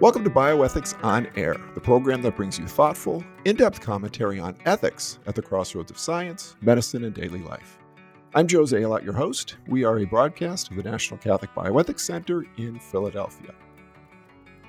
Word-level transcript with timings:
Welcome 0.00 0.22
to 0.22 0.30
Bioethics 0.30 1.02
on 1.02 1.26
Air, 1.34 1.56
the 1.74 1.80
program 1.80 2.22
that 2.22 2.36
brings 2.36 2.56
you 2.56 2.68
thoughtful, 2.68 3.24
in 3.44 3.56
depth 3.56 3.80
commentary 3.80 4.38
on 4.38 4.54
ethics 4.64 5.18
at 5.26 5.34
the 5.34 5.42
crossroads 5.42 5.90
of 5.90 5.98
science, 5.98 6.54
medicine, 6.60 7.02
and 7.02 7.12
daily 7.12 7.40
life. 7.40 7.80
I'm 8.32 8.46
Joe 8.46 8.62
Zalot, 8.62 9.02
your 9.02 9.12
host. 9.12 9.56
We 9.66 9.82
are 9.82 9.98
a 9.98 10.04
broadcast 10.04 10.70
of 10.70 10.76
the 10.76 10.84
National 10.84 11.18
Catholic 11.18 11.52
Bioethics 11.52 11.98
Center 11.98 12.46
in 12.58 12.78
Philadelphia. 12.78 13.52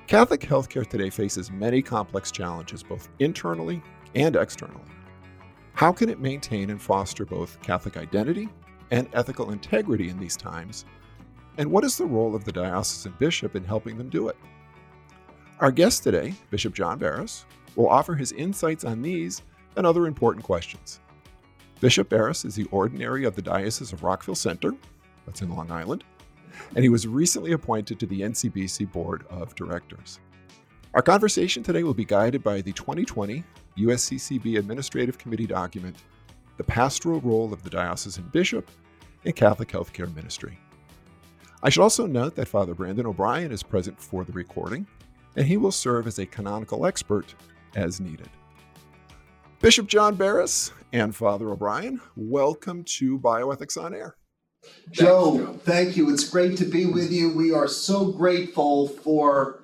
Catholic 0.08 0.40
healthcare 0.40 0.84
today 0.84 1.10
faces 1.10 1.52
many 1.52 1.80
complex 1.80 2.32
challenges, 2.32 2.82
both 2.82 3.08
internally 3.20 3.80
and 4.16 4.34
externally. 4.34 4.82
How 5.74 5.92
can 5.92 6.08
it 6.08 6.18
maintain 6.18 6.70
and 6.70 6.82
foster 6.82 7.24
both 7.24 7.62
Catholic 7.62 7.96
identity 7.96 8.48
and 8.90 9.08
ethical 9.12 9.52
integrity 9.52 10.08
in 10.08 10.18
these 10.18 10.36
times? 10.36 10.86
And 11.56 11.70
what 11.70 11.84
is 11.84 11.96
the 11.96 12.06
role 12.06 12.34
of 12.34 12.44
the 12.44 12.50
diocesan 12.50 13.14
bishop 13.20 13.54
in 13.54 13.62
helping 13.62 13.96
them 13.96 14.08
do 14.08 14.26
it? 14.26 14.36
Our 15.60 15.70
guest 15.70 16.02
today, 16.02 16.32
Bishop 16.48 16.72
John 16.72 16.98
Barres, 16.98 17.44
will 17.76 17.90
offer 17.90 18.14
his 18.14 18.32
insights 18.32 18.82
on 18.82 19.02
these 19.02 19.42
and 19.76 19.84
other 19.84 20.06
important 20.06 20.42
questions. 20.42 21.00
Bishop 21.80 22.08
Barres 22.08 22.46
is 22.46 22.54
the 22.54 22.66
ordinary 22.70 23.24
of 23.24 23.36
the 23.36 23.42
Diocese 23.42 23.92
of 23.92 24.02
Rockville 24.02 24.34
Centre, 24.34 24.72
that's 25.26 25.42
in 25.42 25.50
Long 25.50 25.70
Island, 25.70 26.02
and 26.74 26.82
he 26.82 26.88
was 26.88 27.06
recently 27.06 27.52
appointed 27.52 28.00
to 28.00 28.06
the 28.06 28.22
NCBC 28.22 28.90
Board 28.90 29.26
of 29.28 29.54
Directors. 29.54 30.18
Our 30.94 31.02
conversation 31.02 31.62
today 31.62 31.82
will 31.82 31.92
be 31.92 32.06
guided 32.06 32.42
by 32.42 32.62
the 32.62 32.72
2020 32.72 33.44
USCCB 33.76 34.58
Administrative 34.58 35.18
Committee 35.18 35.46
document, 35.46 35.96
The 36.56 36.64
Pastoral 36.64 37.20
Role 37.20 37.52
of 37.52 37.62
the 37.62 37.70
Diocesan 37.70 38.30
Bishop 38.32 38.70
in 39.24 39.34
Catholic 39.34 39.68
Healthcare 39.68 40.12
Ministry. 40.16 40.58
I 41.62 41.68
should 41.68 41.82
also 41.82 42.06
note 42.06 42.34
that 42.36 42.48
Father 42.48 42.72
Brandon 42.72 43.04
O'Brien 43.04 43.52
is 43.52 43.62
present 43.62 44.00
for 44.00 44.24
the 44.24 44.32
recording 44.32 44.86
and 45.36 45.46
he 45.46 45.56
will 45.56 45.72
serve 45.72 46.06
as 46.06 46.18
a 46.18 46.26
canonical 46.26 46.86
expert 46.86 47.34
as 47.74 48.00
needed. 48.00 48.28
Bishop 49.60 49.86
John 49.86 50.14
Barres 50.14 50.72
and 50.92 51.14
Father 51.14 51.50
O'Brien, 51.50 52.00
welcome 52.16 52.82
to 52.84 53.18
Bioethics 53.18 53.82
on 53.82 53.94
Air. 53.94 54.16
Joe, 54.90 55.58
thank 55.64 55.96
you. 55.96 56.12
It's 56.12 56.28
great 56.28 56.56
to 56.58 56.64
be 56.64 56.86
with 56.86 57.12
you. 57.12 57.34
We 57.34 57.52
are 57.52 57.68
so 57.68 58.12
grateful 58.12 58.88
for 58.88 59.62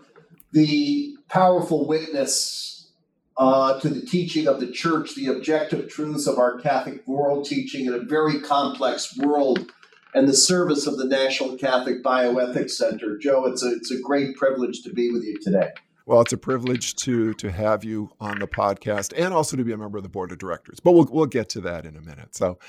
the 0.53 1.17
powerful 1.29 1.87
witness 1.87 2.91
uh, 3.37 3.79
to 3.81 3.89
the 3.89 4.07
teaching 4.07 4.47
of 4.47 4.61
the 4.61 4.71
church, 4.71 5.15
the 5.15 5.27
objective 5.27 5.89
truths 5.91 6.27
of 6.27 6.39
our 6.39 6.59
Catholic 6.59 7.07
moral 7.07 7.45
teaching 7.45 7.87
in 7.87 7.95
a 7.95 7.99
very 7.99 8.41
complex 8.41 9.17
world 9.19 9.71
and 10.15 10.29
the 10.29 10.35
service 10.35 10.87
of 10.87 10.99
the 10.99 11.05
National 11.05 11.57
Catholic 11.57 12.03
Bioethics 12.03 12.73
Center. 12.73 13.19
Joe, 13.19 13.47
it's 13.47 13.63
a, 13.63 13.73
it's 13.73 13.91
a 13.91 14.01
great 14.01 14.37
privilege 14.37 14.83
to 14.83 14.93
be 14.93 15.11
with 15.11 15.25
you 15.25 15.39
today. 15.41 15.71
Well, 16.07 16.21
it's 16.21 16.33
a 16.33 16.39
privilege 16.39 16.95
to 16.97 17.35
to 17.35 17.51
have 17.51 17.83
you 17.83 18.13
on 18.21 18.39
the 18.39 18.47
podcast 18.47 19.13
and 19.17 19.35
also 19.35 19.57
to 19.57 19.65
be 19.65 19.73
a 19.73 19.77
member 19.77 19.99
of 19.99 20.05
the 20.05 20.09
board 20.09 20.31
of 20.31 20.39
directors. 20.39 20.79
But 20.79 20.93
we'll 20.93 21.09
we'll 21.11 21.27
get 21.27 21.49
to 21.51 21.61
that 21.63 21.85
in 21.85 21.97
a 21.97 22.01
minute. 22.01 22.37
So, 22.37 22.61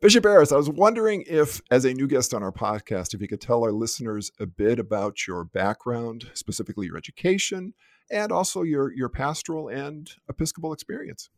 Bishop 0.00 0.22
Barres, 0.22 0.52
I 0.52 0.56
was 0.56 0.70
wondering 0.70 1.24
if, 1.26 1.60
as 1.72 1.84
a 1.84 1.92
new 1.92 2.06
guest 2.06 2.32
on 2.32 2.44
our 2.44 2.52
podcast, 2.52 3.12
if 3.12 3.20
you 3.20 3.26
could 3.26 3.40
tell 3.40 3.64
our 3.64 3.72
listeners 3.72 4.30
a 4.38 4.46
bit 4.46 4.78
about 4.78 5.26
your 5.26 5.42
background, 5.42 6.30
specifically 6.34 6.86
your 6.86 6.96
education, 6.96 7.74
and 8.12 8.30
also 8.30 8.62
your 8.62 8.94
your 8.94 9.08
pastoral 9.08 9.66
and 9.66 10.12
episcopal 10.28 10.72
experience. 10.72 11.30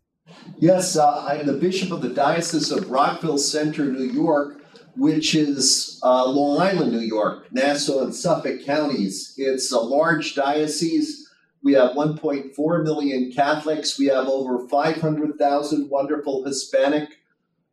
Yes, 0.58 0.94
uh, 0.94 1.24
I'm 1.24 1.46
the 1.46 1.54
bishop 1.54 1.90
of 1.90 2.02
the 2.02 2.10
Diocese 2.10 2.70
of 2.70 2.90
Rockville 2.90 3.38
Centre, 3.38 3.86
New 3.86 4.04
York 4.04 4.60
which 4.96 5.34
is 5.34 6.00
uh, 6.02 6.26
Long 6.26 6.60
Island, 6.60 6.92
New 6.92 7.00
York, 7.00 7.52
Nassau 7.52 8.04
and 8.04 8.14
Suffolk 8.14 8.64
counties. 8.64 9.34
It's 9.36 9.72
a 9.72 9.78
large 9.78 10.34
diocese. 10.34 11.30
We 11.62 11.74
have 11.74 11.92
1.4 11.92 12.84
million 12.84 13.32
Catholics. 13.32 13.98
We 13.98 14.06
have 14.06 14.26
over 14.28 14.66
500,000 14.68 15.90
wonderful 15.90 16.44
Hispanic 16.44 17.18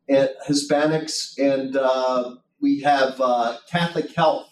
and 0.10 0.30
Hispanics, 0.48 1.38
and 1.40 1.78
uh, 1.78 2.36
we 2.60 2.82
have 2.82 3.20
uh, 3.22 3.58
Catholic 3.70 4.14
Health, 4.14 4.50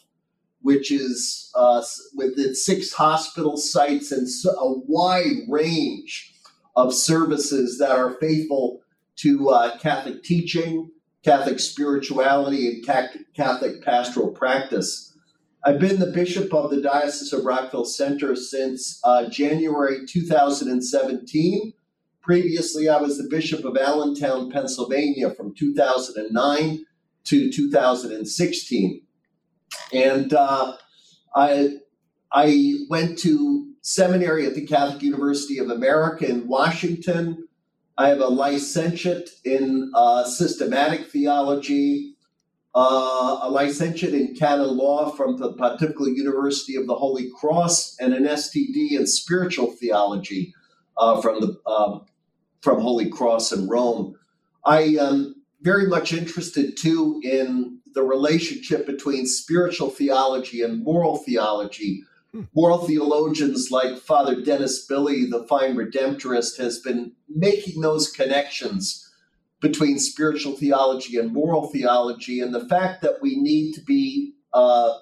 which 0.62 0.92
is 0.92 1.52
uh, 1.56 1.84
with 2.16 2.38
its 2.38 2.66
six 2.66 2.94
hospital 2.94 3.58
sites 3.58 4.12
and 4.12 4.28
a 4.46 4.74
wide 4.88 5.48
range 5.50 6.34
of 6.76 6.94
services 6.94 7.78
that 7.80 7.92
are 7.92 8.18
faithful 8.20 8.82
to 9.18 9.50
uh, 9.50 9.78
Catholic 9.80 10.24
teaching 10.24 10.90
Catholic 11.24 11.60
spirituality 11.60 12.68
and 12.68 13.16
Catholic 13.36 13.84
pastoral 13.84 14.30
practice. 14.30 15.16
I've 15.64 15.80
been 15.80 16.00
the 16.00 16.08
bishop 16.08 16.52
of 16.54 16.72
the 16.72 16.82
Diocese 16.82 17.34
of 17.34 17.46
Rockville 17.46 17.86
Centre 17.86 18.36
since 18.36 19.00
uh, 19.04 19.30
January 19.30 20.06
2017. 20.08 21.74
Previously, 22.22 22.90
I 22.90 22.98
was 22.98 23.18
the 23.18 23.30
bishop 23.30 23.64
of 23.64 23.78
Allentown, 23.78 24.52
Pennsylvania 24.52 25.30
from 25.32 25.54
2009 25.54 26.86
to 27.26 27.52
2016. 27.52 29.02
And 29.94 30.34
uh, 30.34 30.78
I, 31.36 31.78
I 32.32 32.74
went 32.90 33.20
to 33.20 33.72
seminary 33.82 34.48
at 34.48 34.56
the 34.56 34.66
Catholic 34.66 35.04
University 35.04 35.60
of 35.60 35.70
America 35.70 36.28
in 36.28 36.48
Washington. 36.48 37.48
I 38.02 38.10
have 38.10 38.20
a 38.20 38.28
licentiate 38.28 39.30
in 39.46 39.92
uh, 39.94 40.24
systematic 40.24 41.12
theology, 41.12 42.16
uh, 42.74 43.42
a 43.44 43.50
licentiate 43.52 44.16
in 44.16 44.34
canon 44.34 44.76
law 44.76 45.12
from 45.12 45.38
the 45.38 45.54
Pontifical 45.54 46.08
University 46.10 46.76
of 46.76 46.88
the 46.88 46.96
Holy 46.96 47.30
Cross, 47.40 47.98
and 48.00 48.16
an 48.16 48.24
STD 48.24 48.94
in 48.94 49.06
spiritual 49.06 49.68
theology 49.74 50.52
uh, 50.98 51.22
from 51.22 51.42
the 51.42 51.62
um, 51.70 52.06
from 52.62 52.82
Holy 52.82 53.08
Cross 53.08 53.52
in 53.52 53.70
Rome. 53.70 54.16
I 54.66 54.96
am 55.00 55.36
very 55.62 55.86
much 55.86 56.12
interested 56.12 56.76
too 56.78 57.22
in 57.24 57.82
the 57.94 58.02
relationship 58.02 58.88
between 58.88 59.28
spiritual 59.28 59.92
theology 59.92 60.64
and 60.64 60.84
moral 60.84 61.18
theology 61.18 62.04
moral 62.54 62.86
theologians 62.86 63.72
like 63.72 63.98
Father 63.98 64.42
Dennis 64.42 64.86
Billy, 64.86 65.26
the 65.26 65.46
fine 65.48 65.76
redemptorist, 65.76 66.58
has 66.58 66.80
been 66.80 67.14
making 67.30 67.82
those 67.82 68.12
connections 68.12 69.10
between 69.60 70.00
spiritual 70.00 70.54
theology 70.54 71.18
and 71.18 71.32
moral 71.32 71.68
theology, 71.68 72.40
and 72.40 72.54
the 72.54 72.68
fact 72.68 73.02
that 73.02 73.22
we 73.22 73.36
need 73.36 73.74
to 73.74 73.82
be 73.82 74.34
uh, 74.54 74.94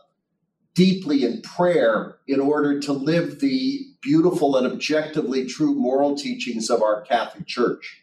deeply 0.75 1.23
in 1.23 1.41
prayer 1.41 2.17
in 2.27 2.39
order 2.39 2.79
to 2.79 2.93
live 2.93 3.39
the 3.39 3.85
beautiful 4.01 4.55
and 4.55 4.67
objectively 4.67 5.45
true 5.45 5.73
moral 5.73 6.15
teachings 6.15 6.69
of 6.69 6.81
our 6.81 7.01
Catholic 7.01 7.47
Church. 7.47 8.01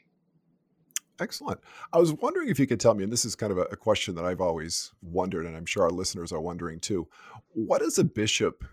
Excellent. 1.18 1.60
I 1.92 1.98
was 1.98 2.12
wondering 2.12 2.48
if 2.48 2.58
you 2.58 2.66
could 2.66 2.80
tell 2.80 2.94
me, 2.94 3.04
and 3.04 3.12
this 3.12 3.24
is 3.24 3.34
kind 3.34 3.50
of 3.50 3.58
a, 3.58 3.76
question 3.76 4.14
that 4.16 4.24
I've 4.24 4.40
always 4.40 4.92
wondered, 5.00 5.46
and 5.46 5.56
I'm 5.56 5.64
sure 5.64 5.84
our 5.84 5.90
listeners 5.90 6.32
are 6.32 6.40
wondering 6.40 6.78
too. 6.78 7.08
What 7.52 7.80
does 7.80 7.98
a 7.98 8.04
bishop 8.04 8.64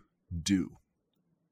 do? 0.41 0.77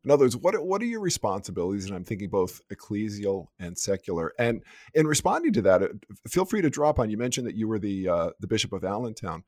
In 0.03 0.09
other 0.09 0.25
words, 0.25 0.35
what 0.35 0.65
what 0.65 0.81
are 0.81 0.85
your 0.85 0.99
responsibilities? 0.99 1.85
And 1.85 1.95
I'm 1.95 2.03
thinking 2.03 2.29
both 2.29 2.61
ecclesial 2.73 3.47
and 3.59 3.77
secular. 3.77 4.33
And 4.39 4.63
in 4.95 5.05
responding 5.05 5.53
to 5.53 5.61
that, 5.61 5.83
uh, 5.83 5.87
feel 6.27 6.45
free 6.45 6.61
to 6.61 6.69
drop 6.69 6.97
on. 6.99 7.11
You 7.11 7.17
mentioned 7.17 7.45
that 7.45 7.55
you 7.55 7.67
were 7.67 7.79
the 7.79 8.07
uh, 8.07 8.29
the 8.39 8.47
bishop 8.47 8.73
of 8.73 8.83
Allentown 8.83 9.43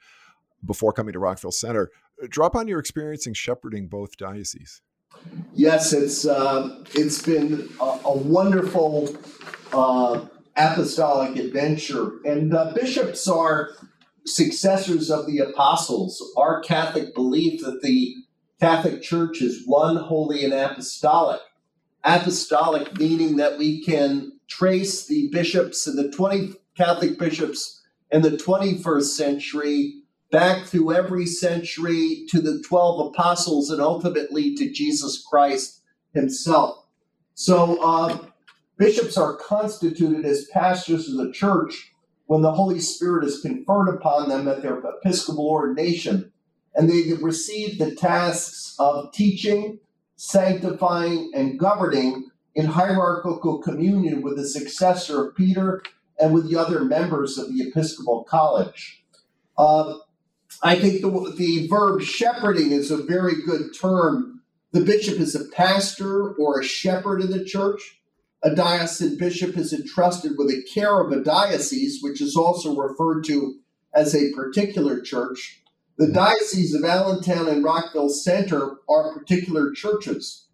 before 0.63 0.93
coming 0.93 1.13
to 1.13 1.19
Rockville 1.19 1.51
Centre. 1.51 1.89
Uh, 2.21 2.27
drop 2.29 2.55
on 2.55 2.67
your 2.67 2.79
experience 2.79 3.25
in 3.25 3.33
shepherding 3.33 3.87
both 3.87 4.15
dioceses. 4.17 4.81
Yes, 5.55 5.91
it's 5.91 6.25
uh, 6.25 6.83
it's 6.93 7.21
been 7.23 7.69
a, 7.79 7.99
a 8.05 8.17
wonderful 8.17 9.15
uh, 9.71 10.25
apostolic 10.55 11.35
adventure, 11.37 12.19
and 12.25 12.55
bishops 12.75 13.27
are 13.27 13.71
successors 14.25 15.09
of 15.09 15.25
the 15.25 15.39
apostles. 15.39 16.23
Our 16.37 16.61
Catholic 16.61 17.15
belief 17.15 17.61
that 17.63 17.81
the 17.81 18.15
Catholic 18.63 19.01
Church 19.01 19.41
is 19.41 19.63
one, 19.65 19.97
holy, 19.97 20.45
and 20.45 20.53
apostolic. 20.53 21.41
Apostolic 22.05 22.97
meaning 22.97 23.35
that 23.35 23.57
we 23.57 23.83
can 23.83 24.39
trace 24.47 25.05
the 25.05 25.27
bishops 25.33 25.85
and 25.85 25.97
the 25.97 26.09
20 26.09 26.53
Catholic 26.77 27.19
bishops 27.19 27.81
in 28.09 28.21
the 28.21 28.29
21st 28.29 29.03
century 29.03 29.95
back 30.31 30.63
through 30.63 30.93
every 30.93 31.25
century 31.25 32.25
to 32.29 32.39
the 32.39 32.63
12 32.65 33.07
apostles 33.07 33.69
and 33.69 33.81
ultimately 33.81 34.55
to 34.55 34.71
Jesus 34.71 35.21
Christ 35.29 35.81
himself. 36.13 36.85
So, 37.33 37.83
uh, 37.83 38.17
bishops 38.77 39.17
are 39.17 39.35
constituted 39.35 40.23
as 40.23 40.47
pastors 40.53 41.09
of 41.09 41.17
the 41.17 41.33
church 41.33 41.91
when 42.27 42.41
the 42.41 42.53
Holy 42.53 42.79
Spirit 42.79 43.25
is 43.25 43.41
conferred 43.41 43.89
upon 43.89 44.29
them 44.29 44.47
at 44.47 44.61
their 44.61 44.79
episcopal 44.79 45.49
ordination 45.49 46.31
and 46.75 46.89
they 46.89 47.13
received 47.21 47.79
the 47.79 47.95
tasks 47.95 48.75
of 48.79 49.11
teaching, 49.13 49.79
sanctifying, 50.15 51.31
and 51.35 51.59
governing 51.59 52.29
in 52.55 52.65
hierarchical 52.65 53.59
communion 53.59 54.21
with 54.21 54.37
the 54.37 54.45
successor 54.45 55.27
of 55.27 55.35
Peter 55.35 55.83
and 56.19 56.33
with 56.33 56.49
the 56.49 56.57
other 56.57 56.83
members 56.83 57.37
of 57.37 57.49
the 57.53 57.63
Episcopal 57.63 58.23
College. 58.23 59.03
Uh, 59.57 59.95
I 60.63 60.75
think 60.79 61.01
the, 61.01 61.33
the 61.37 61.67
verb 61.67 62.01
shepherding 62.01 62.71
is 62.71 62.91
a 62.91 62.97
very 63.03 63.41
good 63.45 63.73
term 63.79 64.41
The 64.71 64.81
bishop 64.81 65.19
is 65.19 65.35
a 65.35 65.45
pastor 65.45 66.33
or 66.33 66.59
a 66.59 66.63
shepherd 66.63 67.21
in 67.21 67.31
the 67.31 67.45
church. 67.45 68.01
A 68.43 68.53
diocesan 68.55 69.17
bishop 69.17 69.57
is 69.57 69.71
entrusted 69.71 70.33
with 70.37 70.49
the 70.49 70.63
care 70.63 70.99
of 70.99 71.11
a 71.11 71.23
diocese, 71.23 71.99
which 72.01 72.19
is 72.21 72.35
also 72.35 72.75
referred 72.75 73.23
to 73.25 73.59
as 73.93 74.15
a 74.15 74.31
particular 74.33 74.99
church. 74.99 75.62
The 75.97 76.11
dioceses 76.11 76.73
of 76.73 76.83
Allentown 76.83 77.47
and 77.47 77.63
Rockville 77.63 78.09
Centre 78.09 78.77
are 78.89 79.13
particular 79.13 79.71
churches. 79.71 80.47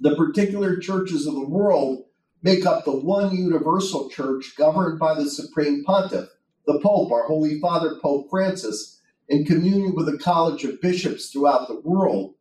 The 0.00 0.14
particular 0.14 0.78
churches 0.78 1.26
of 1.26 1.34
the 1.34 1.48
world 1.48 2.04
make 2.42 2.64
up 2.64 2.84
the 2.84 2.96
one 2.96 3.34
universal 3.34 4.08
church 4.08 4.54
governed 4.56 5.00
by 5.00 5.14
the 5.14 5.28
Supreme 5.28 5.82
Pontiff, 5.82 6.28
the 6.66 6.78
Pope, 6.78 7.10
our 7.10 7.24
Holy 7.24 7.58
Father 7.58 7.96
Pope 8.00 8.28
Francis, 8.30 9.00
in 9.28 9.44
communion 9.44 9.94
with 9.96 10.08
a 10.08 10.18
college 10.18 10.62
of 10.62 10.80
bishops 10.80 11.30
throughout 11.30 11.66
the 11.66 11.80
world. 11.80 12.34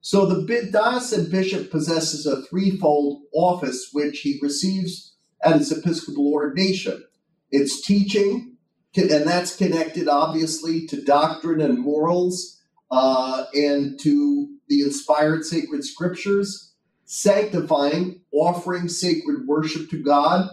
So 0.00 0.24
the 0.24 0.70
diocesan 0.72 1.30
bishop 1.30 1.70
possesses 1.70 2.24
a 2.26 2.40
threefold 2.42 3.22
office 3.34 3.90
which 3.92 4.20
he 4.20 4.38
receives 4.40 5.14
at 5.44 5.58
his 5.58 5.70
episcopal 5.70 6.32
ordination. 6.32 7.04
It's 7.50 7.82
teaching, 7.82 8.51
and 8.96 9.26
that's 9.26 9.56
connected 9.56 10.08
obviously 10.08 10.86
to 10.86 11.02
doctrine 11.02 11.60
and 11.60 11.78
morals 11.78 12.60
uh, 12.90 13.46
and 13.54 13.98
to 14.00 14.48
the 14.68 14.82
inspired 14.82 15.44
sacred 15.44 15.84
scriptures, 15.84 16.72
sanctifying, 17.04 18.20
offering 18.32 18.88
sacred 18.88 19.46
worship 19.46 19.88
to 19.90 20.02
God, 20.02 20.50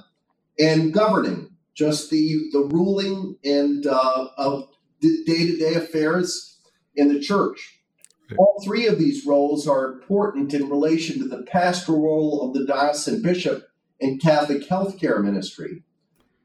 and 0.58 0.94
governing, 0.94 1.50
just 1.74 2.10
the, 2.10 2.50
the 2.52 2.60
ruling 2.60 3.38
and 3.44 3.86
uh, 3.86 4.28
of 4.38 4.70
day 5.02 5.48
to 5.48 5.58
day 5.58 5.76
affairs 5.76 6.60
in 6.96 7.14
the 7.14 7.20
church. 7.20 7.82
All 8.38 8.62
three 8.64 8.88
of 8.88 9.00
these 9.00 9.26
roles 9.26 9.68
are 9.68 9.92
important 9.92 10.54
in 10.54 10.70
relation 10.70 11.20
to 11.20 11.28
the 11.28 11.44
pastoral 11.44 12.02
role 12.02 12.42
of 12.48 12.54
the 12.54 12.66
diocesan 12.66 13.22
bishop 13.22 13.68
in 14.00 14.20
Catholic 14.20 14.68
healthcare 14.68 15.24
ministry. 15.24 15.84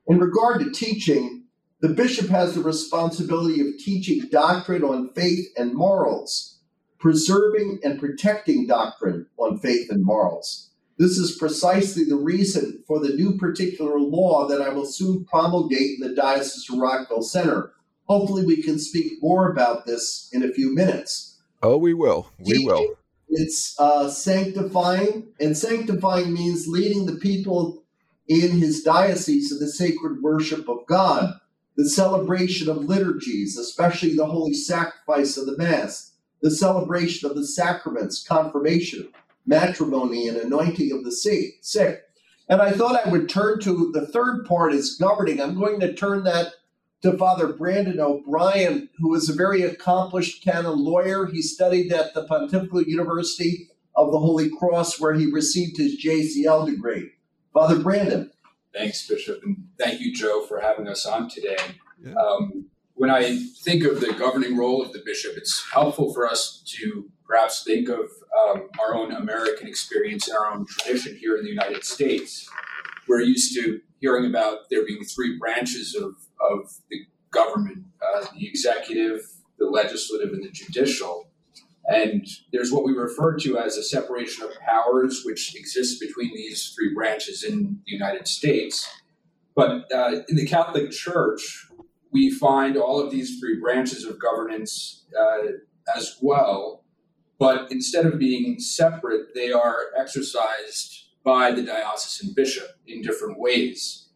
In 0.06 0.18
regard 0.18 0.60
to 0.60 0.70
teaching, 0.70 1.43
the 1.84 1.90
bishop 1.90 2.30
has 2.30 2.54
the 2.54 2.62
responsibility 2.62 3.60
of 3.60 3.76
teaching 3.76 4.26
doctrine 4.30 4.82
on 4.82 5.12
faith 5.12 5.52
and 5.54 5.74
morals, 5.74 6.60
preserving 6.98 7.78
and 7.84 8.00
protecting 8.00 8.66
doctrine 8.66 9.26
on 9.36 9.58
faith 9.58 9.90
and 9.90 10.02
morals. 10.02 10.70
This 10.98 11.18
is 11.18 11.36
precisely 11.36 12.04
the 12.04 12.16
reason 12.16 12.82
for 12.86 13.00
the 13.00 13.14
new 13.14 13.36
particular 13.36 14.00
law 14.00 14.48
that 14.48 14.62
I 14.62 14.70
will 14.70 14.86
soon 14.86 15.26
promulgate 15.26 15.98
in 16.00 16.08
the 16.08 16.14
Diocese 16.14 16.70
of 16.70 16.78
Rockville 16.78 17.20
Centre. 17.20 17.74
Hopefully, 18.04 18.46
we 18.46 18.62
can 18.62 18.78
speak 18.78 19.18
more 19.20 19.52
about 19.52 19.84
this 19.84 20.30
in 20.32 20.42
a 20.42 20.54
few 20.54 20.74
minutes. 20.74 21.38
Oh, 21.62 21.76
we 21.76 21.92
will. 21.92 22.30
We 22.38 22.64
will. 22.64 22.96
It's 23.28 23.78
uh, 23.78 24.08
sanctifying, 24.08 25.34
and 25.38 25.54
sanctifying 25.54 26.32
means 26.32 26.66
leading 26.66 27.04
the 27.04 27.16
people 27.16 27.84
in 28.26 28.52
his 28.52 28.82
diocese 28.82 29.52
in 29.52 29.58
the 29.58 29.68
sacred 29.68 30.22
worship 30.22 30.66
of 30.66 30.86
God 30.86 31.40
the 31.76 31.88
celebration 31.88 32.68
of 32.68 32.84
liturgies, 32.84 33.58
especially 33.58 34.14
the 34.14 34.26
holy 34.26 34.54
sacrifice 34.54 35.36
of 35.36 35.46
the 35.46 35.56
Mass, 35.56 36.12
the 36.40 36.50
celebration 36.50 37.28
of 37.28 37.36
the 37.36 37.46
sacraments, 37.46 38.22
confirmation, 38.26 39.08
matrimony, 39.46 40.28
and 40.28 40.36
anointing 40.36 40.92
of 40.92 41.04
the 41.04 41.12
sick. 41.12 42.02
And 42.48 42.60
I 42.60 42.72
thought 42.72 43.04
I 43.04 43.08
would 43.08 43.28
turn 43.28 43.60
to 43.60 43.90
the 43.92 44.06
third 44.06 44.44
part 44.44 44.74
is 44.74 44.96
governing. 44.96 45.40
I'm 45.40 45.58
going 45.58 45.80
to 45.80 45.94
turn 45.94 46.24
that 46.24 46.52
to 47.02 47.16
Father 47.16 47.52
Brandon 47.52 48.00
O'Brien, 48.00 48.88
who 48.98 49.14
is 49.14 49.28
a 49.28 49.34
very 49.34 49.62
accomplished 49.62 50.44
canon 50.44 50.84
lawyer. 50.84 51.26
He 51.26 51.42
studied 51.42 51.92
at 51.92 52.14
the 52.14 52.24
Pontifical 52.24 52.82
University 52.82 53.68
of 53.96 54.12
the 54.12 54.18
Holy 54.18 54.50
Cross, 54.50 55.00
where 55.00 55.14
he 55.14 55.30
received 55.30 55.76
his 55.76 56.02
JCL 56.02 56.66
degree. 56.66 57.10
Father 57.52 57.78
Brandon. 57.78 58.30
Thanks, 58.74 59.06
Bishop, 59.06 59.40
and 59.44 59.68
thank 59.78 60.00
you, 60.00 60.12
Joe, 60.12 60.44
for 60.46 60.60
having 60.60 60.88
us 60.88 61.06
on 61.06 61.28
today. 61.28 61.56
Yeah. 62.04 62.14
Um, 62.14 62.66
when 62.94 63.10
I 63.10 63.38
think 63.62 63.84
of 63.84 64.00
the 64.00 64.12
governing 64.12 64.56
role 64.56 64.82
of 64.82 64.92
the 64.92 65.02
bishop, 65.04 65.36
it's 65.36 65.64
helpful 65.72 66.12
for 66.12 66.28
us 66.28 66.62
to 66.78 67.10
perhaps 67.26 67.64
think 67.64 67.88
of 67.88 68.10
um, 68.46 68.68
our 68.80 68.94
own 68.94 69.12
American 69.12 69.66
experience 69.66 70.28
and 70.28 70.36
our 70.36 70.52
own 70.52 70.66
tradition 70.66 71.16
here 71.16 71.36
in 71.36 71.44
the 71.44 71.50
United 71.50 71.84
States. 71.84 72.48
We're 73.08 73.22
used 73.22 73.54
to 73.56 73.80
hearing 74.00 74.26
about 74.26 74.70
there 74.70 74.84
being 74.84 75.04
three 75.04 75.38
branches 75.38 75.94
of, 75.94 76.16
of 76.40 76.72
the 76.90 77.06
government 77.30 77.84
uh, 78.04 78.24
the 78.34 78.46
executive, 78.46 79.20
the 79.58 79.66
legislative, 79.66 80.32
and 80.32 80.44
the 80.44 80.50
judicial. 80.50 81.23
And 81.86 82.26
there's 82.52 82.72
what 82.72 82.84
we 82.84 82.92
refer 82.92 83.36
to 83.38 83.58
as 83.58 83.76
a 83.76 83.82
separation 83.82 84.44
of 84.44 84.58
powers, 84.60 85.22
which 85.24 85.54
exists 85.54 85.98
between 85.98 86.34
these 86.34 86.72
three 86.74 86.94
branches 86.94 87.42
in 87.42 87.80
the 87.84 87.92
United 87.92 88.26
States. 88.26 88.88
But 89.54 89.92
uh, 89.92 90.22
in 90.28 90.36
the 90.36 90.46
Catholic 90.46 90.90
Church, 90.90 91.68
we 92.10 92.30
find 92.30 92.76
all 92.76 93.00
of 93.00 93.10
these 93.10 93.38
three 93.38 93.60
branches 93.60 94.04
of 94.04 94.18
governance 94.18 95.04
uh, 95.18 95.48
as 95.94 96.16
well. 96.22 96.84
But 97.38 97.70
instead 97.70 98.06
of 98.06 98.18
being 98.18 98.58
separate, 98.60 99.34
they 99.34 99.52
are 99.52 99.76
exercised 99.96 101.08
by 101.24 101.50
the 101.50 101.62
diocesan 101.62 102.32
bishop 102.34 102.68
in 102.86 103.02
different 103.02 103.38
ways. 103.38 104.08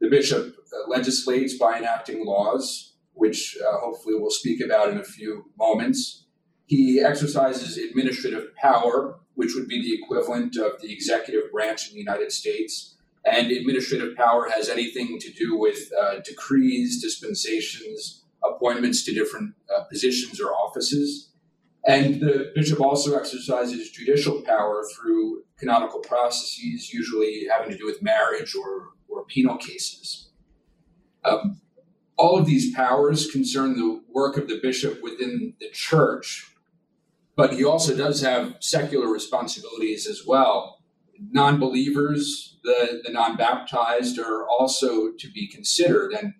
The 0.00 0.08
bishop 0.08 0.54
uh, 0.72 0.88
legislates 0.88 1.56
by 1.56 1.78
enacting 1.78 2.24
laws, 2.24 2.94
which 3.14 3.56
uh, 3.60 3.78
hopefully 3.78 4.14
we'll 4.16 4.30
speak 4.30 4.60
about 4.60 4.90
in 4.90 4.98
a 4.98 5.04
few 5.04 5.50
moments. 5.58 6.26
He 6.68 7.00
exercises 7.00 7.78
administrative 7.78 8.54
power, 8.56 9.18
which 9.34 9.54
would 9.54 9.68
be 9.68 9.80
the 9.80 9.94
equivalent 9.94 10.56
of 10.58 10.82
the 10.82 10.92
executive 10.92 11.50
branch 11.50 11.88
in 11.88 11.94
the 11.94 11.98
United 11.98 12.30
States. 12.30 12.94
And 13.24 13.50
administrative 13.50 14.14
power 14.16 14.50
has 14.50 14.68
anything 14.68 15.18
to 15.18 15.32
do 15.32 15.56
with 15.58 15.90
uh, 15.98 16.20
decrees, 16.20 17.00
dispensations, 17.02 18.22
appointments 18.44 19.02
to 19.06 19.14
different 19.14 19.54
uh, 19.74 19.84
positions 19.84 20.42
or 20.42 20.52
offices. 20.52 21.30
And 21.86 22.20
the 22.20 22.52
bishop 22.54 22.80
also 22.80 23.18
exercises 23.18 23.90
judicial 23.90 24.42
power 24.42 24.84
through 24.94 25.44
canonical 25.58 26.00
processes, 26.00 26.92
usually 26.92 27.46
having 27.50 27.70
to 27.70 27.78
do 27.78 27.86
with 27.86 28.02
marriage 28.02 28.54
or, 28.54 28.88
or 29.08 29.24
penal 29.24 29.56
cases. 29.56 30.28
Um, 31.24 31.62
all 32.18 32.36
of 32.36 32.44
these 32.44 32.74
powers 32.74 33.30
concern 33.30 33.76
the 33.76 34.02
work 34.12 34.36
of 34.36 34.48
the 34.48 34.58
bishop 34.60 35.02
within 35.02 35.54
the 35.60 35.70
church, 35.70 36.47
but 37.38 37.54
he 37.54 37.64
also 37.64 37.96
does 37.96 38.20
have 38.20 38.56
secular 38.58 39.06
responsibilities 39.06 40.08
as 40.08 40.24
well. 40.26 40.82
Non 41.30 41.60
believers, 41.60 42.58
the, 42.64 43.00
the 43.04 43.12
non 43.12 43.36
baptized, 43.36 44.18
are 44.18 44.44
also 44.48 45.12
to 45.12 45.30
be 45.30 45.46
considered, 45.46 46.12
and 46.12 46.34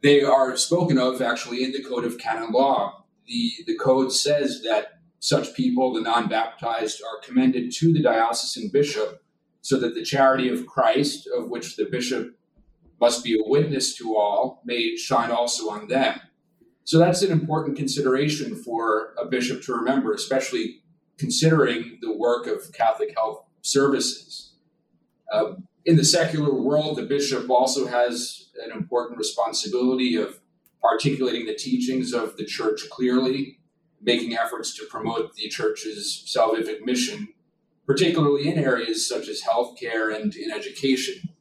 they 0.00 0.22
are 0.22 0.56
spoken 0.56 0.96
of 0.96 1.20
actually 1.20 1.64
in 1.64 1.72
the 1.72 1.82
Code 1.82 2.04
of 2.04 2.18
Canon 2.18 2.52
Law. 2.52 3.04
The, 3.26 3.50
the 3.66 3.76
code 3.76 4.12
says 4.12 4.62
that 4.62 5.00
such 5.18 5.54
people, 5.54 5.92
the 5.92 6.02
non 6.02 6.28
baptized, 6.28 7.02
are 7.02 7.20
commended 7.20 7.72
to 7.72 7.92
the 7.92 8.00
diocesan 8.00 8.70
bishop 8.72 9.20
so 9.60 9.76
that 9.80 9.96
the 9.96 10.04
charity 10.04 10.48
of 10.48 10.68
Christ, 10.68 11.28
of 11.36 11.50
which 11.50 11.74
the 11.74 11.86
bishop 11.86 12.38
must 13.00 13.24
be 13.24 13.34
a 13.34 13.48
witness 13.48 13.96
to 13.96 14.16
all, 14.16 14.62
may 14.64 14.96
shine 14.96 15.32
also 15.32 15.68
on 15.70 15.88
them. 15.88 16.20
So 16.88 16.98
that's 16.98 17.20
an 17.20 17.30
important 17.30 17.76
consideration 17.76 18.56
for 18.56 19.12
a 19.18 19.26
bishop 19.26 19.60
to 19.64 19.74
remember, 19.74 20.14
especially 20.14 20.80
considering 21.18 21.98
the 22.00 22.16
work 22.16 22.46
of 22.46 22.72
Catholic 22.72 23.12
Health 23.14 23.44
Services. 23.60 24.54
Uh, 25.30 25.56
in 25.84 25.96
the 25.96 26.04
secular 26.04 26.50
world, 26.50 26.96
the 26.96 27.02
bishop 27.02 27.50
also 27.50 27.88
has 27.88 28.48
an 28.64 28.72
important 28.72 29.18
responsibility 29.18 30.16
of 30.16 30.40
articulating 30.82 31.44
the 31.44 31.54
teachings 31.54 32.14
of 32.14 32.38
the 32.38 32.46
church 32.46 32.88
clearly, 32.88 33.58
making 34.00 34.34
efforts 34.34 34.74
to 34.78 34.86
promote 34.86 35.34
the 35.34 35.50
church's 35.50 36.24
salvific 36.26 36.86
mission, 36.86 37.28
particularly 37.86 38.48
in 38.48 38.58
areas 38.58 39.06
such 39.06 39.28
as 39.28 39.42
healthcare 39.42 40.18
and 40.18 40.34
in 40.34 40.50
education. 40.50 41.34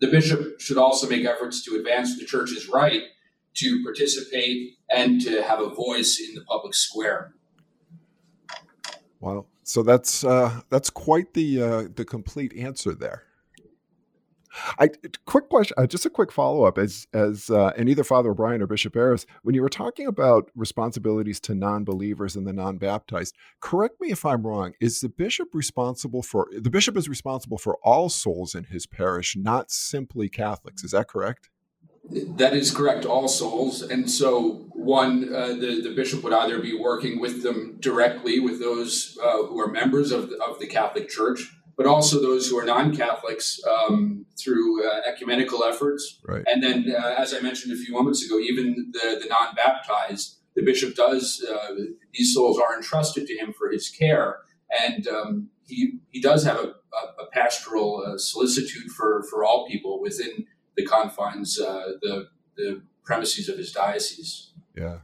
The 0.00 0.06
bishop 0.06 0.60
should 0.60 0.78
also 0.78 1.08
make 1.08 1.26
efforts 1.26 1.64
to 1.64 1.74
advance 1.74 2.16
the 2.16 2.24
church's 2.24 2.68
right 2.68 3.02
to 3.54 3.82
participate 3.82 4.78
and 4.94 5.20
to 5.22 5.42
have 5.42 5.60
a 5.60 5.68
voice 5.68 6.20
in 6.20 6.34
the 6.34 6.42
public 6.42 6.74
square. 6.74 7.34
Wow. 9.20 9.46
So 9.62 9.82
that's 9.82 10.24
uh, 10.24 10.60
that's 10.68 10.90
quite 10.90 11.34
the 11.34 11.62
uh, 11.62 11.84
the 11.94 12.04
complete 12.04 12.52
answer 12.56 12.94
there. 12.94 13.24
I 14.78 14.90
quick 15.24 15.48
question, 15.48 15.74
uh, 15.78 15.86
just 15.86 16.04
a 16.04 16.10
quick 16.10 16.30
follow 16.30 16.64
up, 16.64 16.76
as 16.76 17.06
as 17.14 17.48
uh, 17.48 17.72
and 17.76 17.88
either 17.88 18.04
Father 18.04 18.30
O'Brien 18.30 18.60
or 18.60 18.66
Bishop 18.66 18.94
Harris, 18.94 19.24
when 19.42 19.54
you 19.54 19.62
were 19.62 19.68
talking 19.68 20.06
about 20.06 20.50
responsibilities 20.54 21.40
to 21.40 21.54
non 21.54 21.84
believers 21.84 22.36
and 22.36 22.46
the 22.46 22.52
non 22.52 22.76
baptized, 22.76 23.34
correct 23.60 24.00
me 24.00 24.10
if 24.10 24.26
I'm 24.26 24.46
wrong. 24.46 24.74
Is 24.80 25.00
the 25.00 25.08
bishop 25.08 25.48
responsible 25.54 26.22
for 26.22 26.48
the 26.52 26.70
bishop 26.70 26.96
is 26.96 27.08
responsible 27.08 27.58
for 27.58 27.78
all 27.82 28.08
souls 28.08 28.54
in 28.54 28.64
his 28.64 28.86
parish, 28.86 29.36
not 29.36 29.70
simply 29.70 30.28
Catholics? 30.28 30.84
Is 30.84 30.90
that 30.90 31.08
correct? 31.08 31.48
That 32.10 32.54
is 32.54 32.70
correct, 32.70 33.04
all 33.04 33.28
souls. 33.28 33.82
And 33.82 34.10
so, 34.10 34.66
one, 34.72 35.32
uh, 35.32 35.48
the, 35.48 35.80
the 35.82 35.94
bishop 35.94 36.24
would 36.24 36.32
either 36.32 36.58
be 36.58 36.76
working 36.76 37.20
with 37.20 37.42
them 37.42 37.76
directly, 37.78 38.40
with 38.40 38.58
those 38.58 39.16
uh, 39.22 39.44
who 39.44 39.60
are 39.60 39.68
members 39.68 40.10
of 40.10 40.30
the, 40.30 40.42
of 40.42 40.58
the 40.58 40.66
Catholic 40.66 41.08
Church, 41.08 41.54
but 41.76 41.86
also 41.86 42.20
those 42.20 42.48
who 42.48 42.58
are 42.58 42.64
non 42.64 42.94
Catholics 42.94 43.60
um, 43.64 44.26
through 44.38 44.84
uh, 44.84 45.00
ecumenical 45.06 45.62
efforts. 45.62 46.20
Right. 46.26 46.42
And 46.46 46.62
then, 46.62 46.92
uh, 46.92 47.14
as 47.18 47.32
I 47.32 47.40
mentioned 47.40 47.72
a 47.72 47.76
few 47.76 47.94
moments 47.94 48.24
ago, 48.24 48.38
even 48.38 48.90
the, 48.92 49.20
the 49.22 49.28
non 49.28 49.54
baptized, 49.54 50.38
the 50.56 50.62
bishop 50.62 50.96
does, 50.96 51.44
uh, 51.48 51.74
these 52.12 52.34
souls 52.34 52.58
are 52.58 52.76
entrusted 52.76 53.26
to 53.28 53.34
him 53.36 53.54
for 53.56 53.70
his 53.70 53.88
care. 53.88 54.38
And 54.84 55.06
um, 55.06 55.50
he, 55.66 56.00
he 56.10 56.20
does 56.20 56.44
have 56.44 56.56
a, 56.56 56.66
a, 56.66 57.22
a 57.22 57.26
pastoral 57.32 58.02
uh, 58.04 58.18
solicitude 58.18 58.90
for, 58.90 59.22
for 59.30 59.44
all 59.44 59.68
people 59.68 60.00
within 60.00 60.46
the 60.76 60.84
confines, 60.86 61.60
uh, 61.60 61.92
the 62.00 62.28
the 62.56 62.82
premises 63.04 63.48
of 63.48 63.58
his 63.58 63.72
diocese. 63.72 64.52
Yeah, 64.76 64.98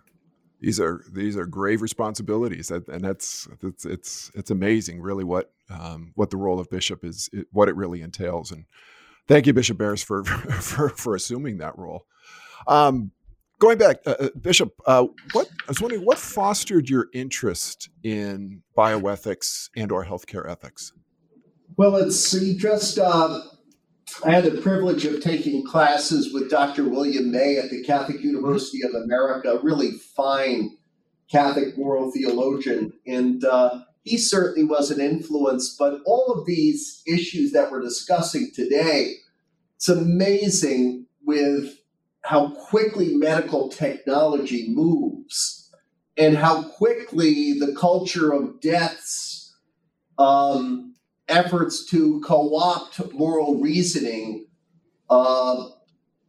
these 0.60 0.80
are 0.80 1.04
these 1.12 1.36
are 1.36 1.46
grave 1.46 1.82
responsibilities, 1.82 2.70
and 2.70 3.04
that's 3.04 3.48
it's 3.62 3.84
it's 3.84 4.30
it's 4.34 4.50
amazing, 4.50 5.00
really, 5.00 5.24
what 5.24 5.52
um, 5.70 6.12
what 6.14 6.30
the 6.30 6.36
role 6.36 6.58
of 6.58 6.70
bishop 6.70 7.04
is, 7.04 7.30
what 7.52 7.68
it 7.68 7.76
really 7.76 8.02
entails. 8.02 8.50
And 8.50 8.64
thank 9.26 9.46
you, 9.46 9.52
Bishop 9.52 9.78
Barres, 9.78 10.02
for 10.02 10.24
for 10.24 10.88
for 10.90 11.14
assuming 11.14 11.58
that 11.58 11.78
role. 11.78 12.06
Um, 12.66 13.12
going 13.58 13.78
back, 13.78 13.98
uh, 14.06 14.14
uh, 14.18 14.28
Bishop, 14.40 14.74
uh, 14.86 15.06
what 15.32 15.48
I 15.48 15.68
was 15.68 15.80
wondering, 15.80 16.04
what 16.04 16.18
fostered 16.18 16.88
your 16.88 17.06
interest 17.12 17.88
in 18.02 18.62
bioethics 18.76 19.70
and 19.76 19.92
or 19.92 20.04
healthcare 20.04 20.48
ethics? 20.48 20.92
Well, 21.76 21.96
it's 21.96 22.32
just 22.56 22.98
uh, 22.98 23.40
I 24.24 24.32
had 24.32 24.44
the 24.44 24.60
privilege 24.60 25.04
of 25.04 25.20
taking 25.20 25.64
classes 25.64 26.32
with 26.32 26.50
Dr. 26.50 26.88
William 26.88 27.30
May 27.30 27.58
at 27.58 27.70
the 27.70 27.82
Catholic 27.84 28.20
University 28.20 28.82
of 28.82 28.94
America, 28.94 29.52
a 29.52 29.62
really 29.62 29.92
fine 29.92 30.76
Catholic 31.30 31.76
moral 31.76 32.10
theologian. 32.10 32.92
And 33.06 33.44
uh, 33.44 33.80
he 34.02 34.16
certainly 34.16 34.68
was 34.68 34.90
an 34.90 35.00
influence. 35.00 35.76
But 35.78 36.00
all 36.04 36.32
of 36.32 36.46
these 36.46 37.02
issues 37.06 37.52
that 37.52 37.70
we're 37.70 37.82
discussing 37.82 38.50
today, 38.54 39.14
it's 39.76 39.88
amazing 39.88 41.06
with 41.24 41.78
how 42.22 42.50
quickly 42.50 43.14
medical 43.14 43.68
technology 43.68 44.66
moves 44.68 45.70
and 46.16 46.36
how 46.36 46.62
quickly 46.62 47.58
the 47.58 47.74
culture 47.78 48.32
of 48.32 48.60
deaths 48.60 49.56
um, 50.18 50.94
efforts 51.28 51.84
to 51.86 52.20
co-opt 52.20 53.12
moral 53.12 53.60
reasoning, 53.60 54.46
uh, 55.10 55.68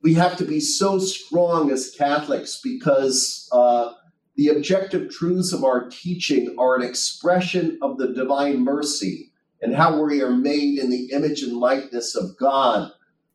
we 0.02 0.14
have 0.14 0.38
to 0.38 0.46
be 0.46 0.60
so 0.60 1.00
strong 1.00 1.72
as 1.72 1.94
Catholics 1.98 2.62
because 2.64 3.50
uh, 3.52 3.94
the 4.36 4.48
objective 4.48 5.12
truths 5.12 5.52
of 5.52 5.64
our 5.64 5.90
teaching 5.90 6.56
are 6.58 6.76
an 6.76 6.82
expression 6.82 7.78
of 7.82 7.98
the 7.98 8.14
divine 8.14 8.64
mercy 8.64 9.32
and 9.62 9.76
how 9.76 10.02
we 10.02 10.22
are 10.22 10.32
made 10.32 10.80
in 10.80 10.90
the 10.90 11.12
image 11.12 11.42
and 11.42 11.58
likeness 11.58 12.16
of 12.16 12.38
God. 12.38 12.92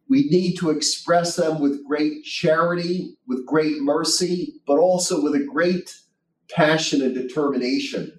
We 0.08 0.28
need 0.30 0.56
to 0.56 0.70
express 0.70 1.36
them 1.36 1.60
with 1.60 1.86
great 1.86 2.24
charity, 2.24 3.16
with 3.26 3.44
great 3.46 3.82
mercy, 3.82 4.60
but 4.66 4.78
also 4.78 5.22
with 5.22 5.34
a 5.34 5.44
great 5.44 5.94
passion 6.50 7.02
and 7.02 7.14
determination. 7.14 8.16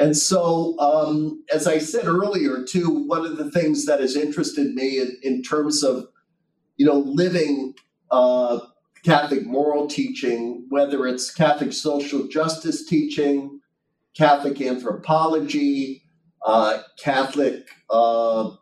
And 0.00 0.16
so, 0.16 0.78
um, 0.78 1.44
as 1.52 1.66
I 1.66 1.76
said 1.76 2.06
earlier, 2.06 2.64
too, 2.64 3.04
one 3.06 3.26
of 3.26 3.36
the 3.36 3.50
things 3.50 3.84
that 3.84 4.00
has 4.00 4.16
interested 4.16 4.74
me 4.74 4.98
in, 4.98 5.18
in 5.22 5.42
terms 5.42 5.84
of, 5.84 6.08
you 6.78 6.86
know, 6.86 7.00
living 7.00 7.74
uh, 8.10 8.60
Catholic 9.04 9.44
moral 9.44 9.86
teaching, 9.88 10.64
whether 10.70 11.06
it's 11.06 11.30
Catholic 11.30 11.74
social 11.74 12.26
justice 12.28 12.86
teaching, 12.86 13.60
Catholic 14.16 14.58
anthropology, 14.62 16.02
uh, 16.46 16.78
Catholic 16.98 17.68
uh, 17.90 18.52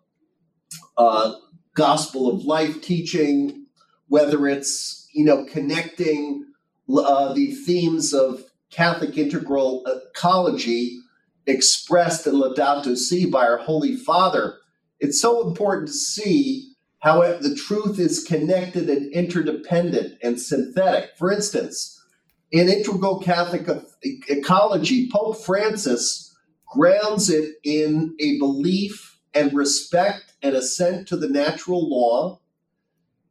uh 0.97 1.35
gospel 1.75 2.29
of 2.29 2.45
life 2.45 2.83
teaching, 2.83 3.67
whether 4.09 4.49
it's, 4.49 5.09
you 5.13 5.25
know, 5.25 5.45
connecting 5.45 6.45
uh, 6.93 7.33
the 7.33 7.53
themes 7.53 8.13
of 8.13 8.43
Catholic 8.71 9.17
integral 9.17 9.87
ecology 9.87 10.98
expressed 11.49 12.27
in 12.27 12.35
Laudato 12.35 12.97
Si 12.97 13.27
by 13.27 13.47
our 13.47 13.57
Holy 13.57 13.97
Father, 13.97 14.59
it's 15.01 15.21
so 15.21 15.49
important 15.49 15.89
to 15.89 15.95
see 15.95 16.75
how 17.01 17.23
it, 17.23 17.41
the 17.41 17.55
truth 17.55 17.99
is 17.99 18.25
connected 18.25 18.91
and 18.91 19.13
interdependent 19.13 20.19
and 20.23 20.41
synthetic. 20.41 21.11
For 21.17 21.33
instance, 21.33 21.95
in 22.51 22.69
Integral 22.69 23.21
Catholic 23.21 23.67
Ecology, 24.03 25.09
Pope 25.11 25.39
Francis 25.39 26.37
grounds 26.67 27.31
it 27.31 27.57
in 27.65 28.15
a 28.21 28.39
belief 28.39 29.19
and 29.35 29.53
respect 29.55 30.35
and 30.43 30.55
assent 30.55 31.09
to 31.09 31.17
the 31.17 31.29
natural 31.29 31.89
law, 31.89 32.41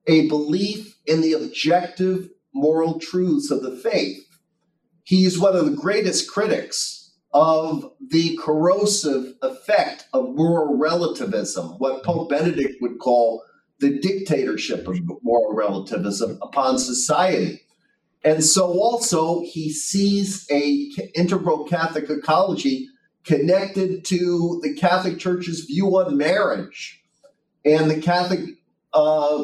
a 0.07 0.27
belief 0.27 0.97
in 1.05 1.21
the 1.21 1.33
objective 1.33 2.29
moral 2.53 2.99
truths 2.99 3.51
of 3.51 3.61
the 3.61 3.75
faith. 3.75 4.23
He's 5.03 5.39
one 5.39 5.55
of 5.55 5.65
the 5.65 5.75
greatest 5.75 6.29
critics 6.29 7.06
of 7.33 7.91
the 8.09 8.37
corrosive 8.41 9.33
effect 9.41 10.07
of 10.13 10.35
moral 10.35 10.77
relativism, 10.77 11.69
what 11.77 12.03
Pope 12.03 12.29
Benedict 12.29 12.81
would 12.81 12.99
call 12.99 13.43
the 13.79 13.99
dictatorship 13.99 14.87
of 14.87 14.99
moral 15.21 15.53
relativism 15.53 16.39
upon 16.41 16.79
society. 16.79 17.61
And 18.23 18.43
so 18.43 18.65
also 18.79 19.41
he 19.41 19.71
sees 19.71 20.47
a 20.51 20.91
integral 21.15 21.65
Catholic 21.65 22.09
ecology 22.09 22.89
connected 23.23 24.03
to 24.05 24.59
the 24.63 24.73
Catholic 24.73 25.19
Church's 25.19 25.61
view 25.65 25.97
on 25.97 26.17
marriage. 26.17 27.03
And 27.63 27.91
the 27.91 28.01
Catholic, 28.01 28.39
uh, 28.93 29.43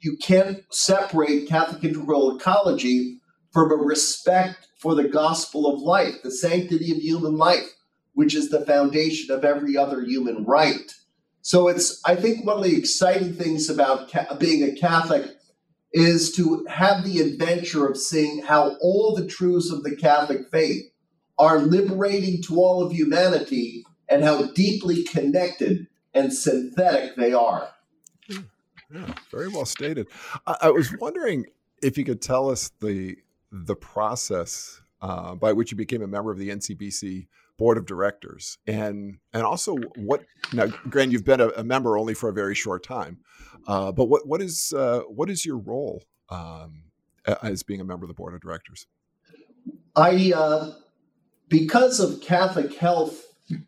you 0.00 0.16
can't 0.16 0.62
separate 0.70 1.48
Catholic 1.48 1.84
integral 1.84 2.36
ecology 2.36 3.20
from 3.56 3.72
a 3.72 3.74
respect 3.74 4.68
for 4.76 4.94
the 4.94 5.08
gospel 5.08 5.66
of 5.66 5.80
life, 5.80 6.16
the 6.22 6.30
sanctity 6.30 6.92
of 6.92 6.98
human 6.98 7.38
life, 7.38 7.66
which 8.12 8.34
is 8.34 8.50
the 8.50 8.66
foundation 8.66 9.34
of 9.34 9.46
every 9.46 9.78
other 9.78 10.02
human 10.02 10.44
right. 10.44 10.92
So 11.40 11.68
it's, 11.68 12.02
I 12.04 12.16
think, 12.16 12.44
one 12.44 12.58
of 12.58 12.64
the 12.64 12.76
exciting 12.76 13.32
things 13.32 13.70
about 13.70 14.12
ca- 14.12 14.36
being 14.38 14.62
a 14.62 14.78
Catholic 14.78 15.30
is 15.94 16.32
to 16.32 16.66
have 16.68 17.02
the 17.02 17.20
adventure 17.20 17.86
of 17.86 17.96
seeing 17.96 18.42
how 18.42 18.76
all 18.82 19.14
the 19.14 19.26
truths 19.26 19.72
of 19.72 19.84
the 19.84 19.96
Catholic 19.96 20.50
faith 20.52 20.84
are 21.38 21.60
liberating 21.60 22.42
to 22.42 22.56
all 22.56 22.82
of 22.82 22.92
humanity 22.92 23.86
and 24.06 24.22
how 24.22 24.52
deeply 24.52 25.02
connected 25.02 25.86
and 26.12 26.30
synthetic 26.30 27.16
they 27.16 27.32
are. 27.32 27.70
Yeah, 28.28 29.14
very 29.30 29.48
well 29.48 29.64
stated. 29.64 30.08
I, 30.46 30.56
I 30.64 30.70
was 30.70 30.92
wondering 31.00 31.46
if 31.82 31.96
you 31.96 32.04
could 32.04 32.20
tell 32.20 32.50
us 32.50 32.70
the 32.80 33.16
the 33.64 33.76
process 33.76 34.80
uh, 35.00 35.34
by 35.34 35.52
which 35.52 35.70
you 35.70 35.76
became 35.76 36.02
a 36.02 36.06
member 36.06 36.30
of 36.30 36.38
the 36.38 36.50
NCBC 36.50 37.26
board 37.58 37.78
of 37.78 37.86
directors, 37.86 38.58
and 38.66 39.18
and 39.32 39.42
also 39.42 39.76
what 39.96 40.24
now, 40.52 40.66
Grant, 40.88 41.12
you've 41.12 41.24
been 41.24 41.40
a, 41.40 41.48
a 41.48 41.64
member 41.64 41.96
only 41.96 42.14
for 42.14 42.28
a 42.28 42.32
very 42.32 42.54
short 42.54 42.82
time, 42.82 43.18
uh, 43.66 43.92
but 43.92 44.06
what 44.06 44.26
what 44.26 44.42
is 44.42 44.72
uh, 44.76 45.00
what 45.08 45.30
is 45.30 45.44
your 45.44 45.58
role 45.58 46.02
um, 46.28 46.84
as 47.42 47.62
being 47.62 47.80
a 47.80 47.84
member 47.84 48.04
of 48.04 48.08
the 48.08 48.14
board 48.14 48.34
of 48.34 48.40
directors? 48.40 48.86
I 49.94 50.32
uh, 50.34 50.72
because 51.48 52.00
of 52.00 52.20
Catholic 52.20 52.74
Health, 52.76 53.22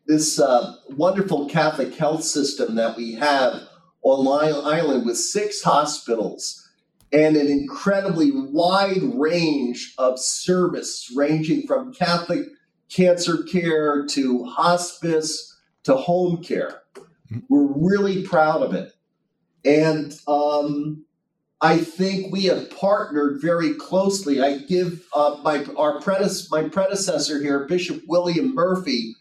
this 0.06 0.38
uh, 0.38 0.76
wonderful 0.90 1.48
Catholic 1.48 1.94
health 1.94 2.24
system 2.24 2.74
that 2.76 2.96
we 2.96 3.14
have 3.14 3.62
on 4.02 4.24
Long 4.24 4.64
Island 4.64 5.06
with 5.06 5.18
six 5.18 5.62
hospitals 5.62 6.67
and 7.12 7.36
an 7.36 7.46
incredibly 7.48 8.30
wide 8.32 9.02
range 9.14 9.94
of 9.98 10.18
service, 10.18 11.10
ranging 11.16 11.66
from 11.66 11.92
Catholic 11.94 12.46
cancer 12.90 13.42
care 13.44 14.06
to 14.06 14.44
hospice 14.44 15.56
to 15.84 15.94
home 15.96 16.42
care. 16.42 16.82
We're 17.48 17.66
really 17.66 18.22
proud 18.22 18.62
of 18.62 18.74
it. 18.74 18.92
And 19.64 20.18
um, 20.26 21.04
I 21.60 21.78
think 21.78 22.32
we 22.32 22.44
have 22.44 22.70
partnered 22.70 23.40
very 23.40 23.74
closely. 23.74 24.40
I 24.40 24.58
give 24.58 25.06
uh, 25.14 25.38
my 25.42 25.64
our 25.76 26.00
predecessor, 26.00 26.48
my 26.50 26.68
predecessor 26.68 27.40
here, 27.40 27.66
Bishop 27.66 28.02
William 28.06 28.54
Murphy, 28.54 29.16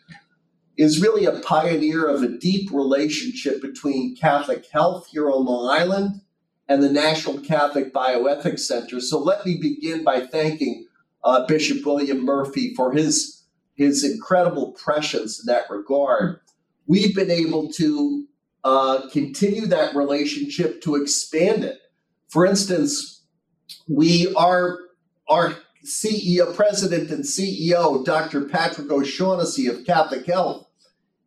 is 0.77 1.01
really 1.01 1.25
a 1.25 1.39
pioneer 1.39 2.08
of 2.08 2.22
a 2.22 2.38
deep 2.38 2.72
relationship 2.72 3.62
between 3.62 4.15
Catholic 4.15 4.65
health 4.72 5.08
here 5.12 5.29
on 5.29 5.46
Long 5.46 5.70
Island 5.70 6.22
and 6.69 6.83
the 6.83 6.91
National 6.91 7.39
Catholic 7.39 7.93
Bioethics 7.93 8.59
Center. 8.59 9.00
So 9.00 9.19
let 9.19 9.45
me 9.45 9.57
begin 9.57 10.03
by 10.03 10.21
thanking 10.21 10.88
uh, 11.24 11.45
Bishop 11.45 11.86
William 11.86 12.24
Murphy 12.24 12.74
for 12.75 12.91
his, 12.91 13.43
his 13.75 14.03
incredible 14.03 14.71
prescience 14.71 15.39
in 15.39 15.45
that 15.47 15.69
regard. 15.69 16.39
We've 16.86 17.15
been 17.15 17.31
able 17.31 17.69
to 17.74 18.25
uh, 18.63 19.09
continue 19.12 19.65
that 19.67 19.95
relationship 19.95 20.81
to 20.81 20.95
expand 20.95 21.63
it. 21.63 21.79
For 22.29 22.45
instance, 22.45 23.24
we 23.88 24.33
are 24.36 24.77
our 25.29 25.55
CEO, 25.86 26.53
president 26.53 27.09
and 27.12 27.24
CEO, 27.24 28.03
Dr. 28.03 28.41
Patrick 28.41 28.91
O'Shaughnessy 28.91 29.67
of 29.67 29.86
Catholic 29.86 30.25
Health, 30.25 30.66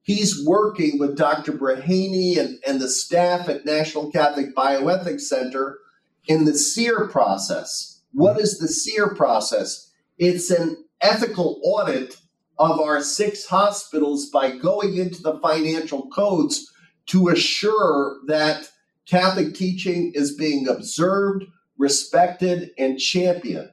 he's 0.03 0.45
working 0.47 0.99
with 0.99 1.17
Dr. 1.17 1.53
Brehany 1.53 2.39
and, 2.39 2.59
and 2.67 2.81
the 2.81 2.89
staff 2.89 3.49
at 3.49 3.65
National 3.65 4.11
Catholic 4.11 4.55
Bioethics 4.55 5.23
Center 5.23 5.79
in 6.27 6.45
the 6.45 6.55
SEER 6.55 7.09
process. 7.09 8.01
What 8.13 8.41
is 8.41 8.59
the 8.59 8.69
SEER 8.69 9.15
process? 9.15 9.91
It's 10.19 10.51
an 10.51 10.85
ethical 11.01 11.61
audit 11.65 12.17
of 12.59 12.79
our 12.79 13.03
six 13.03 13.47
hospitals 13.47 14.29
by 14.29 14.57
going 14.57 14.97
into 14.97 15.23
the 15.23 15.39
financial 15.41 16.09
codes 16.09 16.71
to 17.07 17.29
assure 17.29 18.19
that 18.27 18.71
Catholic 19.07 19.55
teaching 19.55 20.13
is 20.15 20.35
being 20.35 20.69
observed, 20.69 21.45
respected, 21.79 22.71
and 22.79 22.99
championed. 22.99 23.71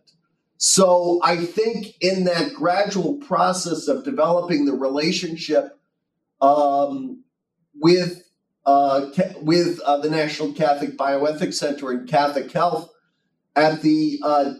So 0.57 1.19
I 1.23 1.37
think 1.45 1.95
in 2.01 2.23
that 2.23 2.53
gradual 2.55 3.17
process 3.17 3.87
of 3.87 4.03
developing 4.03 4.65
the 4.65 4.73
relationship 4.73 5.76
um, 6.41 7.23
with 7.75 8.23
uh, 8.65 9.09
with 9.41 9.79
uh, 9.81 9.97
the 9.97 10.09
National 10.09 10.51
Catholic 10.51 10.97
Bioethics 10.97 11.53
Center 11.53 11.91
and 11.91 12.07
Catholic 12.07 12.51
Health, 12.51 12.91
at 13.55 13.81
the 13.81 14.19
uh, 14.23 14.53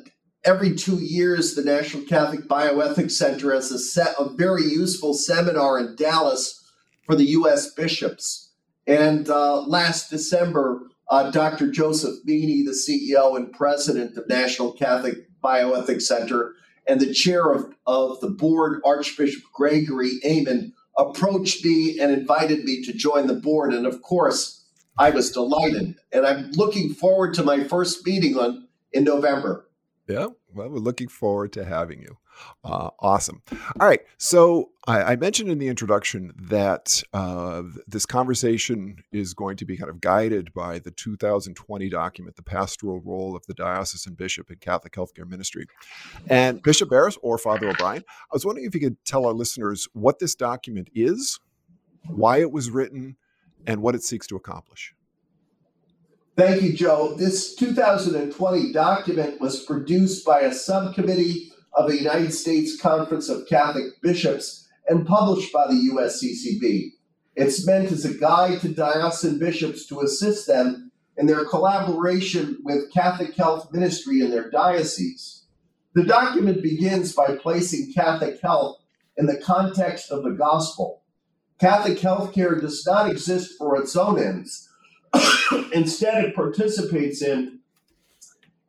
every 0.46 0.76
two 0.76 0.98
years, 0.98 1.56
the 1.56 1.64
National 1.64 2.04
Catholic 2.04 2.48
Bioethics 2.48 3.12
Center 3.12 3.54
has 3.54 3.72
a 3.72 3.80
set 3.80 4.16
a 4.18 4.30
very 4.30 4.64
useful 4.64 5.14
seminar 5.14 5.78
in 5.78 5.96
Dallas 5.96 6.64
for 7.06 7.16
the 7.16 7.26
U.S. 7.26 7.74
bishops. 7.74 8.52
And 8.86 9.30
uh, 9.30 9.62
last 9.64 10.10
December, 10.10 10.84
uh, 11.10 11.32
Dr. 11.32 11.70
Joseph 11.70 12.16
Meaney, 12.28 12.64
the 12.64 12.72
CEO 12.72 13.36
and 13.36 13.52
president 13.52 14.18
of 14.18 14.30
National 14.30 14.72
Catholic 14.72 15.16
Bioethics 15.44 16.04
Center, 16.04 16.54
and 16.88 17.02
the 17.02 17.14
chair 17.14 17.52
of, 17.52 17.74
of 17.86 18.22
the 18.22 18.30
board, 18.30 18.82
Archbishop 18.86 19.44
Gregory 19.54 20.20
Aymond, 20.26 20.72
approached 20.98 21.64
me 21.64 22.00
and 22.00 22.12
invited 22.12 22.64
me 22.64 22.84
to 22.84 22.94
join 22.94 23.28
the 23.28 23.34
board. 23.34 23.74
And 23.74 23.86
of 23.86 24.02
course, 24.02 24.66
I 24.98 25.12
was 25.12 25.32
delighted. 25.32 25.96
And 26.12 26.26
I'm 26.26 26.52
looking 26.52 26.94
forward 26.94 27.34
to 27.36 27.44
my 27.44 27.64
first 27.64 28.06
meeting 28.06 28.38
on 28.38 28.68
in 28.92 29.04
November. 29.04 29.70
Yeah, 30.08 30.28
well, 30.54 30.70
we're 30.70 30.80
looking 30.80 31.10
forward 31.10 31.52
to 31.54 31.66
having 31.66 32.02
you. 32.02 32.18
Uh, 32.64 32.90
awesome. 33.00 33.42
All 33.80 33.88
right. 33.88 34.02
So 34.18 34.72
I, 34.88 35.04
I, 35.04 35.16
mentioned 35.16 35.50
in 35.50 35.60
the 35.60 35.68
introduction 35.68 36.34
that 36.38 37.04
uh, 37.14 37.64
this 37.88 38.06
conversation 38.06 39.04
is 39.12 39.34
going 39.34 39.58
to 39.58 39.66
be 39.66 39.78
kind 39.78 39.90
of 39.90 40.02
guided 40.02 40.54
by 40.54 40.80
the 40.80 40.92
2020 40.92 41.90
document, 41.90 42.36
The 42.36 42.44
Pastoral 42.44 43.00
Role 43.02 43.36
of 43.36 43.46
the 43.48 43.54
Diocesan 43.54 44.16
Bishop 44.16 44.50
in 44.50 44.58
Catholic 44.58 44.94
Healthcare 44.94 45.28
Ministry. 45.28 45.66
And 46.30 46.62
Bishop 46.62 46.90
Barres 46.90 47.18
or 47.22 47.38
Father 47.38 47.70
O'Brien, 47.70 48.04
I 48.08 48.34
was 48.34 48.46
wondering 48.46 48.66
if 48.68 48.74
you 48.74 48.82
could 48.82 49.04
tell 49.06 49.26
our 49.26 49.34
listeners 49.34 49.88
what 49.94 50.20
this 50.20 50.36
document 50.36 50.90
is, 50.94 51.40
why 52.08 52.40
it 52.40 52.52
was 52.52 52.70
written, 52.70 53.18
and 53.66 53.82
what 53.82 53.96
it 53.96 54.04
seeks 54.04 54.28
to 54.28 54.36
accomplish. 54.36 54.94
Thank 56.38 56.62
you, 56.62 56.74
Joe. 56.74 57.16
This 57.18 57.56
2020 57.56 58.72
document 58.72 59.42
was 59.42 59.64
produced 59.64 60.24
by 60.24 60.42
a 60.42 60.54
subcommittee 60.54 61.52
of 61.78 61.90
the 61.90 61.98
United 61.98 62.34
States 62.34 62.80
Conference 62.80 63.30
of 63.30 63.48
Catholic 63.48 64.02
Bishops 64.02 64.68
and 64.90 65.08
published 65.08 65.54
by 65.54 65.68
the 65.68 65.90
USCCB. 65.94 66.92
It's 67.36 67.66
meant 67.66 67.92
as 67.92 68.04
a 68.04 68.18
guide 68.18 68.60
to 68.62 68.70
diocesan 68.70 69.40
bishops 69.40 69.86
to 69.88 70.02
assist 70.02 70.48
them 70.48 70.92
in 71.16 71.28
their 71.28 71.46
collaboration 71.46 72.58
with 72.64 72.92
Catholic 72.94 73.36
health 73.36 73.72
ministry 73.72 74.22
in 74.22 74.32
their 74.32 74.50
diocese. 74.50 75.46
The 75.94 76.04
document 76.04 76.62
begins 76.62 77.14
by 77.14 77.36
placing 77.36 77.94
Catholic 77.94 78.42
health 78.42 78.80
in 79.16 79.28
the 79.28 79.38
context 79.38 80.12
of 80.12 80.24
the 80.24 80.32
gospel. 80.32 81.04
Catholic 81.60 82.00
healthcare 82.00 82.60
does 82.60 82.86
not 82.86 83.10
exist 83.10 83.54
for 83.58 83.80
its 83.80 83.96
own 83.96 84.20
ends 84.20 84.68
Instead, 85.74 86.24
it 86.26 86.36
participates 86.36 87.22
in 87.22 87.60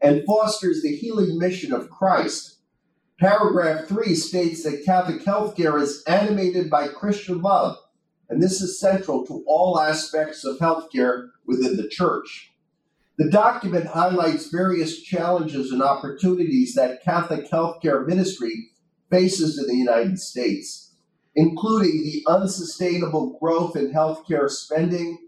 and 0.00 0.24
fosters 0.24 0.82
the 0.82 0.94
healing 0.94 1.38
mission 1.38 1.72
of 1.72 1.90
Christ. 1.90 2.57
Paragraph 3.18 3.88
3 3.88 4.14
states 4.14 4.62
that 4.62 4.84
Catholic 4.84 5.24
healthcare 5.24 5.82
is 5.82 6.04
animated 6.06 6.70
by 6.70 6.86
Christian 6.86 7.42
love, 7.42 7.76
and 8.28 8.40
this 8.40 8.60
is 8.60 8.78
central 8.78 9.26
to 9.26 9.42
all 9.44 9.80
aspects 9.80 10.44
of 10.44 10.58
healthcare 10.58 11.30
within 11.44 11.76
the 11.76 11.88
church. 11.88 12.52
The 13.16 13.28
document 13.28 13.86
highlights 13.86 14.50
various 14.50 15.02
challenges 15.02 15.72
and 15.72 15.82
opportunities 15.82 16.74
that 16.74 17.02
Catholic 17.02 17.50
healthcare 17.50 18.06
ministry 18.06 18.70
faces 19.10 19.58
in 19.58 19.66
the 19.66 19.76
United 19.76 20.20
States, 20.20 20.94
including 21.34 22.04
the 22.04 22.22
unsustainable 22.28 23.36
growth 23.40 23.74
in 23.74 23.92
healthcare 23.92 24.48
spending 24.48 25.18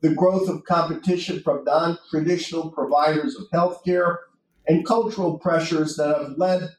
the 0.00 0.14
growth 0.14 0.48
of 0.48 0.64
competition 0.64 1.40
from 1.40 1.64
non 1.64 1.98
traditional 2.10 2.70
providers 2.70 3.36
of 3.36 3.50
healthcare, 3.52 4.16
and 4.66 4.86
cultural 4.86 5.38
pressures 5.38 5.96
that 5.96 6.08
have 6.08 6.38
led 6.38 6.70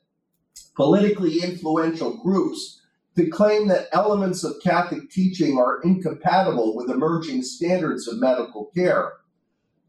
politically 0.76 1.42
influential 1.42 2.18
groups 2.18 2.82
to 3.16 3.30
claim 3.30 3.68
that 3.70 3.88
elements 3.94 4.44
of 4.44 4.62
Catholic 4.62 5.10
teaching 5.10 5.58
are 5.58 5.82
incompatible 5.82 6.76
with 6.76 6.90
emerging 6.90 7.44
standards 7.44 8.08
of 8.08 8.20
medical 8.20 8.66
care. 8.76 9.14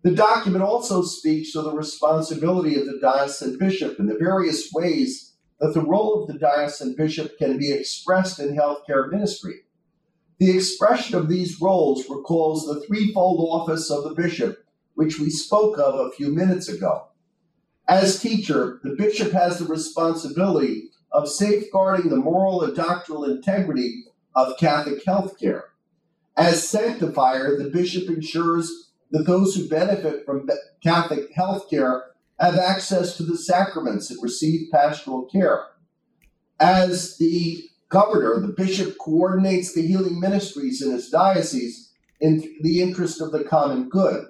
The 0.02 0.14
document 0.14 0.62
also 0.62 1.02
speaks 1.02 1.52
to 1.52 1.62
the 1.62 1.74
responsibility 1.74 2.78
of 2.78 2.86
the 2.86 3.00
diocesan 3.00 3.58
bishop 3.58 3.98
and 3.98 4.08
the 4.08 4.18
various 4.18 4.70
ways 4.72 5.32
that 5.60 5.74
the 5.74 5.80
role 5.80 6.22
of 6.22 6.28
the 6.28 6.38
diocesan 6.38 6.94
bishop 6.94 7.36
can 7.38 7.58
be 7.58 7.72
expressed 7.72 8.38
in 8.38 8.56
healthcare 8.56 9.10
ministry. 9.10 9.62
The 10.38 10.54
expression 10.54 11.16
of 11.16 11.28
these 11.28 11.60
roles 11.60 12.08
recalls 12.08 12.66
the 12.66 12.84
threefold 12.86 13.40
office 13.50 13.90
of 13.90 14.04
the 14.04 14.14
bishop, 14.14 14.64
which 14.94 15.18
we 15.18 15.30
spoke 15.30 15.78
of 15.78 15.94
a 15.94 16.12
few 16.12 16.32
minutes 16.32 16.68
ago. 16.68 17.08
As 17.88 18.20
teacher, 18.20 18.80
the 18.82 18.96
bishop 18.96 19.32
has 19.32 19.58
the 19.58 19.66
responsibility 19.66 20.90
of 21.12 21.28
safeguarding 21.28 22.10
the 22.10 22.16
moral 22.16 22.62
and 22.62 22.74
doctrinal 22.74 23.24
integrity 23.24 24.04
of 24.34 24.58
Catholic 24.58 25.04
healthcare. 25.04 25.62
As 26.36 26.68
sanctifier, 26.68 27.56
the 27.56 27.70
bishop 27.70 28.08
ensures 28.08 28.90
that 29.12 29.26
those 29.26 29.54
who 29.54 29.68
benefit 29.68 30.26
from 30.26 30.48
Catholic 30.82 31.34
healthcare 31.34 32.02
have 32.38 32.56
access 32.56 33.16
to 33.16 33.22
the 33.22 33.38
sacraments 33.38 34.10
and 34.10 34.22
receive 34.22 34.70
pastoral 34.72 35.24
care. 35.26 35.64
As 36.58 37.16
the 37.18 37.62
governor, 37.88 38.40
the 38.40 38.52
bishop 38.52 38.98
coordinates 38.98 39.72
the 39.72 39.86
healing 39.86 40.20
ministries 40.20 40.82
in 40.82 40.90
his 40.90 41.08
diocese 41.08 41.92
in 42.20 42.42
the 42.62 42.82
interest 42.82 43.20
of 43.20 43.32
the 43.32 43.44
common 43.44 43.88
good. 43.88 44.26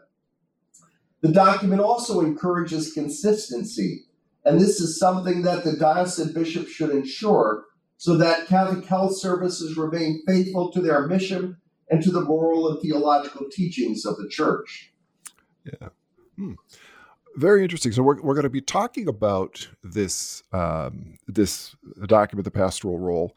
The 1.22 1.32
document 1.32 1.80
also 1.80 2.20
encourages 2.20 2.92
consistency, 2.92 4.04
and 4.44 4.60
this 4.60 4.80
is 4.80 4.98
something 4.98 5.42
that 5.42 5.64
the 5.64 5.76
diocesan 5.76 6.32
bishop 6.32 6.68
should 6.68 6.90
ensure 6.90 7.64
so 7.96 8.16
that 8.18 8.46
Catholic 8.46 8.84
health 8.84 9.16
services 9.16 9.76
remain 9.76 10.22
faithful 10.26 10.70
to 10.72 10.80
their 10.80 11.06
mission 11.06 11.56
and 11.90 12.02
to 12.02 12.10
the 12.10 12.20
moral 12.20 12.70
and 12.70 12.80
theological 12.80 13.46
teachings 13.50 14.04
of 14.04 14.16
the 14.16 14.28
church. 14.28 14.92
Yeah. 15.64 15.88
Hmm. 16.36 16.54
Very 17.36 17.62
interesting. 17.62 17.92
So 17.92 18.02
we're, 18.02 18.20
we're 18.20 18.34
going 18.34 18.44
to 18.44 18.50
be 18.50 18.60
talking 18.60 19.08
about 19.08 19.68
this 19.82 20.42
um, 20.52 21.18
this 21.26 21.74
document, 22.06 22.44
the 22.44 22.50
pastoral 22.50 22.98
role, 22.98 23.36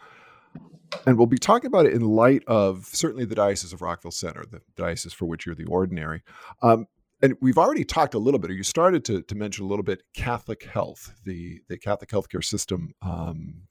and 1.05 1.17
we'll 1.17 1.27
be 1.27 1.37
talking 1.37 1.67
about 1.67 1.85
it 1.85 1.93
in 1.93 2.01
light 2.01 2.43
of 2.47 2.85
certainly 2.85 3.25
the 3.25 3.35
Diocese 3.35 3.73
of 3.73 3.81
Rockville 3.81 4.11
Centre, 4.11 4.45
the 4.49 4.61
diocese 4.75 5.13
for 5.13 5.25
which 5.25 5.45
you're 5.45 5.55
the 5.55 5.65
ordinary. 5.65 6.23
Um, 6.61 6.87
and 7.21 7.36
we've 7.41 7.58
already 7.58 7.84
talked 7.84 8.13
a 8.13 8.19
little 8.19 8.39
bit, 8.39 8.51
or 8.51 8.53
you 8.53 8.63
started 8.63 9.03
to, 9.05 9.21
to 9.23 9.36
mention 9.36 9.65
a 9.65 9.67
little 9.67 9.84
bit 9.84 10.03
Catholic 10.13 10.63
health, 10.63 11.13
the, 11.25 11.62
the 11.67 11.77
Catholic 11.77 12.10
healthcare 12.10 12.43
system 12.43 12.93
um, 13.01 13.63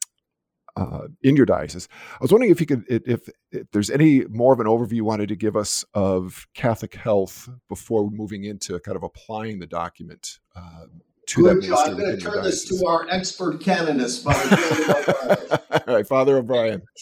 uh, 0.77 1.09
in 1.23 1.35
your 1.37 1.47
diocese. 1.47 1.89
I 2.13 2.19
was 2.21 2.31
wondering 2.31 2.53
if 2.53 2.61
you 2.61 2.67
could, 2.67 2.85
if, 2.89 3.29
if, 3.51 3.67
there's 3.73 3.91
any 3.91 4.25
more 4.27 4.53
of 4.53 4.61
an 4.61 4.67
overview 4.67 4.93
you 4.93 5.05
wanted 5.05 5.29
to 5.31 5.37
give 5.37 5.57
us 5.57 5.85
of 5.95 6.47
Catholic 6.55 6.95
health 6.95 7.49
before 7.69 8.11
moving 8.11 8.45
into 8.45 8.79
kind 8.81 8.97
of 8.97 9.03
applying 9.03 9.59
the 9.59 9.67
document 9.67 10.39
uh, 10.55 10.87
to 11.29 11.43
Good 11.43 11.63
job. 11.63 11.89
I'm 11.89 11.99
going 11.99 12.17
to 12.17 12.21
turn 12.21 12.43
this 12.43 12.65
to 12.69 12.87
our 12.87 13.09
expert 13.11 13.61
canonist, 13.61 14.25
Father 14.25 15.61
All 15.87 15.95
right, 15.95 16.07
Father 16.07 16.39
O'Brien. 16.39 16.83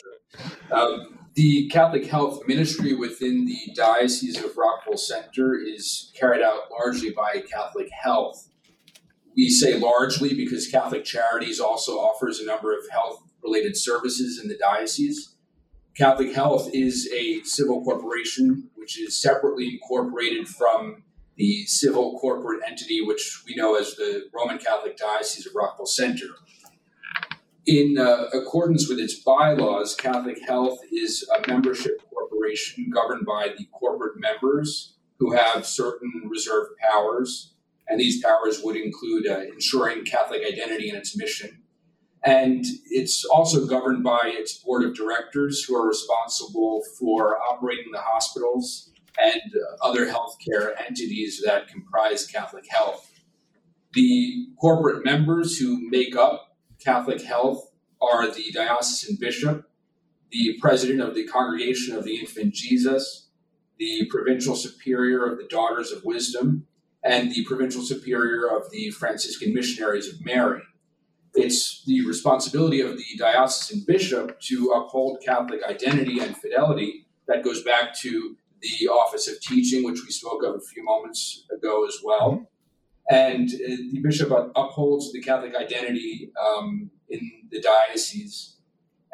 Um, 0.71 1.26
the 1.37 1.69
Catholic 1.69 2.07
Health 2.07 2.41
Ministry 2.49 2.95
within 2.95 3.45
the 3.45 3.59
Diocese 3.75 4.43
of 4.43 4.57
Rockville 4.57 4.97
Centre 4.97 5.55
is 5.55 6.11
carried 6.19 6.43
out 6.43 6.71
largely 6.71 7.11
by 7.11 7.43
Catholic 7.53 7.89
Health. 7.91 8.49
We 9.37 9.51
say 9.51 9.79
largely 9.79 10.33
because 10.33 10.67
Catholic 10.67 11.05
Charities 11.05 11.61
also 11.61 11.99
offers 11.99 12.41
a 12.41 12.47
number 12.47 12.73
of 12.73 12.89
health 12.91 13.23
related 13.45 13.77
services 13.77 14.41
in 14.43 14.49
the 14.49 14.57
diocese. 14.57 15.37
Catholic 15.95 16.35
Health 16.35 16.71
is 16.73 17.07
a 17.15 17.43
civil 17.43 17.85
corporation 17.85 18.71
which 18.75 18.99
is 18.99 19.21
separately 19.21 19.75
incorporated 19.75 20.49
from 20.49 21.03
the 21.37 21.67
civil 21.67 22.19
corporate 22.19 22.63
entity, 22.67 23.03
which 23.03 23.43
we 23.47 23.55
know 23.55 23.75
as 23.75 23.95
the 23.97 24.23
Roman 24.35 24.57
Catholic 24.57 24.97
Diocese 24.97 25.47
of 25.47 25.55
Rockville 25.55 25.85
Centre. 25.85 26.29
In 27.67 27.99
uh, 27.99 28.27
accordance 28.33 28.89
with 28.89 29.01
its 29.01 29.15
bylaws, 29.15 29.97
Catholic 29.97 30.39
Health 30.47 30.79
is 30.93 31.29
a 31.37 31.51
membership 31.51 32.01
corporation 32.09 32.91
governed 32.91 33.27
by 33.27 33.55
the 33.59 33.67
corporate 33.73 34.21
members 34.21 34.95
who 35.19 35.33
have 35.33 35.67
certain 35.67 36.29
reserved 36.29 36.79
powers. 36.79 37.55
And 37.89 37.99
these 37.99 38.23
powers 38.23 38.61
would 38.63 38.77
include 38.77 39.27
uh, 39.27 39.41
ensuring 39.53 40.05
Catholic 40.05 40.43
identity 40.47 40.91
and 40.91 40.99
its 40.99 41.17
mission. 41.17 41.63
And 42.23 42.65
it's 42.87 43.25
also 43.25 43.67
governed 43.67 44.05
by 44.05 44.21
its 44.25 44.59
board 44.59 44.85
of 44.85 44.95
directors 44.95 45.65
who 45.65 45.77
are 45.77 45.89
responsible 45.89 46.83
for 46.99 47.39
operating 47.51 47.91
the 47.93 48.01
hospitals 48.01 48.93
and 49.19 49.41
uh, 49.55 49.87
other 49.87 50.07
healthcare 50.07 50.73
entities 50.87 51.43
that 51.45 51.67
comprise 51.67 52.27
Catholic 52.27 52.65
Health. 52.69 53.11
The 53.95 54.47
corporate 54.61 55.05
members 55.05 55.59
who 55.59 55.89
make 55.91 56.15
up 56.15 56.46
Catholic 56.79 57.23
Health 57.23 57.71
are 58.01 58.31
the 58.31 58.51
diocesan 58.53 59.17
bishop, 59.21 59.69
the 60.31 60.59
president 60.61 61.01
of 61.01 61.15
the 61.15 61.27
Congregation 61.27 61.97
of 61.97 62.05
the 62.05 62.17
Infant 62.17 62.55
Jesus, 62.55 63.29
the 63.79 64.07
provincial 64.11 64.57
superior 64.57 65.25
of 65.25 65.39
the 65.39 65.47
Daughters 65.49 65.93
of 65.93 66.05
Wisdom, 66.05 66.67
and 67.05 67.31
the 67.33 67.45
provincial 67.45 67.83
superior 67.83 68.49
of 68.49 68.71
the 68.71 68.91
Franciscan 68.91 69.55
Missionaries 69.55 70.13
of 70.13 70.25
Mary. 70.25 70.63
It's 71.35 71.85
the 71.85 72.05
responsibility 72.07 72.81
of 72.81 72.97
the 72.97 73.05
diocesan 73.19 73.85
bishop 73.87 74.41
to 74.43 74.73
uphold 74.75 75.23
Catholic 75.25 75.63
identity 75.63 76.19
and 76.19 76.37
fidelity 76.37 77.07
that 77.29 77.45
goes 77.45 77.63
back 77.63 77.95
to 78.01 78.37
the 78.61 78.89
office 78.89 79.29
of 79.29 79.41
teaching, 79.41 79.85
which 79.85 80.01
we 80.05 80.11
spoke 80.11 80.43
of 80.43 80.55
a 80.55 80.61
few 80.61 80.83
moments 80.83 81.45
ago 81.55 81.87
as 81.87 81.99
well. 82.03 82.33
Mm-hmm. 82.33 82.45
And 83.11 83.49
uh, 83.49 83.77
the 83.93 84.01
bishop 84.03 84.31
upholds 84.31 85.13
the 85.13 85.23
Catholic 85.23 85.55
identity 85.55 86.33
um, 86.45 86.91
in 87.09 87.21
the 87.51 87.61
diocese 87.61 88.57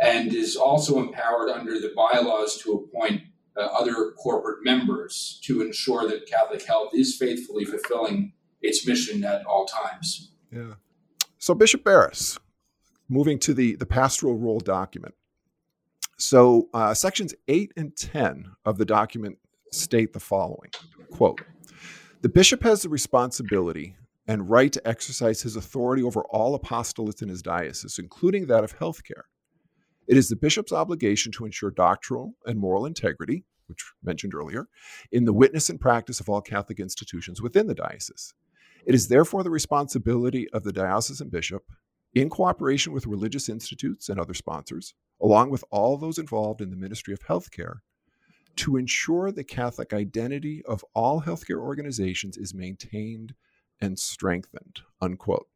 and 0.01 0.33
is 0.35 0.57
also 0.57 0.99
empowered 0.99 1.51
under 1.51 1.79
the 1.79 1.93
bylaws 1.95 2.57
to 2.59 2.73
appoint 2.73 3.23
uh, 3.57 3.61
other 3.61 4.13
corporate 4.13 4.65
members 4.65 5.41
to 5.45 5.61
ensure 5.61 6.09
that 6.09 6.27
Catholic 6.27 6.65
Health 6.67 6.91
is 6.95 7.17
faithfully 7.17 7.65
fulfilling 7.65 8.33
its 8.63 8.87
mission 8.87 9.25
at 9.25 9.45
all 9.45 9.67
times. 9.67 10.33
Yeah. 10.51 10.75
So, 11.39 11.55
Bishop 11.55 11.85
Barres, 11.85 12.39
moving 13.09 13.39
to 13.41 13.53
the, 13.53 13.77
the 13.77 13.87
pastoral 13.87 14.39
role 14.39 14.61
document. 14.61 15.15
So, 16.19 16.69
uh, 16.73 16.95
sections 16.95 17.35
8 17.49 17.73
and 17.77 17.97
10 17.97 18.53
of 18.65 18.79
the 18.79 18.85
document 18.85 19.39
state 19.71 20.13
the 20.13 20.21
following 20.21 20.71
quote, 21.11 21.43
The 22.23 22.29
bishop 22.29 22.63
has 22.63 22.83
the 22.83 22.89
responsibility 22.89 23.97
and 24.29 24.49
right 24.49 24.73
to 24.73 24.89
exercise 24.89 25.43
his 25.43 25.57
authority 25.57 26.05
over 26.05 26.23
all 26.31 26.57
apostolates 26.57 27.21
in 27.21 27.29
his 27.29 27.43
diocese, 27.43 27.99
including 27.99 28.47
that 28.47 28.63
of 28.63 28.79
healthcare. 28.79 29.25
It 30.07 30.17
is 30.17 30.29
the 30.29 30.37
bishop's 30.37 30.73
obligation 30.73 31.33
to 31.33 31.45
ensure 31.45 31.73
doctrinal 31.73 32.35
and 32.47 32.61
moral 32.61 32.87
integrity, 32.87 33.45
which 33.67 33.85
mentioned 34.05 34.37
earlier, 34.37 34.69
in 35.11 35.25
the 35.25 35.33
witness 35.33 35.69
and 35.69 35.81
practice 35.81 36.21
of 36.21 36.29
all 36.29 36.41
Catholic 36.41 36.79
institutions 36.79 37.43
within 37.43 37.67
the 37.67 37.75
diocese. 37.75 38.35
It 38.87 38.95
is 38.95 39.09
therefore 39.09 39.43
the 39.43 39.51
responsibility 39.51 40.49
of 40.51 40.63
the 40.63 40.73
diocesan 40.73 41.29
bishop, 41.29 41.65
in 42.15 42.31
cooperation 42.31 42.93
with 42.93 43.07
religious 43.07 43.49
institutes 43.49 44.09
and 44.09 44.21
other 44.21 44.35
sponsors, 44.35 44.95
along 45.21 45.51
with 45.51 45.65
all 45.73 45.97
those 45.97 46.19
involved 46.19 46.61
in 46.61 46.71
the 46.71 46.77
ministry 46.77 47.15
of 47.15 47.21
healthcare, 47.21 47.79
to 48.57 48.77
ensure 48.77 49.31
the 49.31 49.45
Catholic 49.45 49.93
identity 49.93 50.63
of 50.65 50.85
all 50.95 51.23
healthcare 51.23 51.59
organizations 51.59 52.37
is 52.37 52.55
maintained 52.55 53.35
and 53.81 53.99
strengthened. 53.99 54.81
Unquote. 55.01 55.49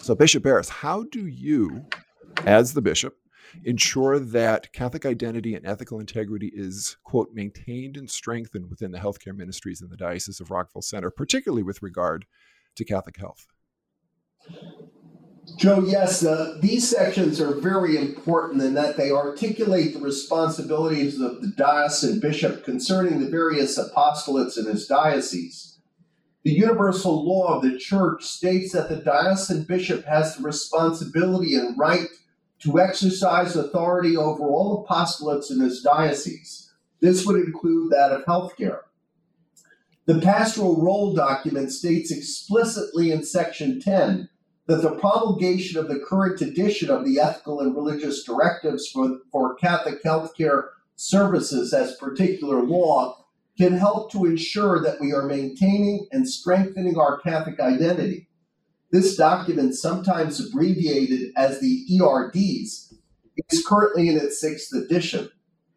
So, 0.00 0.14
Bishop 0.14 0.42
Barres, 0.42 0.68
how 0.68 1.04
do 1.04 1.26
you, 1.26 1.86
as 2.44 2.74
the 2.74 2.82
bishop, 2.82 3.16
ensure 3.64 4.18
that 4.18 4.72
Catholic 4.72 5.06
identity 5.06 5.54
and 5.54 5.66
ethical 5.66 6.00
integrity 6.00 6.50
is, 6.54 6.96
quote, 7.04 7.30
maintained 7.32 7.96
and 7.96 8.08
strengthened 8.10 8.70
within 8.70 8.92
the 8.92 8.98
healthcare 8.98 9.36
ministries 9.36 9.82
in 9.82 9.88
the 9.88 9.96
Diocese 9.96 10.40
of 10.40 10.50
Rockville 10.50 10.82
Centre, 10.82 11.10
particularly 11.10 11.62
with 11.62 11.82
regard 11.82 12.26
to 12.76 12.84
Catholic 12.84 13.16
health? 13.16 13.46
Joe, 15.60 15.84
yes, 15.86 16.24
uh, 16.24 16.56
these 16.62 16.88
sections 16.88 17.38
are 17.38 17.60
very 17.60 17.98
important 17.98 18.62
in 18.62 18.72
that 18.72 18.96
they 18.96 19.10
articulate 19.10 19.92
the 19.92 20.00
responsibilities 20.00 21.20
of 21.20 21.42
the 21.42 21.48
diocesan 21.48 22.18
bishop 22.18 22.64
concerning 22.64 23.20
the 23.20 23.28
various 23.28 23.78
apostolates 23.78 24.56
in 24.56 24.64
his 24.64 24.86
diocese. 24.86 25.78
The 26.44 26.52
universal 26.52 27.28
law 27.28 27.54
of 27.54 27.62
the 27.62 27.76
church 27.76 28.24
states 28.24 28.72
that 28.72 28.88
the 28.88 28.96
diocesan 28.96 29.64
bishop 29.64 30.06
has 30.06 30.34
the 30.34 30.44
responsibility 30.44 31.54
and 31.56 31.78
right 31.78 32.08
to 32.60 32.80
exercise 32.80 33.54
authority 33.54 34.16
over 34.16 34.44
all 34.44 34.86
apostolates 34.88 35.50
in 35.50 35.60
his 35.60 35.82
diocese. 35.82 36.72
This 37.00 37.26
would 37.26 37.36
include 37.36 37.92
that 37.92 38.12
of 38.12 38.24
healthcare. 38.24 38.80
The 40.06 40.20
pastoral 40.20 40.82
role 40.82 41.12
document 41.12 41.70
states 41.70 42.10
explicitly 42.10 43.10
in 43.10 43.24
section 43.24 43.78
10 43.78 44.30
that 44.70 44.82
the 44.82 44.94
promulgation 45.00 45.80
of 45.80 45.88
the 45.88 45.98
current 45.98 46.40
edition 46.40 46.90
of 46.90 47.04
the 47.04 47.18
ethical 47.18 47.58
and 47.58 47.74
religious 47.74 48.22
directives 48.22 48.88
for, 48.88 49.18
for 49.32 49.56
Catholic 49.56 50.00
healthcare 50.04 50.68
services 50.94 51.74
as 51.74 51.96
particular 51.96 52.62
law 52.62 53.26
can 53.58 53.72
help 53.72 54.12
to 54.12 54.26
ensure 54.26 54.80
that 54.80 55.00
we 55.00 55.12
are 55.12 55.24
maintaining 55.24 56.06
and 56.12 56.28
strengthening 56.28 56.96
our 56.96 57.18
Catholic 57.18 57.58
identity. 57.58 58.28
This 58.92 59.16
document, 59.16 59.74
sometimes 59.74 60.38
abbreviated 60.38 61.32
as 61.34 61.58
the 61.58 61.84
ERDs, 62.00 62.94
is 63.50 63.66
currently 63.66 64.08
in 64.08 64.16
its 64.18 64.40
sixth 64.40 64.72
edition. 64.72 65.30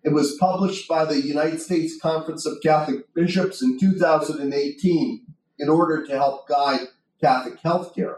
It 0.04 0.14
was 0.14 0.38
published 0.38 0.88
by 0.88 1.06
the 1.06 1.20
United 1.20 1.62
States 1.62 2.00
Conference 2.00 2.46
of 2.46 2.62
Catholic 2.62 3.12
Bishops 3.16 3.64
in 3.64 3.80
2018 3.80 5.26
in 5.58 5.70
order 5.70 6.06
to 6.06 6.12
help 6.16 6.48
guide 6.48 6.90
Catholic 7.20 7.60
healthcare. 7.64 8.18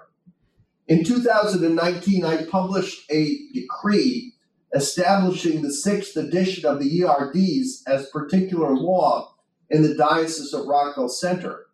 In 0.88 1.04
2019, 1.04 2.24
I 2.24 2.46
published 2.46 3.10
a 3.12 3.40
decree 3.54 4.34
establishing 4.76 5.62
the 5.62 5.74
sixth 5.74 6.16
edition 6.16 6.66
of 6.66 6.80
the 6.80 7.02
ERDs 7.02 7.82
as 7.88 8.10
particular 8.12 8.76
law 8.76 9.34
in 9.72 9.82
the 9.82 9.96
Diocese 9.96 10.54
of 10.54 10.68
Rockville 10.68 11.10
Centre. 11.10 11.66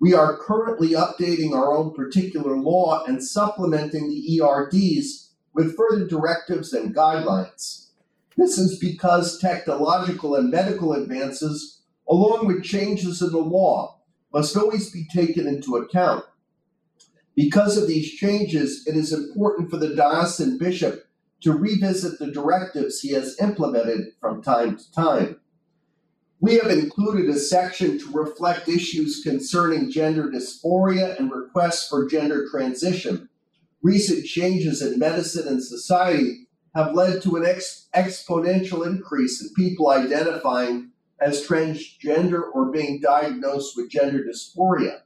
We 0.00 0.14
are 0.14 0.38
currently 0.38 0.90
updating 0.90 1.52
our 1.52 1.76
own 1.76 1.92
particular 1.92 2.56
law 2.56 3.04
and 3.04 3.22
supplementing 3.22 4.08
the 4.08 4.40
ERDs 4.40 5.34
with 5.52 5.76
further 5.76 6.06
directives 6.06 6.72
and 6.72 6.94
guidelines. 6.94 7.88
This 8.38 8.56
is 8.56 8.78
because 8.78 9.38
technological 9.38 10.34
and 10.34 10.50
medical 10.50 10.94
advances, 10.94 11.82
along 12.08 12.46
with 12.46 12.64
changes 12.64 13.20
in 13.20 13.32
the 13.32 13.38
law, 13.38 14.00
must 14.32 14.56
always 14.56 14.90
be 14.90 15.06
taken 15.12 15.46
into 15.46 15.76
account. 15.76 16.24
Because 17.36 17.76
of 17.76 17.86
these 17.86 18.12
changes, 18.12 18.86
it 18.86 18.96
is 18.96 19.12
important 19.12 19.70
for 19.70 19.76
the 19.76 19.94
diocesan 19.94 20.56
bishop 20.56 21.06
to 21.42 21.52
revisit 21.52 22.18
the 22.18 22.32
directives 22.32 23.00
he 23.00 23.12
has 23.12 23.38
implemented 23.40 24.06
from 24.20 24.42
time 24.42 24.78
to 24.78 24.92
time. 24.92 25.36
We 26.40 26.54
have 26.54 26.70
included 26.70 27.28
a 27.28 27.38
section 27.38 27.98
to 27.98 28.12
reflect 28.12 28.68
issues 28.68 29.22
concerning 29.22 29.90
gender 29.90 30.30
dysphoria 30.30 31.18
and 31.18 31.30
requests 31.30 31.88
for 31.88 32.08
gender 32.08 32.46
transition. 32.50 33.28
Recent 33.82 34.24
changes 34.26 34.80
in 34.80 34.98
medicine 34.98 35.46
and 35.46 35.62
society 35.62 36.46
have 36.74 36.94
led 36.94 37.22
to 37.22 37.36
an 37.36 37.44
ex- 37.44 37.88
exponential 37.94 38.86
increase 38.86 39.42
in 39.42 39.52
people 39.54 39.90
identifying 39.90 40.90
as 41.20 41.46
transgender 41.46 42.42
or 42.54 42.70
being 42.70 43.00
diagnosed 43.00 43.76
with 43.76 43.90
gender 43.90 44.24
dysphoria. 44.24 45.00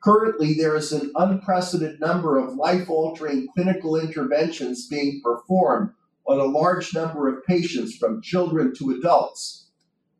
Currently, 0.00 0.54
there 0.54 0.76
is 0.76 0.92
an 0.92 1.10
unprecedented 1.16 2.00
number 2.00 2.38
of 2.38 2.54
life 2.54 2.88
altering 2.88 3.48
clinical 3.54 3.96
interventions 3.96 4.86
being 4.86 5.20
performed 5.22 5.90
on 6.26 6.38
a 6.38 6.44
large 6.44 6.94
number 6.94 7.28
of 7.28 7.44
patients 7.44 7.96
from 7.96 8.22
children 8.22 8.72
to 8.76 8.90
adults. 8.92 9.66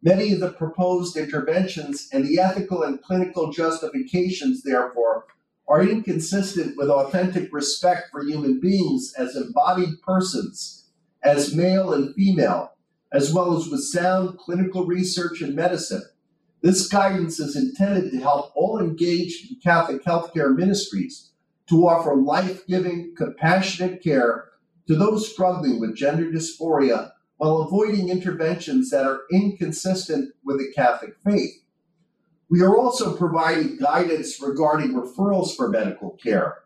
Many 0.03 0.33
of 0.33 0.41
the 0.41 0.53
proposed 0.53 1.17
interventions 1.17 2.09
and 2.13 2.25
the 2.25 2.39
ethical 2.39 2.83
and 2.83 3.03
clinical 3.03 3.53
justifications, 3.53 4.63
therefore, 4.63 5.27
are 5.69 5.83
inconsistent 5.83 6.77
with 6.77 6.89
authentic 6.89 7.53
respect 7.53 8.11
for 8.11 8.25
human 8.25 8.59
beings 8.59 9.13
as 9.19 9.37
embodied 9.37 10.01
persons, 10.03 10.87
as 11.23 11.55
male 11.55 11.93
and 11.93 12.15
female, 12.15 12.73
as 13.13 13.33
well 13.33 13.57
as 13.57 13.69
with 13.69 13.85
sound 13.85 14.39
clinical 14.39 14.87
research 14.87 15.43
and 15.43 15.55
medicine. 15.55 16.03
This 16.61 16.89
guidance 16.89 17.39
is 17.39 17.55
intended 17.55 18.11
to 18.11 18.19
help 18.19 18.53
all 18.57 18.81
engaged 18.81 19.51
in 19.51 19.61
Catholic 19.61 20.05
healthcare 20.05 20.55
ministries 20.55 21.31
to 21.69 21.87
offer 21.87 22.17
life 22.17 22.67
giving, 22.67 23.15
compassionate 23.17 24.03
care 24.03 24.49
to 24.89 24.97
those 24.97 25.31
struggling 25.31 25.79
with 25.79 25.97
gender 25.97 26.31
dysphoria 26.31 27.13
while 27.37 27.59
avoiding 27.59 28.09
interventions 28.09 28.91
that 28.91 29.07
are 29.07 29.21
inconsistent 29.31 30.35
with 30.45 30.59
the 30.59 30.73
Catholic 30.75 31.15
faith. 31.25 31.63
We 32.51 32.63
are 32.63 32.77
also 32.77 33.17
providing 33.17 33.77
guidance 33.77 34.41
regarding 34.43 34.95
referrals 34.95 35.55
for 35.55 35.69
medical 35.69 36.13
care. 36.13 36.59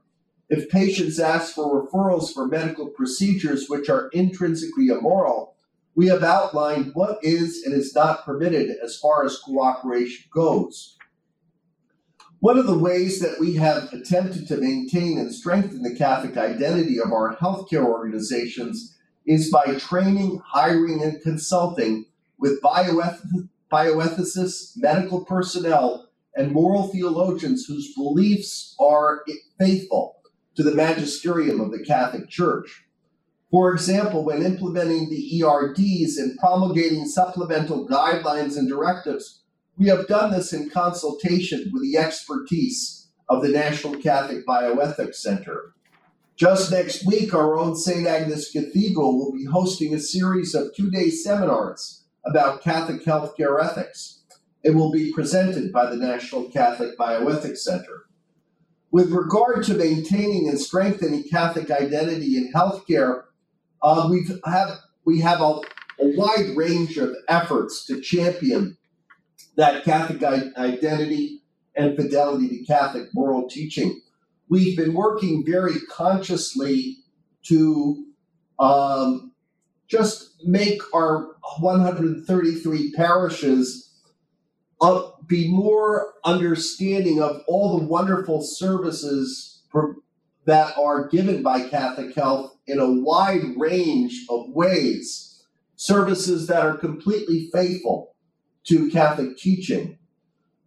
If 0.48 0.70
patients 0.70 1.18
ask 1.18 1.54
for 1.54 1.84
referrals 1.84 2.32
for 2.32 2.46
medical 2.46 2.88
procedures 2.88 3.68
which 3.68 3.90
are 3.90 4.08
intrinsically 4.12 4.86
immoral, 4.86 5.51
we 5.94 6.06
have 6.08 6.22
outlined 6.22 6.92
what 6.94 7.18
is 7.22 7.62
and 7.64 7.74
is 7.74 7.94
not 7.94 8.24
permitted 8.24 8.76
as 8.82 8.96
far 8.96 9.24
as 9.24 9.38
cooperation 9.38 10.24
goes. 10.32 10.96
One 12.40 12.58
of 12.58 12.66
the 12.66 12.78
ways 12.78 13.20
that 13.20 13.38
we 13.38 13.54
have 13.54 13.92
attempted 13.92 14.48
to 14.48 14.56
maintain 14.56 15.18
and 15.18 15.32
strengthen 15.32 15.82
the 15.82 15.94
Catholic 15.94 16.36
identity 16.36 16.98
of 16.98 17.12
our 17.12 17.36
healthcare 17.36 17.84
organizations 17.84 18.96
is 19.26 19.50
by 19.50 19.76
training, 19.78 20.40
hiring, 20.44 21.02
and 21.02 21.22
consulting 21.22 22.06
with 22.38 22.60
bioeth- 22.60 23.48
bioethicists, 23.70 24.72
medical 24.76 25.24
personnel, 25.24 26.08
and 26.34 26.50
moral 26.50 26.88
theologians 26.88 27.66
whose 27.66 27.94
beliefs 27.94 28.74
are 28.80 29.24
faithful 29.58 30.16
to 30.56 30.62
the 30.62 30.74
magisterium 30.74 31.60
of 31.60 31.70
the 31.70 31.84
Catholic 31.84 32.28
Church. 32.28 32.84
For 33.52 33.70
example, 33.70 34.24
when 34.24 34.42
implementing 34.42 35.10
the 35.10 35.42
ERDs 35.42 36.16
and 36.16 36.38
promulgating 36.38 37.04
supplemental 37.04 37.86
guidelines 37.86 38.56
and 38.56 38.66
directives, 38.66 39.42
we 39.76 39.88
have 39.88 40.08
done 40.08 40.32
this 40.32 40.54
in 40.54 40.70
consultation 40.70 41.70
with 41.70 41.82
the 41.82 41.98
expertise 41.98 43.08
of 43.28 43.42
the 43.42 43.50
National 43.50 43.94
Catholic 43.96 44.46
Bioethics 44.46 45.16
Center. 45.16 45.74
Just 46.34 46.72
next 46.72 47.04
week, 47.04 47.34
our 47.34 47.58
own 47.58 47.76
St. 47.76 48.06
Agnes 48.06 48.50
Cathedral 48.50 49.18
will 49.18 49.32
be 49.32 49.44
hosting 49.44 49.92
a 49.92 50.00
series 50.00 50.54
of 50.54 50.74
two 50.74 50.90
day 50.90 51.10
seminars 51.10 52.04
about 52.24 52.62
Catholic 52.62 53.04
healthcare 53.04 53.62
ethics. 53.62 54.22
It 54.62 54.74
will 54.74 54.90
be 54.90 55.12
presented 55.12 55.74
by 55.74 55.90
the 55.90 55.96
National 55.96 56.48
Catholic 56.48 56.96
Bioethics 56.96 57.58
Center. 57.58 58.06
With 58.90 59.10
regard 59.10 59.62
to 59.64 59.74
maintaining 59.74 60.48
and 60.48 60.58
strengthening 60.58 61.24
Catholic 61.24 61.70
identity 61.70 62.38
in 62.38 62.50
healthcare, 62.54 63.24
uh, 63.82 64.08
we 64.10 64.26
have 64.44 64.78
we 65.04 65.20
have 65.20 65.40
a, 65.40 65.60
a 66.00 66.16
wide 66.16 66.56
range 66.56 66.96
of 66.98 67.14
efforts 67.28 67.84
to 67.86 68.00
champion 68.00 68.76
that 69.56 69.84
Catholic 69.84 70.22
identity 70.22 71.42
and 71.74 71.96
fidelity 71.96 72.48
to 72.48 72.64
Catholic 72.64 73.08
moral 73.14 73.48
teaching. 73.48 74.00
We've 74.48 74.76
been 74.76 74.94
working 74.94 75.44
very 75.46 75.80
consciously 75.90 76.98
to 77.44 78.06
um, 78.58 79.32
just 79.88 80.42
make 80.44 80.80
our 80.94 81.36
133 81.58 82.92
parishes 82.92 83.90
uh, 84.80 85.02
be 85.26 85.48
more 85.48 86.12
understanding 86.24 87.22
of 87.22 87.42
all 87.46 87.78
the 87.78 87.86
wonderful 87.86 88.42
services 88.42 89.62
for, 89.70 89.96
that 90.44 90.76
are 90.76 91.08
given 91.08 91.42
by 91.42 91.68
Catholic 91.68 92.14
Health 92.14 92.51
in 92.66 92.78
a 92.78 92.90
wide 92.90 93.54
range 93.56 94.24
of 94.28 94.50
ways. 94.50 95.44
Services 95.76 96.46
that 96.46 96.64
are 96.64 96.76
completely 96.76 97.48
faithful 97.52 98.14
to 98.64 98.90
Catholic 98.90 99.36
teaching. 99.36 99.98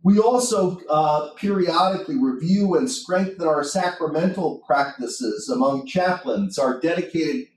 We 0.03 0.19
also 0.19 0.79
uh, 0.89 1.33
periodically 1.33 2.17
review 2.17 2.75
and 2.75 2.91
strengthen 2.91 3.47
our 3.47 3.63
sacramental 3.63 4.61
practices 4.67 5.49
among 5.49 5.87
chaplains. 5.87 6.59
Our 6.59 6.79
dedicated 6.79 7.47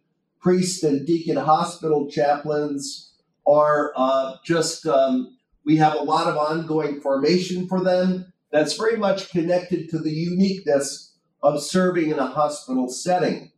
priest 0.41 0.83
and 0.83 1.07
deacon 1.07 1.37
hospital 1.37 2.09
chaplains 2.09 3.13
are 3.47 3.93
uh, 3.97 4.37
just, 4.45 4.87
um, 4.87 5.37
we 5.65 5.77
have 5.77 5.95
a 5.95 6.03
lot 6.03 6.27
of 6.27 6.37
ongoing 6.37 7.01
formation 7.01 7.67
for 7.69 7.83
them 7.83 8.33
that's 8.51 8.79
very 8.79 8.97
much 8.97 9.31
connected 9.31 9.91
to 9.91 9.99
the 9.99 10.11
uniqueness 10.11 11.17
of 11.43 11.63
serving 11.63 12.11
in 12.11 12.19
a 12.19 12.27
hospital 12.29 12.89
setting. 12.89 13.53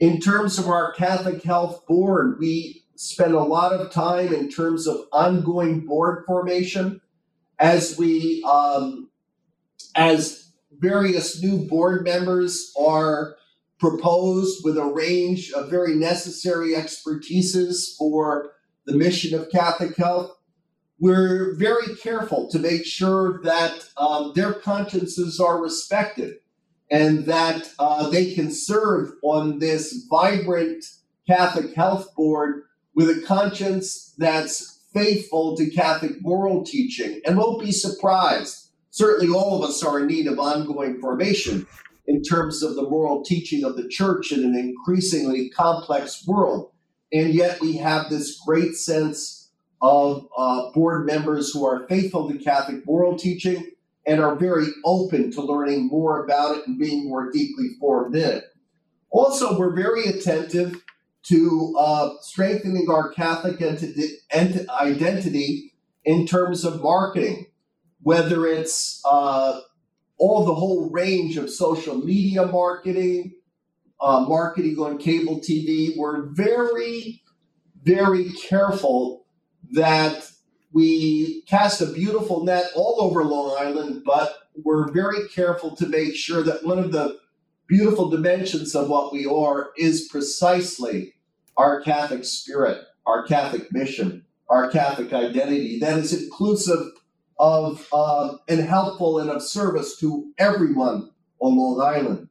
In 0.00 0.20
terms 0.20 0.58
of 0.58 0.68
our 0.68 0.92
Catholic 0.92 1.42
Health 1.42 1.84
Board, 1.86 2.38
we 2.38 2.84
spend 2.94 3.34
a 3.34 3.42
lot 3.42 3.72
of 3.72 3.90
time 3.90 4.32
in 4.32 4.48
terms 4.48 4.86
of 4.86 5.06
ongoing 5.12 5.86
board 5.86 6.24
formation 6.24 7.00
as 7.58 7.98
we 7.98 8.44
um, 8.44 9.10
as 9.96 10.52
various 10.78 11.42
new 11.42 11.66
board 11.66 12.04
members 12.04 12.72
are 12.80 13.36
proposed 13.80 14.64
with 14.64 14.76
a 14.76 14.84
range 14.84 15.50
of 15.52 15.68
very 15.68 15.94
necessary 15.94 16.74
expertises 16.74 17.96
for 17.96 18.52
the 18.86 18.96
mission 18.96 19.38
of 19.38 19.50
Catholic 19.50 19.96
Health. 19.96 20.30
We're 21.00 21.56
very 21.56 21.96
careful 21.96 22.48
to 22.50 22.58
make 22.60 22.84
sure 22.84 23.40
that 23.42 23.84
um, 23.96 24.32
their 24.34 24.52
consciences 24.52 25.40
are 25.40 25.60
respected 25.60 26.36
and 26.90 27.26
that 27.26 27.70
uh, 27.78 28.08
they 28.08 28.32
can 28.34 28.50
serve 28.50 29.12
on 29.22 29.58
this 29.58 30.06
vibrant 30.08 30.84
Catholic 31.26 31.74
Health 31.74 32.14
Board 32.14 32.62
with 32.94 33.10
a 33.10 33.22
conscience 33.26 34.14
that's 34.16 34.80
faithful 34.94 35.56
to 35.56 35.70
Catholic 35.70 36.22
moral 36.22 36.64
teaching 36.64 37.20
and 37.24 37.36
won't 37.36 37.62
be 37.62 37.72
surprised. 37.72 38.70
Certainly, 38.90 39.32
all 39.32 39.62
of 39.62 39.68
us 39.68 39.82
are 39.84 40.00
in 40.00 40.06
need 40.06 40.26
of 40.26 40.38
ongoing 40.38 40.98
formation 40.98 41.66
in 42.06 42.22
terms 42.22 42.62
of 42.62 42.74
the 42.74 42.88
moral 42.88 43.22
teaching 43.22 43.64
of 43.64 43.76
the 43.76 43.86
church 43.86 44.32
in 44.32 44.42
an 44.42 44.56
increasingly 44.56 45.50
complex 45.50 46.26
world. 46.26 46.70
And 47.12 47.34
yet, 47.34 47.60
we 47.60 47.76
have 47.76 48.08
this 48.08 48.40
great 48.44 48.74
sense 48.74 49.50
of 49.80 50.26
uh, 50.36 50.70
board 50.72 51.06
members 51.06 51.52
who 51.52 51.64
are 51.64 51.86
faithful 51.86 52.28
to 52.28 52.38
Catholic 52.38 52.84
moral 52.86 53.16
teaching 53.16 53.70
and 54.08 54.22
are 54.22 54.34
very 54.34 54.68
open 54.86 55.30
to 55.30 55.42
learning 55.42 55.86
more 55.86 56.24
about 56.24 56.56
it 56.56 56.66
and 56.66 56.78
being 56.78 57.06
more 57.06 57.30
deeply 57.30 57.68
formed 57.78 58.16
in 58.16 58.38
it. 58.38 58.44
Also, 59.10 59.58
we're 59.58 59.76
very 59.76 60.06
attentive 60.06 60.82
to 61.24 61.76
uh, 61.78 62.10
strengthening 62.22 62.88
our 62.90 63.10
Catholic 63.10 63.60
ent- 63.60 64.70
identity 64.70 65.74
in 66.06 66.26
terms 66.26 66.64
of 66.64 66.82
marketing, 66.82 67.46
whether 68.00 68.46
it's 68.46 69.02
uh, 69.04 69.60
all 70.16 70.46
the 70.46 70.54
whole 70.54 70.88
range 70.90 71.36
of 71.36 71.50
social 71.50 71.96
media 71.96 72.46
marketing, 72.46 73.34
uh, 74.00 74.20
marketing 74.26 74.78
on 74.78 74.96
cable 74.96 75.38
TV. 75.38 75.94
We're 75.98 76.30
very, 76.30 77.22
very 77.82 78.30
careful 78.32 79.26
that 79.72 80.30
we 80.72 81.42
cast 81.42 81.80
a 81.80 81.86
beautiful 81.86 82.44
net 82.44 82.66
all 82.74 82.96
over 83.00 83.24
Long 83.24 83.56
Island, 83.58 84.02
but 84.04 84.34
we're 84.64 84.90
very 84.92 85.28
careful 85.28 85.74
to 85.76 85.86
make 85.86 86.14
sure 86.14 86.42
that 86.42 86.64
one 86.64 86.78
of 86.78 86.92
the 86.92 87.18
beautiful 87.66 88.10
dimensions 88.10 88.74
of 88.74 88.88
what 88.88 89.12
we 89.12 89.26
are 89.26 89.70
is 89.76 90.08
precisely 90.08 91.14
our 91.56 91.80
Catholic 91.80 92.24
spirit, 92.24 92.82
our 93.06 93.26
Catholic 93.26 93.72
mission, 93.72 94.24
our 94.48 94.70
Catholic 94.70 95.12
identity 95.12 95.78
that 95.80 95.98
is 95.98 96.12
inclusive 96.12 96.92
of 97.38 97.86
uh, 97.92 98.34
and 98.48 98.60
helpful 98.60 99.18
and 99.18 99.30
of 99.30 99.42
service 99.42 99.98
to 99.98 100.32
everyone 100.38 101.10
on 101.40 101.56
Long 101.56 101.80
Island. 101.80 102.28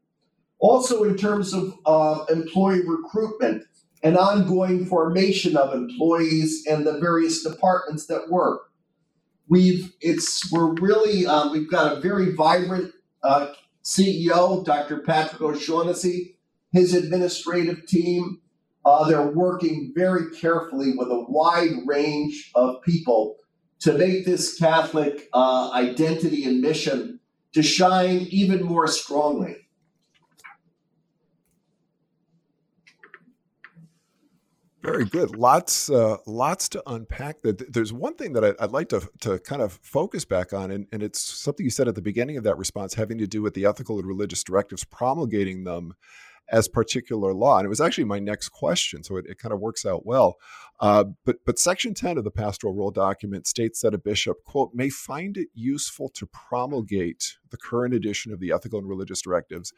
Also, 0.60 1.04
in 1.04 1.15
terms 1.15 1.54
of 1.54 1.73
uh, 1.86 2.26
employee 2.30 2.82
recruitment 2.86 3.63
and 4.03 4.17
ongoing 4.17 4.86
formation 4.86 5.57
of 5.57 5.73
employees 5.73 6.65
and 6.69 6.86
the 6.86 6.99
various 6.99 7.43
departments 7.43 8.05
that 8.07 8.29
work, 8.29 8.71
we've 9.47 9.93
it's 10.01 10.51
we're 10.51 10.73
really 10.73 11.25
um, 11.25 11.51
we've 11.51 11.69
got 11.69 11.97
a 11.97 11.99
very 11.99 12.33
vibrant 12.33 12.93
uh, 13.23 13.53
CEO, 13.83 14.63
Dr. 14.65 14.99
Patrick 14.99 15.41
O'Shaughnessy, 15.41 16.38
his 16.71 16.93
administrative 16.93 17.86
team, 17.86 18.41
uh, 18.86 19.07
they're 19.07 19.27
working 19.27 19.91
very 19.95 20.31
carefully 20.31 20.93
with 20.95 21.10
a 21.10 21.25
wide 21.27 21.86
range 21.86 22.51
of 22.55 22.81
people 22.83 23.38
to 23.79 23.93
make 23.93 24.25
this 24.25 24.57
Catholic 24.57 25.29
uh, 25.33 25.71
identity 25.73 26.45
and 26.45 26.62
mission 26.62 27.19
to 27.53 27.63
shine 27.63 28.27
even 28.29 28.63
more 28.63 28.88
strongly. 28.88 29.55
Very 34.88 35.04
good. 35.04 35.36
Lots, 35.36 35.89
uh, 35.89 36.15
lots 36.26 36.69
to 36.69 36.82
unpack. 36.88 37.41
That 37.41 37.73
there's 37.73 37.91
one 37.91 38.15
thing 38.15 38.32
that 38.32 38.45
I, 38.45 38.54
would 38.62 38.71
like 38.71 38.88
to 38.89 39.02
to 39.19 39.38
kind 39.39 39.62
of 39.62 39.73
focus 39.84 40.23
back 40.23 40.54
on, 40.54 40.71
and, 40.71 40.88
and 40.93 41.04
it's 41.04 41.19
something 41.19 41.65
you 41.65 41.69
said 41.69 41.89
at 41.89 41.95
the 41.95 42.02
beginning 42.02 42.38
of 42.38 42.45
that 42.45 42.58
response, 42.58 42.93
having 42.93 43.17
to 43.17 43.28
do 43.28 43.41
with 43.41 43.54
the 43.54 43.65
ethical 43.65 44.00
and 44.00 44.08
religious 44.08 44.45
directives, 44.45 44.86
promulgating 44.86 45.65
them 45.65 45.93
as 46.50 46.69
particular 46.69 47.34
law. 47.34 47.58
And 47.58 47.65
it 47.65 47.69
was 47.69 47.82
actually 47.82 48.06
my 48.06 48.19
next 48.19 48.47
question, 48.47 49.04
so 49.04 49.17
it, 49.17 49.26
it 49.28 49.38
kind 49.38 49.52
of 49.52 49.60
works 49.60 49.86
out 49.86 50.06
well. 50.06 50.38
Uh, 50.80 51.04
but 51.26 51.43
but 51.45 51.60
Section 51.60 51.93
10 51.93 52.17
of 52.17 52.23
the 52.23 52.32
pastoral 52.32 52.73
rule 52.73 52.91
document 52.91 53.45
states 53.45 53.82
that 53.82 53.93
a 53.93 53.97
bishop, 53.97 54.38
quote, 54.45 54.71
may 54.73 54.89
find 54.89 55.36
it 55.36 55.50
useful 55.54 56.08
to 56.13 56.26
promulgate 56.28 57.36
the 57.50 57.58
current 57.58 57.93
edition 57.93 58.32
of 58.32 58.39
the 58.39 58.54
ethical 58.54 58.80
and 58.80 58.88
religious 58.88 59.21
directives 59.21 59.73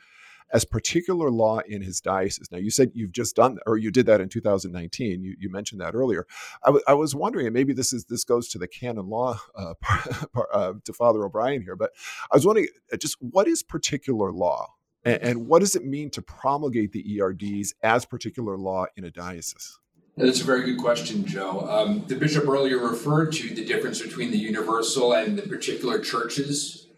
as 0.51 0.65
particular 0.65 1.29
law 1.29 1.59
in 1.59 1.81
his 1.81 2.01
diocese. 2.01 2.49
Now, 2.51 2.57
you 2.57 2.71
said 2.71 2.91
you've 2.93 3.11
just 3.11 3.35
done, 3.35 3.59
or 3.65 3.77
you 3.77 3.91
did 3.91 4.05
that 4.07 4.21
in 4.21 4.29
2019. 4.29 5.23
You, 5.23 5.35
you 5.39 5.49
mentioned 5.49 5.81
that 5.81 5.95
earlier. 5.95 6.25
I, 6.63 6.67
w- 6.67 6.83
I 6.87 6.93
was 6.93 7.15
wondering, 7.15 7.47
and 7.47 7.53
maybe 7.53 7.73
this 7.73 7.93
is 7.93 8.05
this 8.05 8.23
goes 8.23 8.47
to 8.49 8.57
the 8.57 8.67
canon 8.67 9.07
law 9.07 9.39
uh, 9.55 9.73
uh, 10.53 10.73
to 10.83 10.93
Father 10.93 11.23
O'Brien 11.23 11.61
here, 11.61 11.75
but 11.75 11.91
I 12.31 12.35
was 12.35 12.45
wondering 12.45 12.67
uh, 12.91 12.97
just 12.97 13.17
what 13.19 13.47
is 13.47 13.63
particular 13.63 14.31
law, 14.31 14.73
and, 15.03 15.21
and 15.21 15.47
what 15.47 15.59
does 15.59 15.75
it 15.75 15.85
mean 15.85 16.09
to 16.11 16.21
promulgate 16.21 16.91
the 16.91 17.19
ERDs 17.19 17.73
as 17.83 18.05
particular 18.05 18.57
law 18.57 18.85
in 18.95 19.03
a 19.03 19.11
diocese? 19.11 19.79
That's 20.17 20.41
a 20.41 20.43
very 20.43 20.65
good 20.65 20.79
question, 20.79 21.25
Joe. 21.25 21.61
Um, 21.61 22.03
the 22.07 22.15
bishop 22.15 22.45
earlier 22.45 22.77
referred 22.77 23.31
to 23.33 23.55
the 23.55 23.63
difference 23.63 24.01
between 24.01 24.31
the 24.31 24.37
universal 24.37 25.13
and 25.13 25.37
the 25.37 25.43
particular 25.43 25.99
churches 25.99 26.88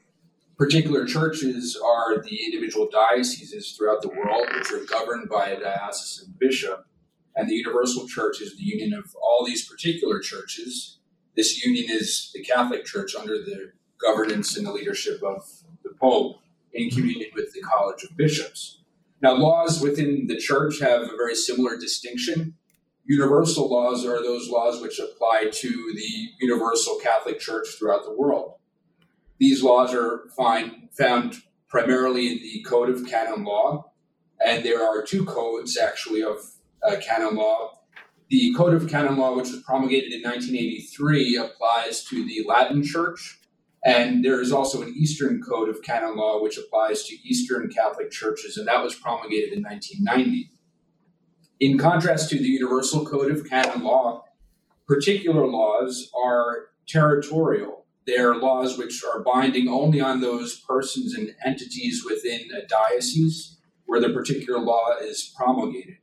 Particular 0.61 1.07
churches 1.07 1.75
are 1.83 2.21
the 2.21 2.45
individual 2.45 2.87
dioceses 2.91 3.71
throughout 3.71 4.03
the 4.03 4.09
world, 4.09 4.45
which 4.53 4.71
are 4.71 4.85
governed 4.85 5.27
by 5.27 5.47
a 5.47 5.59
diocesan 5.59 6.35
bishop. 6.37 6.85
And 7.35 7.49
the 7.49 7.55
universal 7.55 8.07
church 8.07 8.41
is 8.41 8.55
the 8.55 8.63
union 8.63 8.93
of 8.93 9.15
all 9.15 9.43
these 9.43 9.67
particular 9.67 10.19
churches. 10.19 10.99
This 11.35 11.65
union 11.65 11.87
is 11.89 12.29
the 12.35 12.43
Catholic 12.43 12.85
Church 12.85 13.15
under 13.15 13.39
the 13.39 13.71
governance 13.99 14.55
and 14.55 14.67
the 14.67 14.71
leadership 14.71 15.23
of 15.23 15.41
the 15.83 15.95
Pope 15.99 16.35
in 16.73 16.91
communion 16.91 17.31
with 17.33 17.51
the 17.53 17.61
College 17.61 18.03
of 18.03 18.15
Bishops. 18.15 18.83
Now, 19.19 19.33
laws 19.33 19.81
within 19.81 20.27
the 20.27 20.37
church 20.37 20.79
have 20.79 21.01
a 21.01 21.17
very 21.17 21.33
similar 21.33 21.75
distinction. 21.75 22.53
Universal 23.05 23.67
laws 23.67 24.05
are 24.05 24.21
those 24.21 24.47
laws 24.47 24.79
which 24.79 24.99
apply 24.99 25.49
to 25.53 25.69
the 25.95 26.29
universal 26.39 26.99
Catholic 27.01 27.39
Church 27.39 27.65
throughout 27.79 28.05
the 28.05 28.13
world. 28.13 28.59
These 29.41 29.63
laws 29.63 29.91
are 29.91 30.29
find, 30.37 30.87
found 30.91 31.41
primarily 31.67 32.31
in 32.31 32.37
the 32.43 32.61
Code 32.61 32.89
of 32.89 33.07
Canon 33.07 33.43
Law, 33.43 33.91
and 34.39 34.63
there 34.63 34.83
are 34.87 35.01
two 35.01 35.25
codes 35.25 35.79
actually 35.79 36.21
of 36.21 36.37
uh, 36.87 36.97
canon 37.01 37.37
law. 37.37 37.79
The 38.29 38.53
Code 38.53 38.75
of 38.75 38.87
Canon 38.87 39.17
Law, 39.17 39.35
which 39.35 39.49
was 39.49 39.63
promulgated 39.63 40.13
in 40.13 40.21
1983, 40.21 41.37
applies 41.37 42.03
to 42.05 42.23
the 42.23 42.45
Latin 42.47 42.83
Church, 42.83 43.39
and 43.83 44.23
there 44.23 44.39
is 44.39 44.51
also 44.51 44.83
an 44.83 44.93
Eastern 44.95 45.41
Code 45.41 45.69
of 45.69 45.81
Canon 45.81 46.17
Law, 46.17 46.39
which 46.43 46.59
applies 46.59 47.05
to 47.05 47.15
Eastern 47.27 47.67
Catholic 47.69 48.11
churches, 48.11 48.57
and 48.57 48.67
that 48.67 48.83
was 48.83 48.93
promulgated 48.93 49.53
in 49.53 49.63
1990. 49.63 50.51
In 51.61 51.79
contrast 51.79 52.29
to 52.29 52.37
the 52.37 52.47
Universal 52.47 53.07
Code 53.07 53.31
of 53.31 53.49
Canon 53.49 53.83
Law, 53.83 54.23
particular 54.87 55.47
laws 55.47 56.11
are 56.15 56.67
territorial 56.87 57.80
they're 58.07 58.35
laws 58.35 58.77
which 58.77 59.03
are 59.03 59.21
binding 59.21 59.67
only 59.67 60.01
on 60.01 60.21
those 60.21 60.59
persons 60.59 61.13
and 61.13 61.35
entities 61.45 62.03
within 62.03 62.49
a 62.51 62.65
diocese 62.65 63.57
where 63.85 64.01
the 64.01 64.09
particular 64.09 64.59
law 64.59 64.95
is 65.01 65.33
promulgated. 65.37 65.97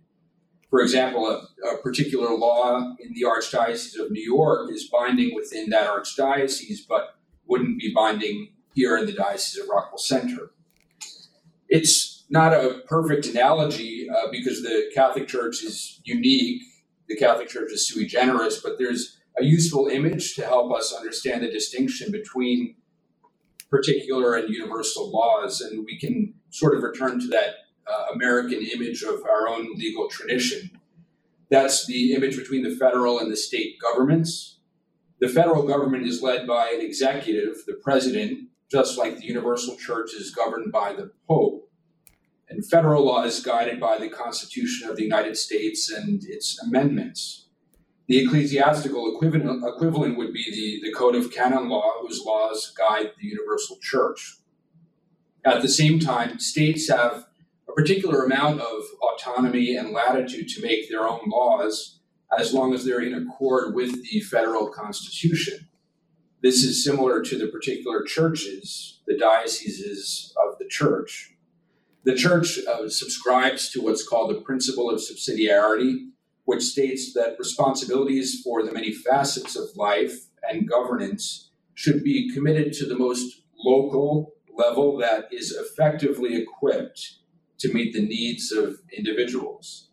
For 0.70 0.80
example, 0.80 1.26
a, 1.26 1.66
a, 1.66 1.78
particular 1.82 2.36
law 2.36 2.94
in 3.00 3.14
the 3.14 3.22
Archdiocese 3.22 3.98
of 3.98 4.10
New 4.10 4.22
York 4.22 4.70
is 4.70 4.88
binding 4.88 5.34
within 5.34 5.70
that 5.70 5.88
archdiocese, 5.88 6.80
but 6.86 7.16
wouldn't 7.46 7.80
be 7.80 7.92
binding 7.94 8.52
here 8.74 8.98
in 8.98 9.06
the 9.06 9.12
Diocese 9.12 9.62
of 9.62 9.68
Rockville 9.70 9.98
Centre. 9.98 10.50
It's 11.68 12.26
not 12.28 12.52
a 12.52 12.82
perfect 12.86 13.26
analogy 13.26 14.08
uh, 14.10 14.30
because 14.30 14.62
the 14.62 14.90
Catholic 14.94 15.26
Church 15.26 15.64
is 15.64 16.00
unique. 16.04 16.62
The 17.08 17.16
Catholic 17.16 17.48
Church 17.48 17.72
is 17.72 17.88
sui 17.88 18.04
generis, 18.04 18.60
but 18.60 18.78
there's 18.78 19.17
a 19.40 19.44
useful 19.44 19.88
image 19.88 20.34
to 20.34 20.44
help 20.44 20.72
us 20.72 20.92
understand 20.92 21.42
the 21.42 21.50
distinction 21.50 22.10
between 22.10 22.76
particular 23.70 24.34
and 24.34 24.52
universal 24.52 25.10
laws. 25.10 25.60
And 25.60 25.84
we 25.84 25.98
can 25.98 26.34
sort 26.50 26.76
of 26.76 26.82
return 26.82 27.20
to 27.20 27.26
that 27.28 27.54
uh, 27.86 28.06
American 28.14 28.62
image 28.62 29.02
of 29.02 29.22
our 29.24 29.48
own 29.48 29.74
legal 29.74 30.08
tradition. 30.08 30.70
That's 31.50 31.86
the 31.86 32.12
image 32.14 32.36
between 32.36 32.62
the 32.62 32.76
federal 32.76 33.18
and 33.18 33.30
the 33.30 33.36
state 33.36 33.76
governments. 33.80 34.58
The 35.20 35.28
federal 35.28 35.66
government 35.66 36.06
is 36.06 36.22
led 36.22 36.46
by 36.46 36.70
an 36.70 36.80
executive, 36.80 37.64
the 37.66 37.74
president, 37.82 38.48
just 38.70 38.98
like 38.98 39.16
the 39.16 39.26
universal 39.26 39.76
church 39.76 40.12
is 40.14 40.34
governed 40.34 40.70
by 40.70 40.92
the 40.92 41.10
pope. 41.26 41.70
And 42.50 42.64
federal 42.64 43.04
law 43.04 43.24
is 43.24 43.40
guided 43.40 43.80
by 43.80 43.98
the 43.98 44.08
Constitution 44.08 44.88
of 44.88 44.96
the 44.96 45.02
United 45.02 45.36
States 45.36 45.90
and 45.90 46.22
its 46.24 46.58
amendments. 46.62 47.47
The 48.08 48.24
ecclesiastical 48.24 49.14
equivalent, 49.14 49.62
equivalent 49.66 50.16
would 50.16 50.32
be 50.32 50.50
the, 50.50 50.88
the 50.88 50.94
Code 50.94 51.14
of 51.14 51.30
Canon 51.30 51.68
Law, 51.68 51.92
whose 52.00 52.22
laws 52.24 52.72
guide 52.76 53.12
the 53.20 53.26
universal 53.26 53.76
church. 53.82 54.38
At 55.44 55.60
the 55.60 55.68
same 55.68 56.00
time, 56.00 56.38
states 56.40 56.88
have 56.88 57.26
a 57.68 57.72
particular 57.72 58.24
amount 58.24 58.62
of 58.62 58.82
autonomy 59.02 59.76
and 59.76 59.90
latitude 59.90 60.48
to 60.48 60.62
make 60.62 60.88
their 60.88 61.06
own 61.06 61.20
laws 61.26 62.00
as 62.36 62.54
long 62.54 62.72
as 62.72 62.84
they're 62.84 63.02
in 63.02 63.12
accord 63.12 63.74
with 63.74 64.10
the 64.10 64.20
federal 64.20 64.68
constitution. 64.68 65.68
This 66.42 66.62
is 66.62 66.82
similar 66.82 67.22
to 67.22 67.36
the 67.36 67.48
particular 67.48 68.04
churches, 68.04 69.00
the 69.06 69.18
dioceses 69.18 70.32
of 70.46 70.58
the 70.58 70.66
church. 70.68 71.34
The 72.04 72.14
church 72.14 72.58
uh, 72.66 72.88
subscribes 72.88 73.70
to 73.72 73.82
what's 73.82 74.06
called 74.06 74.30
the 74.30 74.40
principle 74.40 74.88
of 74.88 74.98
subsidiarity, 74.98 76.10
which 76.48 76.62
states 76.62 77.12
that 77.12 77.36
responsibilities 77.38 78.40
for 78.42 78.62
the 78.62 78.72
many 78.72 78.90
facets 78.90 79.54
of 79.54 79.76
life 79.76 80.28
and 80.48 80.66
governance 80.66 81.50
should 81.74 82.02
be 82.02 82.32
committed 82.32 82.72
to 82.72 82.86
the 82.86 82.96
most 82.96 83.42
local 83.62 84.32
level 84.56 84.96
that 84.96 85.28
is 85.30 85.52
effectively 85.52 86.36
equipped 86.36 87.18
to 87.58 87.70
meet 87.74 87.92
the 87.92 88.00
needs 88.00 88.50
of 88.50 88.80
individuals. 88.96 89.90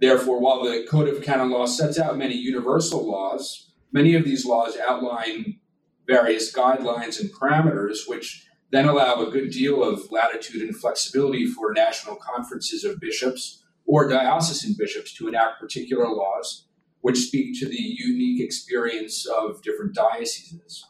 Therefore, 0.00 0.40
while 0.40 0.64
the 0.64 0.84
Code 0.90 1.08
of 1.08 1.22
Canon 1.22 1.52
Law 1.52 1.66
sets 1.66 1.96
out 1.96 2.18
many 2.18 2.34
universal 2.34 3.08
laws, 3.08 3.70
many 3.92 4.16
of 4.16 4.24
these 4.24 4.44
laws 4.44 4.76
outline 4.76 5.60
various 6.08 6.52
guidelines 6.52 7.20
and 7.20 7.32
parameters 7.32 7.98
which 8.08 8.48
then 8.72 8.88
allow 8.88 9.22
a 9.22 9.30
good 9.30 9.52
deal 9.52 9.84
of 9.84 10.10
latitude 10.10 10.62
and 10.62 10.76
flexibility 10.76 11.46
for 11.46 11.72
national 11.72 12.16
conferences 12.16 12.82
of 12.82 12.98
bishops 12.98 13.61
or 13.86 14.08
diocesan 14.08 14.74
bishops 14.78 15.12
to 15.14 15.28
enact 15.28 15.60
particular 15.60 16.08
laws 16.08 16.66
which 17.02 17.18
speak 17.18 17.58
to 17.58 17.68
the 17.68 17.76
unique 17.76 18.40
experience 18.40 19.26
of 19.26 19.60
different 19.62 19.94
dioceses. 19.94 20.86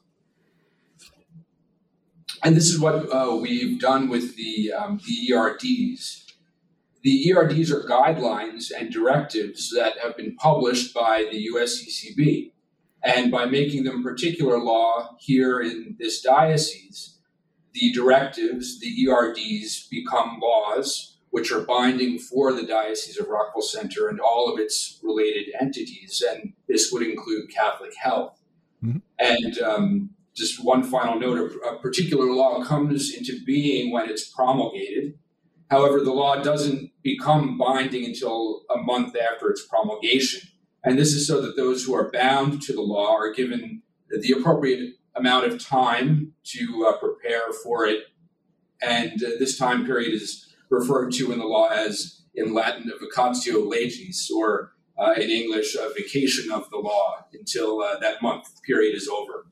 And 2.44 2.54
this 2.54 2.68
is 2.68 2.78
what 2.78 3.10
uh, 3.12 3.36
we've 3.40 3.80
done 3.80 4.08
with 4.08 4.36
the, 4.36 4.72
um, 4.72 5.00
the 5.06 5.32
ERDs. 5.32 6.26
The 7.02 7.32
ERDs 7.32 7.72
are 7.72 7.88
guidelines 7.88 8.70
and 8.76 8.92
directives 8.92 9.70
that 9.74 9.98
have 10.02 10.16
been 10.16 10.36
published 10.36 10.94
by 10.94 11.26
the 11.30 11.48
USCCB. 11.54 12.52
And 13.04 13.32
by 13.32 13.46
making 13.46 13.82
them 13.82 14.02
particular 14.02 14.58
law 14.58 15.16
here 15.18 15.60
in 15.60 15.96
this 15.98 16.20
diocese, 16.20 17.18
the 17.72 17.90
directives, 17.92 18.78
the 18.78 19.08
ERDs, 19.08 19.88
become 19.90 20.38
laws 20.40 21.11
which 21.32 21.50
are 21.50 21.62
binding 21.62 22.18
for 22.18 22.52
the 22.52 22.64
Diocese 22.64 23.18
of 23.18 23.26
Rockville 23.26 23.62
Centre 23.62 24.08
and 24.08 24.20
all 24.20 24.52
of 24.52 24.60
its 24.60 25.00
related 25.02 25.46
entities. 25.58 26.22
And 26.30 26.52
this 26.68 26.92
would 26.92 27.02
include 27.02 27.50
Catholic 27.50 27.94
Health. 27.96 28.38
Mm-hmm. 28.84 28.98
And 29.18 29.58
um, 29.60 30.10
just 30.34 30.62
one 30.62 30.82
final 30.82 31.18
note 31.18 31.38
a, 31.64 31.68
a 31.70 31.78
particular 31.78 32.26
law 32.26 32.62
comes 32.62 33.14
into 33.14 33.42
being 33.46 33.90
when 33.90 34.10
it's 34.10 34.28
promulgated. 34.28 35.18
However, 35.70 36.00
the 36.00 36.12
law 36.12 36.42
doesn't 36.42 36.90
become 37.02 37.56
binding 37.56 38.04
until 38.04 38.64
a 38.68 38.76
month 38.76 39.16
after 39.16 39.48
its 39.48 39.64
promulgation. 39.66 40.50
And 40.84 40.98
this 40.98 41.14
is 41.14 41.26
so 41.26 41.40
that 41.40 41.56
those 41.56 41.82
who 41.84 41.94
are 41.94 42.10
bound 42.10 42.60
to 42.62 42.74
the 42.74 42.82
law 42.82 43.16
are 43.16 43.32
given 43.32 43.80
the 44.10 44.32
appropriate 44.32 44.96
amount 45.14 45.46
of 45.46 45.64
time 45.64 46.34
to 46.44 46.86
uh, 46.90 46.98
prepare 46.98 47.54
for 47.64 47.86
it. 47.86 48.04
And 48.82 49.22
uh, 49.24 49.30
this 49.38 49.56
time 49.56 49.86
period 49.86 50.12
is 50.12 50.51
referred 50.72 51.12
to 51.12 51.30
in 51.32 51.38
the 51.38 51.44
law 51.44 51.68
as, 51.68 52.22
in 52.34 52.54
Latin, 52.54 52.90
vacatio 53.00 53.68
legis, 53.68 54.30
or 54.34 54.72
uh, 54.98 55.12
in 55.12 55.30
English, 55.30 55.76
a 55.76 55.92
vacation 55.94 56.50
of 56.50 56.68
the 56.70 56.78
law 56.78 57.26
until 57.32 57.80
uh, 57.82 57.98
that 57.98 58.22
month 58.22 58.62
period 58.62 58.96
is 58.96 59.08
over. 59.08 59.46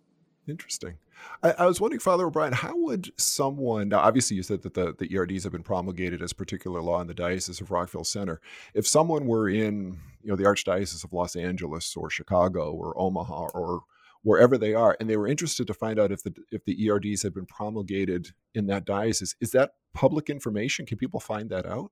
Interesting. 0.48 0.96
I, 1.42 1.50
I, 1.52 1.66
was 1.66 1.80
wondering, 1.80 2.00
Father 2.00 2.26
O'Brien, 2.26 2.54
how 2.54 2.74
would 2.76 3.12
someone 3.20 3.90
now? 3.90 3.98
Obviously, 3.98 4.36
you 4.36 4.42
said 4.42 4.62
that 4.62 4.74
the, 4.74 4.94
the 4.98 5.14
ERDs 5.14 5.44
have 5.44 5.52
been 5.52 5.62
promulgated 5.62 6.22
as 6.22 6.32
particular 6.32 6.80
law 6.80 7.00
in 7.00 7.06
the 7.06 7.14
Diocese 7.14 7.60
of 7.60 7.70
Rockville 7.70 8.04
Centre. 8.04 8.40
If 8.74 8.86
someone 8.86 9.26
were 9.26 9.48
in, 9.48 9.98
you 10.22 10.30
know, 10.30 10.36
the 10.36 10.44
Archdiocese 10.44 11.04
of 11.04 11.12
Los 11.12 11.36
Angeles 11.36 11.94
or 11.96 12.08
Chicago 12.08 12.72
or 12.72 12.98
Omaha 12.98 13.48
or 13.54 13.82
wherever 14.22 14.58
they 14.58 14.74
are, 14.74 14.96
and 15.00 15.08
they 15.08 15.16
were 15.16 15.26
interested 15.26 15.66
to 15.66 15.74
find 15.74 15.98
out 15.98 16.12
if 16.12 16.22
the 16.22 16.34
if 16.50 16.64
the 16.64 16.88
ERDs 16.88 17.22
had 17.22 17.34
been 17.34 17.46
promulgated 17.46 18.28
in 18.54 18.66
that 18.66 18.84
diocese. 18.84 19.34
Is 19.40 19.50
that 19.52 19.72
public 19.94 20.30
information? 20.30 20.86
Can 20.86 20.98
people 20.98 21.20
find 21.20 21.50
that 21.50 21.66
out? 21.66 21.90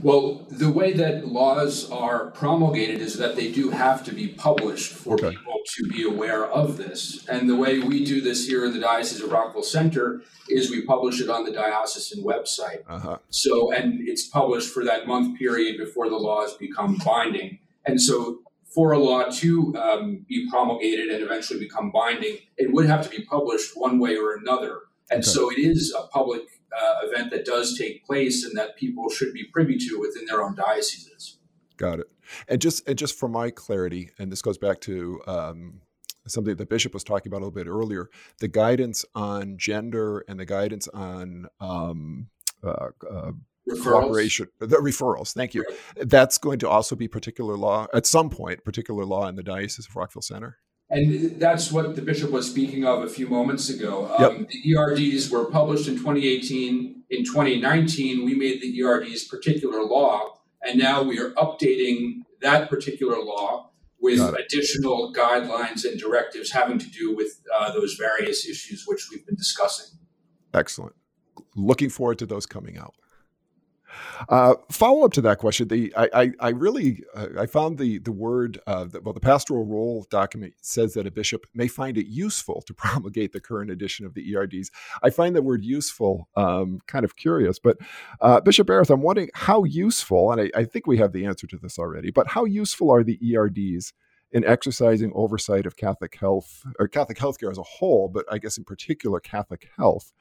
Well, 0.00 0.46
the 0.48 0.70
way 0.70 0.92
that 0.92 1.26
laws 1.26 1.90
are 1.90 2.30
promulgated 2.30 3.00
is 3.00 3.18
that 3.18 3.34
they 3.34 3.50
do 3.50 3.70
have 3.70 4.04
to 4.04 4.12
be 4.14 4.28
published 4.28 4.92
for 4.92 5.14
okay. 5.14 5.30
people 5.30 5.58
to 5.74 5.88
be 5.88 6.04
aware 6.04 6.46
of 6.46 6.76
this. 6.76 7.26
And 7.28 7.48
the 7.48 7.56
way 7.56 7.80
we 7.80 8.04
do 8.04 8.20
this 8.20 8.46
here 8.46 8.64
in 8.64 8.72
the 8.72 8.80
Diocese 8.80 9.20
of 9.20 9.32
Rockville 9.32 9.62
Centre 9.62 10.22
is 10.48 10.70
we 10.70 10.82
publish 10.82 11.20
it 11.20 11.28
on 11.28 11.44
the 11.44 11.50
diocesan 11.50 12.22
website. 12.22 12.82
Uh-huh. 12.88 13.18
So, 13.30 13.72
and 13.72 14.06
it's 14.08 14.28
published 14.28 14.72
for 14.72 14.84
that 14.84 15.06
month 15.06 15.36
period 15.38 15.78
before 15.78 16.08
the 16.08 16.16
laws 16.16 16.56
become 16.56 16.98
binding. 17.04 17.58
And 17.84 18.00
so, 18.00 18.38
for 18.74 18.92
a 18.92 18.98
law 18.98 19.24
to 19.24 19.74
um, 19.76 20.24
be 20.28 20.48
promulgated 20.48 21.08
and 21.08 21.22
eventually 21.22 21.58
become 21.58 21.90
binding, 21.90 22.38
it 22.56 22.72
would 22.72 22.86
have 22.86 23.02
to 23.04 23.10
be 23.10 23.24
published 23.24 23.72
one 23.74 23.98
way 23.98 24.16
or 24.16 24.34
another. 24.34 24.80
And 25.10 25.20
okay. 25.20 25.30
so, 25.30 25.50
it 25.50 25.58
is 25.58 25.94
a 25.98 26.06
public 26.08 26.42
uh, 26.76 27.06
event 27.06 27.30
that 27.32 27.44
does 27.44 27.76
take 27.76 28.04
place 28.06 28.44
and 28.44 28.56
that 28.56 28.76
people 28.76 29.10
should 29.10 29.34
be 29.34 29.44
privy 29.52 29.76
to 29.76 30.00
within 30.00 30.24
their 30.26 30.42
own 30.42 30.54
dioceses. 30.54 31.38
Got 31.76 32.00
it. 32.00 32.06
And 32.48 32.60
just 32.60 32.88
and 32.88 32.96
just 32.96 33.18
for 33.18 33.28
my 33.28 33.50
clarity, 33.50 34.10
and 34.18 34.30
this 34.30 34.40
goes 34.40 34.56
back 34.56 34.80
to 34.82 35.20
um, 35.26 35.80
something 36.26 36.54
the 36.56 36.66
bishop 36.66 36.94
was 36.94 37.04
talking 37.04 37.30
about 37.30 37.38
a 37.38 37.44
little 37.44 37.50
bit 37.50 37.66
earlier, 37.66 38.08
the 38.38 38.48
guidance 38.48 39.04
on 39.14 39.56
gender 39.58 40.24
and 40.28 40.38
the 40.38 40.46
guidance 40.46 40.88
on 40.88 41.46
um, 41.60 42.28
uh, 42.64 42.88
uh, 43.10 43.32
cooperation, 43.70 44.48
the 44.58 44.76
referrals. 44.76 45.32
Thank 45.32 45.54
you. 45.54 45.64
Right. 45.68 46.08
That's 46.08 46.38
going 46.38 46.58
to 46.60 46.68
also 46.68 46.96
be 46.96 47.08
particular 47.08 47.56
law 47.56 47.86
at 47.94 48.06
some 48.06 48.30
point, 48.30 48.64
particular 48.64 49.04
law 49.04 49.28
in 49.28 49.36
the 49.36 49.42
Diocese 49.42 49.86
of 49.86 49.96
Rockville 49.96 50.22
Centre. 50.22 50.58
And 50.90 51.40
that's 51.40 51.72
what 51.72 51.96
the 51.96 52.02
bishop 52.02 52.30
was 52.30 52.50
speaking 52.50 52.84
of 52.84 53.02
a 53.02 53.08
few 53.08 53.26
moments 53.26 53.70
ago. 53.70 54.14
Um, 54.18 54.40
yep. 54.40 54.48
The 54.50 54.74
ERDs 54.74 55.30
were 55.30 55.46
published 55.46 55.88
in 55.88 55.96
2018. 55.96 57.04
In 57.08 57.24
2019, 57.24 58.26
we 58.26 58.34
made 58.34 58.60
the 58.60 58.82
ERDs 58.82 59.24
particular 59.24 59.82
law, 59.82 60.40
and 60.62 60.78
now 60.78 61.02
we 61.02 61.18
are 61.18 61.30
updating 61.30 62.24
that 62.42 62.68
particular 62.68 63.22
law 63.22 63.70
with 64.02 64.20
additional 64.34 65.14
guidelines 65.14 65.84
and 65.84 65.98
directives 65.98 66.50
having 66.50 66.78
to 66.78 66.90
do 66.90 67.14
with 67.14 67.40
uh, 67.56 67.72
those 67.72 67.94
various 67.94 68.46
issues 68.46 68.84
which 68.86 69.08
we've 69.10 69.24
been 69.24 69.36
discussing. 69.36 69.96
Excellent. 70.52 70.94
Looking 71.54 71.88
forward 71.88 72.18
to 72.18 72.26
those 72.26 72.44
coming 72.44 72.76
out. 72.76 72.94
Uh, 74.28 74.54
follow 74.70 75.04
up 75.04 75.12
to 75.12 75.20
that 75.22 75.38
question, 75.38 75.68
the 75.68 75.92
I 75.96 76.08
I, 76.14 76.32
I 76.40 76.48
really 76.50 77.02
uh, 77.14 77.28
I 77.38 77.46
found 77.46 77.78
the 77.78 77.98
the 77.98 78.12
word 78.12 78.60
uh, 78.66 78.84
the, 78.84 79.00
well 79.00 79.14
the 79.14 79.20
pastoral 79.20 79.64
role 79.64 80.06
document 80.10 80.54
says 80.60 80.94
that 80.94 81.06
a 81.06 81.10
bishop 81.10 81.46
may 81.54 81.68
find 81.68 81.96
it 81.98 82.06
useful 82.06 82.62
to 82.62 82.74
promulgate 82.82 83.32
the 83.32 83.40
current 83.40 83.70
edition 83.70 84.06
of 84.06 84.14
the 84.14 84.34
ERDs. 84.34 84.70
I 85.02 85.10
find 85.10 85.34
the 85.34 85.42
word 85.42 85.64
useful 85.64 86.28
um, 86.36 86.80
kind 86.86 87.04
of 87.04 87.16
curious, 87.16 87.58
but 87.58 87.78
uh, 88.20 88.40
Bishop 88.40 88.66
Barres, 88.66 88.90
I'm 88.90 89.02
wondering 89.02 89.30
how 89.34 89.64
useful, 89.64 90.32
and 90.32 90.40
I, 90.40 90.50
I 90.60 90.64
think 90.64 90.86
we 90.86 90.98
have 90.98 91.12
the 91.12 91.26
answer 91.26 91.46
to 91.46 91.58
this 91.58 91.78
already, 91.78 92.10
but 92.10 92.28
how 92.28 92.44
useful 92.44 92.90
are 92.90 93.04
the 93.04 93.18
ERDs? 93.34 93.92
in 94.32 94.44
exercising 94.44 95.12
oversight 95.14 95.66
of 95.66 95.76
Catholic 95.76 96.16
health 96.16 96.64
or 96.78 96.88
Catholic 96.88 97.18
healthcare 97.18 97.50
as 97.50 97.58
a 97.58 97.62
whole, 97.62 98.08
but 98.08 98.24
I 98.30 98.38
guess 98.38 98.56
in 98.56 98.64
particular 98.64 99.20
Catholic 99.20 99.68
health 99.76 100.12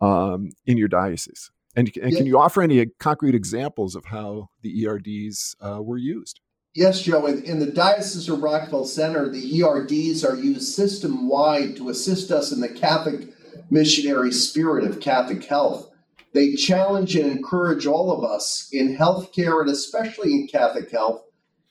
um, 0.00 0.50
in 0.66 0.76
your 0.76 0.88
diocese. 0.88 1.50
And, 1.80 1.96
and 1.96 2.12
yeah. 2.12 2.18
can 2.18 2.26
you 2.26 2.38
offer 2.38 2.60
any 2.60 2.84
concrete 2.98 3.34
examples 3.34 3.96
of 3.96 4.04
how 4.04 4.50
the 4.60 4.84
ERDs 4.84 5.56
uh, 5.62 5.82
were 5.82 5.96
used? 5.96 6.40
Yes, 6.74 7.00
Joe. 7.00 7.26
In, 7.26 7.42
in, 7.44 7.58
the 7.58 7.72
Diocese 7.72 8.28
of 8.28 8.42
Rockville 8.42 8.84
Centre, 8.84 9.30
the 9.30 9.62
ERDs 9.62 10.22
are 10.22 10.36
used 10.36 10.74
system 10.74 11.26
wide 11.26 11.76
to 11.76 11.88
assist 11.88 12.30
us 12.30 12.52
in 12.52 12.60
the 12.60 12.68
Catholic 12.68 13.34
missionary 13.70 14.30
spirit 14.30 14.84
of 14.84 15.00
Catholic 15.00 15.42
health. 15.44 15.90
They 16.34 16.54
challenge 16.54 17.16
and 17.16 17.30
encourage 17.30 17.86
all 17.86 18.12
of 18.12 18.30
us 18.30 18.68
in 18.72 18.96
healthcare 18.96 19.62
and 19.62 19.70
especially 19.70 20.32
in 20.32 20.48
Catholic 20.48 20.90
health 20.90 21.22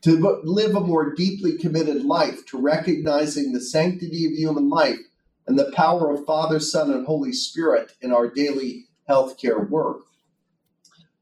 to 0.01 0.41
live 0.43 0.75
a 0.75 0.79
more 0.79 1.13
deeply 1.13 1.55
committed 1.57 2.03
life 2.03 2.45
to 2.47 2.57
recognizing 2.57 3.53
the 3.53 3.61
sanctity 3.61 4.25
of 4.25 4.31
human 4.31 4.69
life 4.69 4.99
and 5.45 5.57
the 5.57 5.71
power 5.75 6.11
of 6.11 6.25
Father, 6.25 6.59
Son, 6.59 6.91
and 6.91 7.05
Holy 7.05 7.31
Spirit 7.31 7.93
in 8.01 8.11
our 8.11 8.27
daily 8.27 8.88
healthcare 9.09 9.67
work. 9.69 10.01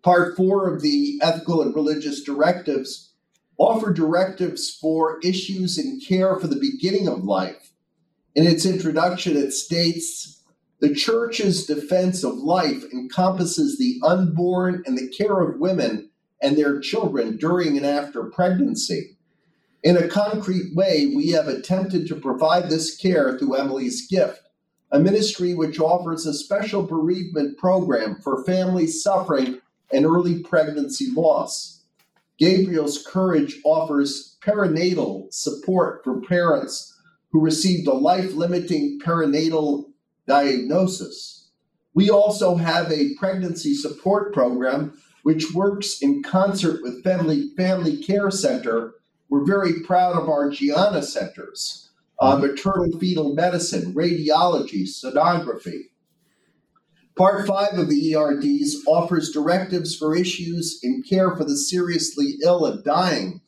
Part 0.03 0.35
four 0.35 0.71
of 0.71 0.81
the 0.81 1.19
ethical 1.21 1.61
and 1.61 1.73
religious 1.73 2.21
directives 2.23 3.13
offer 3.57 3.91
directives 3.91 4.69
for 4.69 5.19
issues 5.23 5.77
in 5.77 5.99
care 5.99 6.35
for 6.35 6.47
the 6.47 6.59
beginning 6.59 7.07
of 7.07 7.23
life. 7.23 7.71
In 8.35 8.45
its 8.45 8.65
introduction, 8.65 9.35
it 9.35 9.51
states 9.51 10.43
the 10.79 10.93
church's 10.93 11.65
defense 11.65 12.23
of 12.23 12.35
life 12.35 12.83
encompasses 12.93 13.77
the 13.77 13.99
unborn 14.03 14.83
and 14.85 14.95
the 14.95 15.07
care 15.09 15.39
of 15.39 15.59
women 15.59 16.11
and 16.41 16.55
their 16.55 16.79
children 16.79 17.38
during 17.38 17.77
and 17.77 17.85
after 17.85 18.23
pregnancy. 18.25 19.17
In 19.83 19.97
a 19.97 20.07
concrete 20.07 20.75
way, 20.75 21.13
we 21.15 21.31
have 21.31 21.47
attempted 21.47 22.07
to 22.07 22.15
provide 22.15 22.69
this 22.69 22.95
care 22.95 23.38
through 23.38 23.55
Emily's 23.55 24.05
Gift, 24.07 24.46
a 24.91 24.99
ministry 24.99 25.53
which 25.53 25.79
offers 25.79 26.25
a 26.25 26.33
special 26.33 26.83
bereavement 26.83 27.57
program 27.57 28.15
for 28.15 28.43
families 28.45 29.03
suffering 29.03 29.59
an 29.91 30.05
early 30.05 30.39
pregnancy 30.43 31.11
loss. 31.11 31.81
Gabriel's 32.38 33.03
Courage 33.05 33.59
offers 33.65 34.38
perinatal 34.41 35.33
support 35.33 36.03
for 36.03 36.21
parents 36.21 36.97
who 37.31 37.41
received 37.41 37.88
a 37.88 37.93
life 37.93 38.33
limiting 38.33 38.99
perinatal 39.03 39.85
diagnosis. 40.27 41.49
We 41.93 42.09
also 42.09 42.55
have 42.55 42.91
a 42.91 43.15
pregnancy 43.15 43.73
support 43.73 44.33
program 44.33 44.97
which 45.23 45.53
works 45.53 46.01
in 46.01 46.23
concert 46.23 46.81
with 46.81 47.03
Family, 47.03 47.49
Family 47.57 47.97
Care 47.97 48.31
Center. 48.31 48.93
We're 49.29 49.43
very 49.43 49.81
proud 49.81 50.15
of 50.15 50.29
our 50.29 50.49
Gianna 50.49 51.01
centers 51.01 51.86
uh, 52.20 52.38
maternal 52.38 52.97
fetal 52.99 53.34
medicine, 53.34 53.93
radiology, 53.93 54.84
sonography. 54.84 55.84
Part 57.15 57.47
5 57.47 57.80
of 57.80 57.89
the 57.89 58.15
ERDs 58.15 58.86
offers 58.86 59.32
directives 59.32 59.95
for 59.95 60.15
issues 60.15 60.80
in 60.84 61.01
care 61.01 61.36
for 61.36 61.43
the 61.43 61.57
seriously 61.57 62.36
ill 62.43 62.65
and 62.65 62.84
dying. 62.84 63.41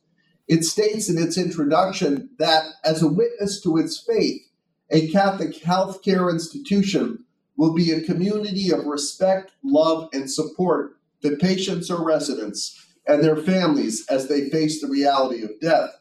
It 0.47 0.63
states 0.63 1.07
in 1.07 1.19
its 1.19 1.37
introduction 1.37 2.29
that, 2.39 2.63
as 2.83 3.03
a 3.03 3.07
witness 3.07 3.61
to 3.61 3.77
its 3.77 3.99
faith, 3.99 4.41
a 4.89 5.07
Catholic 5.09 5.53
healthcare 5.53 6.31
institution 6.31 7.25
will 7.57 7.75
be 7.75 7.91
a 7.91 8.01
community 8.01 8.71
of 8.71 8.85
respect, 8.85 9.51
love, 9.63 10.09
and 10.13 10.31
support 10.31 10.93
to 11.21 11.35
patients 11.35 11.91
or 11.91 12.03
residents 12.03 12.87
and 13.05 13.23
their 13.23 13.35
families 13.35 14.05
as 14.09 14.27
they 14.27 14.49
face 14.49 14.81
the 14.81 14.87
reality 14.87 15.43
of 15.43 15.59
death 15.59 15.98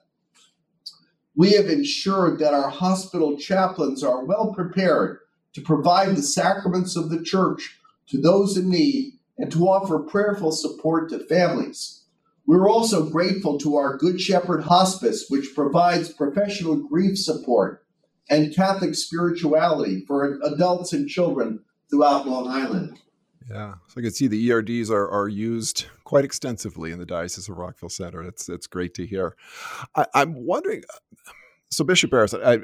we 1.39 1.53
have 1.53 1.69
ensured 1.69 2.41
that 2.41 2.53
our 2.53 2.69
hospital 2.69 3.39
chaplains 3.39 4.03
are 4.03 4.25
well 4.25 4.53
prepared 4.53 5.21
to 5.55 5.61
provide 5.61 6.17
the 6.17 6.23
sacraments 6.23 6.97
of 6.97 7.11
the 7.11 7.23
church 7.23 7.79
to 8.09 8.21
those 8.21 8.57
in 8.57 8.69
need 8.69 9.13
and 9.39 9.53
to 9.53 9.69
offer 9.69 10.01
prayerful 10.01 10.51
support 10.51 11.09
to 11.09 11.21
families. 11.27 12.03
We're 12.45 12.69
also 12.69 13.09
grateful 13.09 13.57
to 13.59 13.77
our 13.77 13.97
Good 13.97 14.21
Shepherd 14.21 14.65
Hospice, 14.65 15.27
which 15.29 15.55
provides 15.55 16.13
professional 16.13 16.75
grief 16.75 17.17
support 17.17 17.87
and 18.29 18.55
Catholic 18.55 18.97
spirituality 18.97 20.05
for 20.09 20.41
adults 20.43 20.93
and 20.93 21.09
children 21.09 21.61
throughout 21.89 22.27
Long 22.27 22.49
Island. 22.49 22.99
Yeah, 23.51 23.75
so 23.87 24.01
I 24.01 24.03
can 24.03 24.11
see 24.11 24.27
the 24.27 24.51
ERDs 24.51 24.91
are, 24.91 25.09
are 25.09 25.29
used 25.29 25.87
quite 26.05 26.25
extensively 26.25 26.91
in 26.91 26.99
the 26.99 27.07
Diocese 27.07 27.49
of 27.49 27.57
Rockville 27.57 27.89
Centre. 27.89 28.23
It's 28.23 28.49
it's 28.49 28.67
great 28.67 28.93
to 28.95 29.07
hear. 29.07 29.37
I, 29.95 30.07
am 30.15 30.35
wondering, 30.35 30.83
so 31.71 31.85
Bishop 31.85 32.11
Barres, 32.11 32.35
I, 32.35 32.59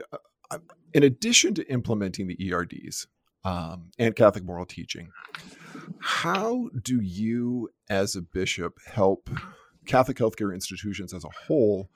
I, 0.51 0.59
in 0.93 1.03
addition 1.03 1.55
to 1.55 1.71
implementing 1.71 2.27
the 2.27 2.53
ERDs 2.53 3.07
um, 3.45 3.91
and 3.99 4.15
Catholic 4.15 4.45
moral 4.45 4.67
teaching, 4.67 5.11
how 6.01 6.71
do 6.83 7.01
you, 7.01 7.71
as 7.89 8.17
a 8.17 8.23
bishop, 8.23 8.79
help 8.87 9.29
Catholic 9.87 10.17
healthcare 10.17 10.55
institutions 10.55 11.13
as 11.13 11.25
a 11.25 11.31
whole? 11.47 11.91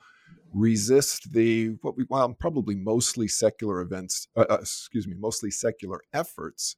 resist 0.51 1.31
the 1.33 1.67
what 1.81 1.95
we 1.95 2.05
well 2.09 2.33
probably 2.33 2.75
mostly 2.75 3.27
secular 3.27 3.81
events 3.81 4.27
uh, 4.35 4.45
uh 4.49 4.57
excuse 4.59 5.07
me 5.07 5.13
mostly 5.15 5.51
secular 5.51 6.01
efforts 6.11 6.75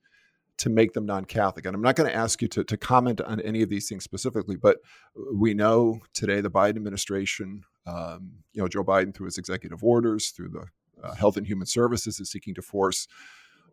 to 0.61 0.69
make 0.69 0.93
them 0.93 1.07
non-Catholic. 1.07 1.65
And 1.65 1.75
I'm 1.75 1.81
not 1.81 1.95
going 1.95 2.09
to 2.09 2.15
ask 2.15 2.39
you 2.39 2.47
to, 2.49 2.63
to 2.63 2.77
comment 2.77 3.19
on 3.19 3.41
any 3.41 3.63
of 3.63 3.69
these 3.69 3.89
things 3.89 4.03
specifically, 4.03 4.55
but 4.55 4.77
we 5.33 5.55
know 5.55 6.01
today 6.13 6.39
the 6.39 6.51
Biden 6.51 6.75
administration, 6.75 7.63
um, 7.85 8.31
you 8.53 8.61
know, 8.61 8.67
Joe 8.67 8.83
Biden 8.83 9.13
through 9.13 9.25
his 9.25 9.37
executive 9.37 9.83
orders, 9.83 10.29
through 10.29 10.49
the 10.49 10.65
uh, 11.03 11.15
Health 11.15 11.37
and 11.37 11.47
Human 11.47 11.67
Services, 11.67 12.19
is 12.19 12.31
seeking 12.31 12.53
to 12.55 12.61
force 12.61 13.07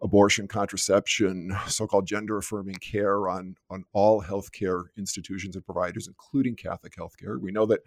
abortion, 0.01 0.47
contraception, 0.49 1.57
so-called 1.67 2.07
gender-affirming 2.07 2.77
care 2.77 3.29
on 3.29 3.57
on 3.69 3.85
all 3.93 4.23
healthcare 4.23 4.85
institutions 4.97 5.57
and 5.57 5.65
providers, 5.65 6.07
including 6.07 6.57
Catholic 6.57 6.95
healthcare. 6.97 7.41
We 7.41 7.53
know 7.53 7.67
that 7.67 7.81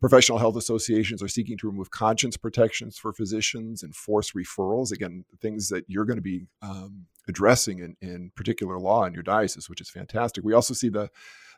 Professional 0.00 0.38
health 0.38 0.56
associations 0.56 1.22
are 1.22 1.28
seeking 1.28 1.58
to 1.58 1.66
remove 1.66 1.90
conscience 1.90 2.38
protections 2.38 2.96
for 2.96 3.12
physicians 3.12 3.82
and 3.82 3.94
force 3.94 4.32
referrals. 4.32 4.92
Again, 4.92 5.26
things 5.42 5.68
that 5.68 5.84
you're 5.88 6.06
going 6.06 6.16
to 6.16 6.22
be 6.22 6.46
um, 6.62 7.04
addressing 7.28 7.80
in, 7.80 7.96
in 8.00 8.32
particular 8.34 8.78
law 8.78 9.04
in 9.04 9.12
your 9.12 9.22
diocese, 9.22 9.68
which 9.68 9.82
is 9.82 9.90
fantastic. 9.90 10.42
We 10.42 10.54
also 10.54 10.72
see 10.72 10.88
the 10.88 11.10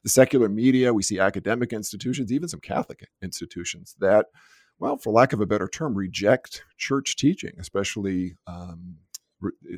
the 0.02 0.08
secular 0.08 0.48
media, 0.48 0.92
we 0.92 1.02
see 1.02 1.18
academic 1.18 1.72
institutions, 1.72 2.32
even 2.32 2.48
some 2.48 2.60
Catholic 2.60 3.08
institutions 3.22 3.94
that, 4.00 4.26
well, 4.78 4.96
for 4.96 5.12
lack 5.12 5.32
of 5.32 5.40
a 5.40 5.46
better 5.46 5.68
term, 5.68 5.94
reject 5.94 6.64
church 6.76 7.16
teaching, 7.16 7.52
especially 7.58 8.36
um, 8.46 8.96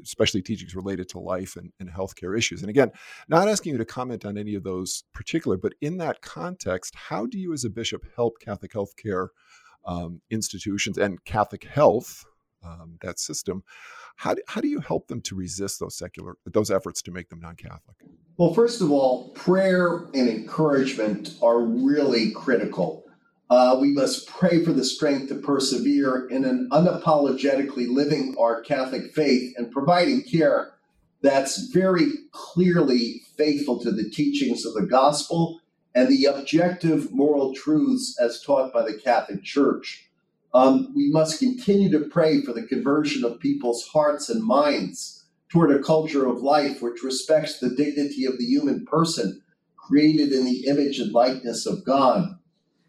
especially 0.03 0.43
teachings 0.43 0.75
related 0.75 1.09
to 1.09 1.18
life 1.18 1.57
and, 1.57 1.72
and 1.81 1.89
healthcare 1.89 2.37
issues. 2.37 2.61
And 2.61 2.70
again, 2.70 2.91
not 3.29 3.49
asking 3.49 3.72
you 3.72 3.79
to 3.79 3.85
comment 3.85 4.25
on 4.25 4.37
any 4.37 4.55
of 4.55 4.62
those 4.62 5.05
particular, 5.14 5.57
but 5.57 5.72
in 5.81 5.97
that 5.99 6.20
context, 6.20 6.95
how 6.95 7.27
do 7.27 7.39
you 7.39 7.53
as 7.53 7.64
a 7.64 7.70
bishop 7.70 8.05
help 8.14 8.35
Catholic 8.41 8.72
healthcare 8.72 9.29
um, 9.87 10.20
institutions 10.31 10.99
and 10.99 11.25
Catholic 11.25 11.64
health, 11.64 12.25
um, 12.64 12.98
that 13.02 13.18
system? 13.18 13.62
How 14.16 14.34
do, 14.34 14.42
how 14.48 14.60
do 14.60 14.68
you 14.68 14.80
help 14.80 15.08
them 15.08 15.20
to 15.22 15.34
resist 15.34 15.80
those 15.80 15.96
secular 15.96 16.36
those 16.46 16.70
efforts 16.70 17.02
to 17.02 17.10
make 17.10 17.28
them 17.28 17.40
non-Catholic? 17.40 17.96
Well, 18.36 18.54
first 18.54 18.80
of 18.80 18.90
all, 18.90 19.30
prayer 19.30 20.06
and 20.14 20.28
encouragement 20.28 21.34
are 21.42 21.60
really 21.60 22.30
critical. 22.30 23.04
Uh, 23.50 23.76
we 23.80 23.90
must 23.92 24.26
pray 24.26 24.64
for 24.64 24.72
the 24.72 24.84
strength 24.84 25.28
to 25.28 25.34
persevere 25.36 26.26
in 26.28 26.44
an 26.44 26.68
unapologetically 26.72 27.88
living 27.88 28.34
our 28.38 28.62
Catholic 28.62 29.12
faith 29.14 29.54
and 29.56 29.70
providing 29.70 30.22
care 30.22 30.74
that's 31.24 31.68
very 31.68 32.06
clearly 32.32 33.22
faithful 33.36 33.80
to 33.80 33.90
the 33.90 34.10
teachings 34.10 34.66
of 34.66 34.74
the 34.74 34.86
gospel 34.86 35.60
and 35.94 36.08
the 36.08 36.26
objective 36.26 37.12
moral 37.12 37.54
truths 37.54 38.18
as 38.20 38.42
taught 38.42 38.72
by 38.72 38.82
the 38.82 38.98
Catholic 39.02 39.42
Church. 39.42 40.10
Um, 40.55 40.92
we 40.94 41.11
must 41.11 41.40
continue 41.40 41.90
to 41.90 42.09
pray 42.09 42.40
for 42.40 42.52
the 42.52 42.62
conversion 42.62 43.24
of 43.24 43.40
people's 43.40 43.88
hearts 43.88 44.30
and 44.30 44.42
minds 44.42 45.24
toward 45.48 45.72
a 45.72 45.82
culture 45.82 46.26
of 46.26 46.42
life 46.42 46.80
which 46.80 47.02
respects 47.02 47.59
the 47.59 47.74
dignity 47.74 48.24
of 48.24 48.38
the 48.38 48.44
human 48.44 48.84
person 48.86 49.42
created 49.76 50.32
in 50.32 50.44
the 50.44 50.66
image 50.66 51.00
and 51.00 51.12
likeness 51.12 51.66
of 51.66 51.84
God 51.84 52.22
At 52.30 52.36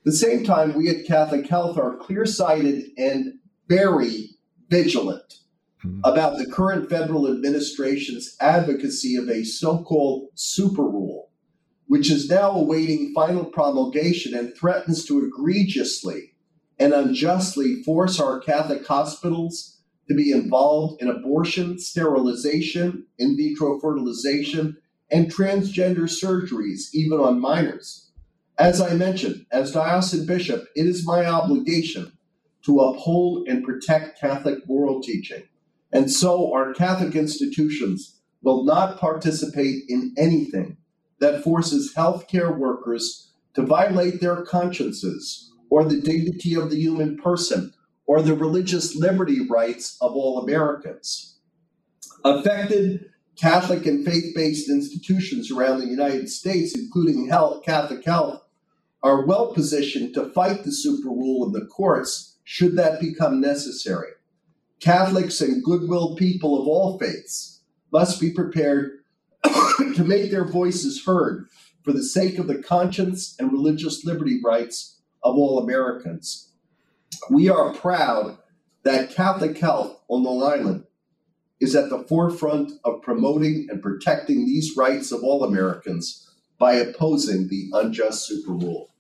the 0.03 0.11
same 0.13 0.43
time, 0.43 0.76
we 0.76 0.89
at 0.89 1.07
Catholic 1.07 1.47
Health 1.47 1.78
are 1.78 1.97
clear 1.97 2.26
sighted 2.28 2.91
and 2.97 3.39
very 3.68 4.30
vigilant 4.70 5.39
mm-hmm. 5.84 6.01
about 6.03 6.38
the 6.38 6.45
current 6.45 6.88
federal 6.88 7.28
administration's 7.28 8.38
advocacy 8.39 9.16
of 9.16 9.28
a 9.28 9.43
so 9.43 9.84
called 9.84 10.30
super 10.36 10.84
rule, 10.84 11.32
which 11.88 12.11
is 12.11 12.30
now 12.30 12.51
awaiting 12.51 13.11
final 13.16 13.43
promulgation 13.43 14.36
and 14.36 14.55
threatens 14.55 15.03
to 15.05 15.26
egregiously 15.26 16.35
and 16.80 16.93
unjustly 16.93 17.82
force 17.84 18.19
our 18.19 18.39
Catholic 18.39 18.86
hospitals 18.86 19.80
to 20.07 20.15
be 20.15 20.32
involved 20.32 21.01
in 21.01 21.09
abortion, 21.09 21.80
sterilization, 21.80 23.05
in 23.17 23.36
vitro 23.36 23.80
fertilization, 23.80 24.78
and 25.11 25.34
transgender 25.34 26.07
surgeries, 26.09 26.93
even 26.93 27.19
on 27.19 27.39
minors. 27.39 28.11
As 28.57 28.82
I 28.82 28.93
mentioned, 28.93 29.45
as 29.51 29.71
diocesan 29.71 30.26
bishop, 30.26 30.67
it 30.76 30.86
is 30.86 31.05
my 31.05 31.26
obligation 31.26 32.11
to 32.65 32.80
uphold 32.80 33.47
and 33.47 33.63
protect 33.63 34.19
Catholic 34.19 34.67
moral 34.67 35.01
teaching. 35.01 35.43
And 35.91 36.11
so 36.11 36.53
our 36.53 36.73
Catholic 36.73 37.15
institutions 37.15 38.19
will 38.41 38.63
not 38.63 38.99
participate 38.99 39.84
in 39.88 40.13
anything 40.17 40.78
that 41.19 41.43
forces 41.43 41.93
healthcare 41.95 42.57
workers 42.57 43.32
to 43.55 43.61
violate 43.61 44.19
their 44.19 44.43
consciences 44.43 45.51
or 45.70 45.84
the 45.84 46.01
dignity 46.01 46.55
of 46.55 46.70
the 46.70 46.80
human 46.80 47.18
person 47.18 47.74
or 48.05 48.22
the 48.22 48.36
religious 48.36 48.95
liberty 48.95 49.39
rights 49.49 49.97
of 50.01 50.13
all 50.13 50.39
Americans. 50.39 51.38
Affected 52.24 53.09
Catholic 53.36 53.86
and 53.86 54.05
faith 54.05 54.34
based 54.36 54.70
institutions 54.70 55.51
around 55.51 55.80
the 55.80 55.88
United 55.88 56.30
States, 56.30 56.74
including 56.76 57.28
health, 57.28 57.63
Catholic 57.66 58.05
Health, 58.05 58.41
are 59.03 59.26
well 59.26 59.53
positioned 59.53 60.13
to 60.13 60.32
fight 60.32 60.63
the 60.63 60.72
super 60.72 61.09
rule 61.09 61.45
of 61.45 61.53
the 61.53 61.66
courts 61.66 62.38
should 62.43 62.76
that 62.78 62.99
become 62.99 63.41
necessary. 63.41 64.11
Catholics 64.80 65.41
and 65.41 65.63
goodwill 65.63 66.16
people 66.16 66.59
of 66.59 66.68
all 66.68 66.97
faiths 66.97 67.61
must 67.91 68.20
be 68.22 68.32
prepared 68.32 68.99
to 69.43 70.03
make 70.03 70.32
their 70.32 70.45
voices 70.45 71.05
heard 71.05 71.47
for 71.84 71.91
the 71.91 72.03
sake 72.03 72.39
of 72.39 72.47
the 72.47 72.61
conscience 72.61 73.36
and 73.39 73.51
religious 73.51 74.05
liberty 74.05 74.39
rights 74.43 74.95
of 75.26 75.36
all 75.36 75.59
Americans. 75.59 76.51
We 77.30 77.49
are 77.49 77.73
proud 77.73 78.38
that 78.84 79.09
Catholic 79.09 79.57
Health 79.57 79.99
on 80.07 80.23
Long 80.23 80.43
Island 80.43 80.86
is 81.59 81.76
at 81.76 81.89
the 81.89 82.03
forefront 82.03 82.71
of 82.86 83.01
promoting 83.01 83.67
and 83.69 83.82
protecting 83.82 84.45
these 84.45 84.78
rights 84.78 85.11
of 85.11 85.23
all 85.23 85.43
Americans 85.43 86.30
by 86.59 86.73
opposing 86.73 87.47
the 87.49 87.69
unjust 87.73 88.28
super 88.28 88.53
rule. 88.53 88.91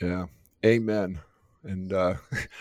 Yeah. 0.00 0.26
Amen. 0.66 1.20
And 1.62 1.92
uh, 1.92 2.14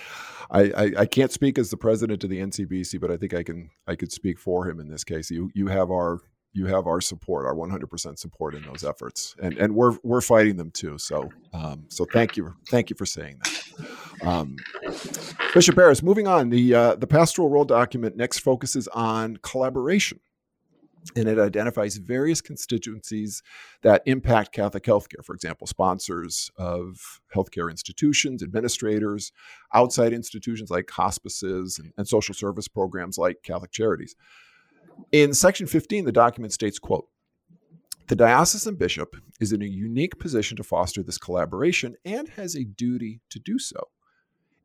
I, 0.51 0.61
I, 0.61 0.91
I 0.99 1.05
can't 1.05 1.31
speak 1.31 1.57
as 1.57 1.71
the 1.71 1.77
president 1.77 2.23
of 2.23 2.29
the 2.29 2.39
NCBC, 2.39 3.01
but 3.01 3.11
I 3.11 3.17
think 3.17 3.33
I 3.33 3.43
can 3.43 3.71
I 3.87 3.95
could 3.95 4.11
speak 4.11 4.39
for 4.39 4.69
him 4.69 4.79
in 4.79 4.87
this 4.87 5.03
case. 5.03 5.31
You 5.31 5.49
you 5.53 5.67
have 5.67 5.91
our 5.91 6.19
you 6.53 6.65
have 6.65 6.87
our 6.87 7.01
support, 7.01 7.45
our 7.45 7.53
100% 7.53 8.17
support 8.17 8.55
in 8.55 8.63
those 8.63 8.83
efforts, 8.83 9.35
and 9.41 9.57
and 9.57 9.75
we're 9.75 9.97
we're 10.03 10.21
fighting 10.21 10.57
them 10.57 10.71
too. 10.71 10.97
So 10.97 11.29
um, 11.53 11.85
so 11.89 12.05
thank 12.05 12.35
you 12.37 12.55
thank 12.69 12.89
you 12.89 12.95
for 12.95 13.05
saying 13.05 13.39
that. 13.43 14.27
Um, 14.27 14.57
Bishop 15.53 15.75
Barres, 15.75 16.01
moving 16.01 16.27
on, 16.27 16.49
the 16.49 16.73
uh, 16.73 16.95
the 16.95 17.07
pastoral 17.07 17.49
role 17.49 17.65
document 17.65 18.17
next 18.17 18.39
focuses 18.39 18.87
on 18.89 19.37
collaboration 19.37 20.19
and 21.15 21.27
it 21.27 21.39
identifies 21.39 21.97
various 21.97 22.41
constituencies 22.41 23.41
that 23.81 24.01
impact 24.05 24.51
Catholic 24.51 24.83
healthcare. 24.83 25.23
For 25.23 25.33
example, 25.33 25.67
sponsors 25.67 26.51
of 26.57 27.21
healthcare 27.33 27.69
institutions, 27.69 28.43
administrators, 28.43 29.31
outside 29.73 30.13
institutions 30.13 30.69
like 30.69 30.89
hospices 30.89 31.79
and, 31.79 31.93
and, 31.97 32.07
social 32.07 32.33
service 32.33 32.67
programs 32.67 33.17
like 33.17 33.43
Catholic 33.43 33.71
Charities. 33.71 34.15
In 35.11 35.33
section 35.33 35.67
15, 35.67 36.05
the 36.05 36.11
document 36.11 36.53
states, 36.53 36.79
quote, 36.79 37.07
the 38.07 38.15
diocesan 38.15 38.75
bishop 38.75 39.17
is 39.41 39.51
in 39.51 39.61
a 39.61 39.65
unique 39.65 40.17
position 40.17 40.55
to 40.57 40.63
foster 40.63 41.03
this 41.03 41.17
collaboration 41.17 41.95
and 42.05 42.29
has 42.29 42.55
a 42.55 42.63
duty 42.63 43.19
to 43.29 43.39
do 43.39 43.59
so. 43.59 43.89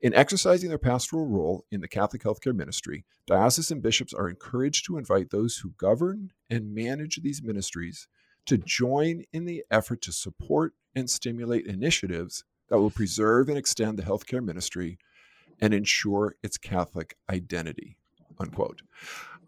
In 0.00 0.14
exercising 0.14 0.68
their 0.68 0.78
pastoral 0.78 1.26
role 1.26 1.64
in 1.70 1.80
the 1.80 1.88
Catholic 1.88 2.22
healthcare 2.22 2.54
ministry, 2.54 3.04
diocesan 3.26 3.80
bishops 3.80 4.14
are 4.14 4.28
encouraged 4.28 4.84
to 4.86 4.96
invite 4.96 5.30
those 5.30 5.56
who 5.56 5.70
govern 5.76 6.32
and 6.50 6.74
manage 6.74 7.20
these 7.22 7.42
ministries 7.42 8.06
to 8.46 8.58
join 8.58 9.24
in 9.32 9.44
the 9.44 9.64
effort 9.70 10.02
to 10.02 10.12
support 10.12 10.74
and 10.94 11.10
stimulate 11.10 11.66
initiatives 11.66 12.44
that 12.68 12.78
will 12.78 12.90
preserve 12.90 13.48
and 13.48 13.58
extend 13.58 13.98
the 13.98 14.02
healthcare 14.02 14.44
ministry 14.44 14.98
and 15.60 15.74
ensure 15.74 16.36
its 16.42 16.58
Catholic 16.58 17.16
identity. 17.30 17.96
Unquote. 18.38 18.82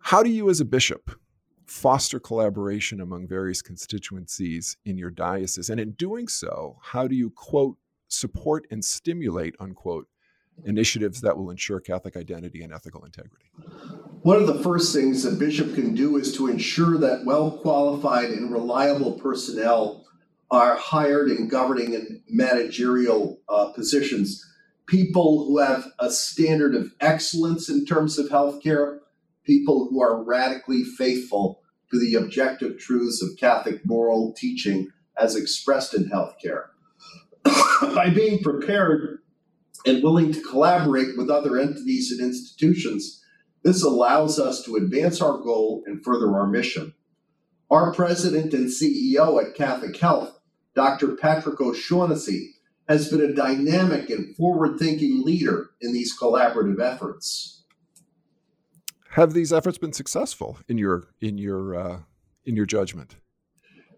How 0.04 0.22
do 0.22 0.28
you, 0.28 0.50
as 0.50 0.60
a 0.60 0.66
bishop, 0.66 1.18
foster 1.64 2.20
collaboration 2.20 3.00
among 3.00 3.26
various 3.26 3.62
constituencies 3.62 4.76
in 4.84 4.98
your 4.98 5.08
diocese? 5.08 5.70
And 5.70 5.80
in 5.80 5.92
doing 5.92 6.28
so, 6.28 6.76
how 6.82 7.08
do 7.08 7.14
you, 7.14 7.30
quote, 7.30 7.78
support 8.08 8.66
and 8.70 8.84
stimulate, 8.84 9.54
unquote, 9.58 10.06
initiatives 10.66 11.22
that 11.22 11.38
will 11.38 11.48
ensure 11.48 11.80
Catholic 11.80 12.18
identity 12.18 12.62
and 12.62 12.70
ethical 12.70 13.02
integrity? 13.06 13.46
One 14.20 14.36
of 14.36 14.46
the 14.46 14.62
first 14.62 14.94
things 14.94 15.24
a 15.24 15.30
bishop 15.32 15.74
can 15.74 15.94
do 15.94 16.18
is 16.18 16.36
to 16.36 16.48
ensure 16.48 16.98
that 16.98 17.24
well 17.24 17.52
qualified 17.52 18.28
and 18.28 18.52
reliable 18.52 19.12
personnel 19.12 20.04
are 20.50 20.76
hired 20.76 21.30
in 21.30 21.48
governing 21.48 21.94
and 21.94 22.20
managerial 22.28 23.40
uh, 23.48 23.72
positions. 23.72 24.44
People 24.84 25.46
who 25.46 25.60
have 25.60 25.86
a 25.98 26.10
standard 26.10 26.74
of 26.74 26.92
excellence 27.00 27.70
in 27.70 27.86
terms 27.86 28.18
of 28.18 28.28
healthcare, 28.28 28.98
people 29.44 29.88
who 29.90 30.02
are 30.02 30.22
radically 30.22 30.82
faithful 30.82 31.60
to 31.90 31.98
the 31.98 32.14
objective 32.14 32.78
truths 32.78 33.22
of 33.22 33.38
Catholic 33.38 33.84
moral 33.84 34.32
teaching 34.36 34.88
as 35.16 35.36
expressed 35.36 35.94
in 35.94 36.10
healthcare. 36.10 36.66
By 37.94 38.10
being 38.10 38.42
prepared 38.42 39.20
and 39.86 40.02
willing 40.02 40.32
to 40.32 40.40
collaborate 40.40 41.16
with 41.16 41.30
other 41.30 41.58
entities 41.58 42.10
and 42.10 42.20
institutions, 42.20 43.22
this 43.62 43.82
allows 43.82 44.38
us 44.38 44.62
to 44.64 44.76
advance 44.76 45.20
our 45.20 45.38
goal 45.38 45.82
and 45.86 46.02
further 46.04 46.34
our 46.34 46.46
mission. 46.46 46.94
Our 47.70 47.92
president 47.92 48.52
and 48.52 48.66
CEO 48.66 49.42
at 49.42 49.54
Catholic 49.54 49.96
Health, 49.96 50.38
Dr. 50.74 51.16
Patrick 51.16 51.60
O'Shaughnessy, 51.60 52.54
has 52.88 53.08
been 53.08 53.22
a 53.22 53.32
dynamic 53.32 54.10
and 54.10 54.36
forward 54.36 54.78
thinking 54.78 55.24
leader 55.24 55.70
in 55.80 55.92
these 55.92 56.16
collaborative 56.18 56.80
efforts. 56.80 57.63
Have 59.14 59.32
these 59.32 59.52
efforts 59.52 59.78
been 59.78 59.92
successful 59.92 60.58
in 60.66 60.76
your 60.76 61.04
in 61.20 61.38
your 61.38 61.76
uh, 61.76 62.00
in 62.44 62.56
your 62.56 62.66
judgment? 62.66 63.14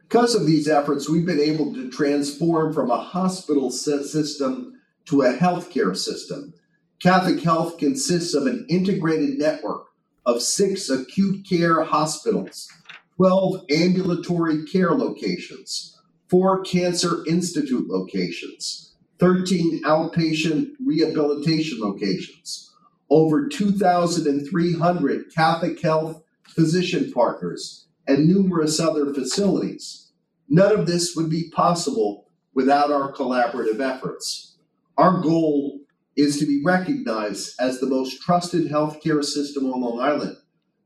Because 0.03 0.35
of 0.35 0.45
these 0.45 0.69
efforts, 0.69 1.09
we've 1.09 1.25
been 1.25 1.41
able 1.41 1.73
to 1.73 1.91
transform 1.91 2.75
from 2.75 2.91
a 2.91 3.01
hospital 3.01 3.71
system 3.71 4.75
to 5.07 5.23
a 5.23 5.33
healthcare 5.33 5.97
system. 5.97 6.53
Catholic 7.01 7.43
Health 7.43 7.79
consists 7.79 8.35
of 8.35 8.47
an 8.47 8.67
integrated 8.69 9.39
network 9.39 9.87
of 10.27 10.43
six 10.43 10.91
acute 10.91 11.49
care 11.49 11.83
hospitals, 11.83 12.69
12 13.17 13.64
ambulatory 13.71 14.67
care 14.67 14.93
locations, 14.93 15.99
four 16.29 16.61
Cancer 16.61 17.25
Institute 17.27 17.89
locations, 17.89 18.95
13 19.19 19.83
outpatient 19.85 20.73
rehabilitation 20.85 21.81
locations, 21.81 22.67
over 23.11 23.48
2,300 23.48 25.34
Catholic 25.34 25.80
Health 25.80 26.22
physician 26.48 27.12
partners, 27.12 27.86
and 28.07 28.26
numerous 28.26 28.80
other 28.80 29.12
facilities. 29.12 30.12
None 30.48 30.72
of 30.72 30.86
this 30.86 31.14
would 31.16 31.28
be 31.28 31.50
possible 31.50 32.30
without 32.54 32.90
our 32.90 33.12
collaborative 33.12 33.80
efforts. 33.80 34.57
Our 34.96 35.20
goal 35.20 35.80
is 36.16 36.38
to 36.38 36.46
be 36.46 36.62
recognized 36.64 37.54
as 37.61 37.78
the 37.78 37.86
most 37.86 38.22
trusted 38.22 38.70
healthcare 38.70 39.22
system 39.22 39.70
on 39.70 39.80
Long 39.80 40.00
Island. 40.00 40.36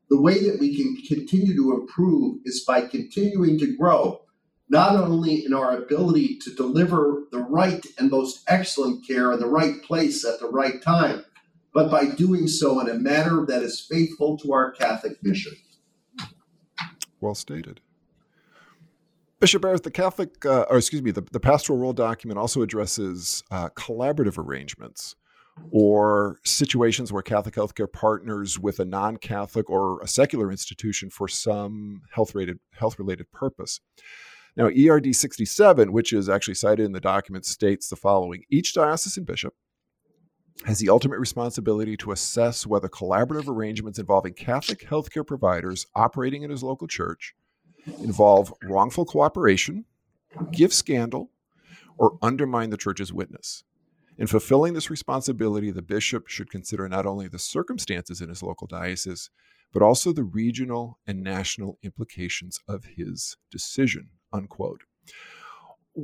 The 0.08 0.20
way 0.20 0.42
that 0.50 0.58
we 0.58 0.76
can 0.76 0.96
continue 1.06 1.54
to 1.54 1.80
improve 1.80 2.38
is 2.44 2.64
by 2.66 2.80
continuing 2.82 3.58
to 3.60 3.76
grow, 3.76 4.22
not 4.68 4.96
only 4.96 5.44
in 5.44 5.54
our 5.54 5.76
ability 5.76 6.38
to 6.38 6.54
deliver 6.54 7.24
the 7.30 7.38
right 7.38 7.84
and 7.96 8.10
most 8.10 8.42
excellent 8.48 9.06
care 9.06 9.30
in 9.30 9.38
the 9.38 9.46
right 9.46 9.80
place 9.84 10.24
at 10.24 10.40
the 10.40 10.48
right 10.48 10.82
time, 10.82 11.24
but 11.72 11.90
by 11.90 12.06
doing 12.06 12.48
so 12.48 12.80
in 12.80 12.88
a 12.88 12.94
manner 12.94 13.46
that 13.46 13.62
is 13.62 13.80
faithful 13.80 14.36
to 14.38 14.52
our 14.52 14.70
Catholic 14.72 15.22
mission. 15.22 15.52
Well 17.20 17.34
stated. 17.34 17.80
Bishop 19.40 19.62
Barres, 19.62 19.80
the 19.80 19.90
Catholic, 19.90 20.44
uh, 20.44 20.66
or 20.68 20.76
excuse 20.76 21.02
me, 21.02 21.10
the, 21.10 21.22
the 21.32 21.40
pastoral 21.40 21.78
role 21.78 21.94
document 21.94 22.38
also 22.38 22.60
addresses 22.60 23.42
uh, 23.50 23.70
collaborative 23.70 24.36
arrangements 24.36 25.16
or 25.70 26.38
situations 26.44 27.12
where 27.12 27.22
Catholic 27.22 27.54
healthcare 27.54 27.90
partners 27.90 28.58
with 28.58 28.80
a 28.80 28.84
non-Catholic 28.84 29.68
or 29.68 30.00
a 30.02 30.08
secular 30.08 30.50
institution 30.50 31.10
for 31.10 31.26
some 31.26 32.02
health-related 32.12 32.58
health-related 32.74 33.30
purpose. 33.32 33.80
Now, 34.56 34.66
ERD 34.66 35.14
67, 35.14 35.92
which 35.92 36.12
is 36.12 36.28
actually 36.28 36.54
cited 36.54 36.84
in 36.84 36.92
the 36.92 37.00
document, 37.00 37.46
states 37.46 37.88
the 37.88 37.96
following: 37.96 38.44
Each 38.50 38.74
diocesan 38.74 39.24
bishop 39.24 39.54
has 40.66 40.78
the 40.78 40.90
ultimate 40.90 41.18
responsibility 41.18 41.96
to 41.96 42.12
assess 42.12 42.66
whether 42.66 42.88
collaborative 42.88 43.48
arrangements 43.48 43.98
involving 43.98 44.34
Catholic 44.34 44.80
healthcare 44.80 45.26
providers 45.26 45.86
operating 45.94 46.42
in 46.42 46.50
his 46.50 46.62
local 46.62 46.86
church 46.86 47.34
involve 47.98 48.52
wrongful 48.62 49.04
cooperation, 49.04 49.84
give 50.52 50.72
scandal, 50.72 51.30
or 51.98 52.18
undermine 52.22 52.70
the 52.70 52.76
church's 52.76 53.12
witness. 53.12 53.64
In 54.18 54.26
fulfilling 54.26 54.74
this 54.74 54.90
responsibility, 54.90 55.70
the 55.70 55.82
bishop 55.82 56.28
should 56.28 56.50
consider 56.50 56.88
not 56.88 57.06
only 57.06 57.26
the 57.26 57.38
circumstances 57.38 58.20
in 58.20 58.28
his 58.28 58.42
local 58.42 58.66
diocese, 58.66 59.30
but 59.72 59.82
also 59.82 60.12
the 60.12 60.24
regional 60.24 60.98
and 61.06 61.22
national 61.22 61.78
implications 61.82 62.58
of 62.68 62.84
his 62.96 63.36
decision. 63.50 64.10
Unquote. 64.32 64.82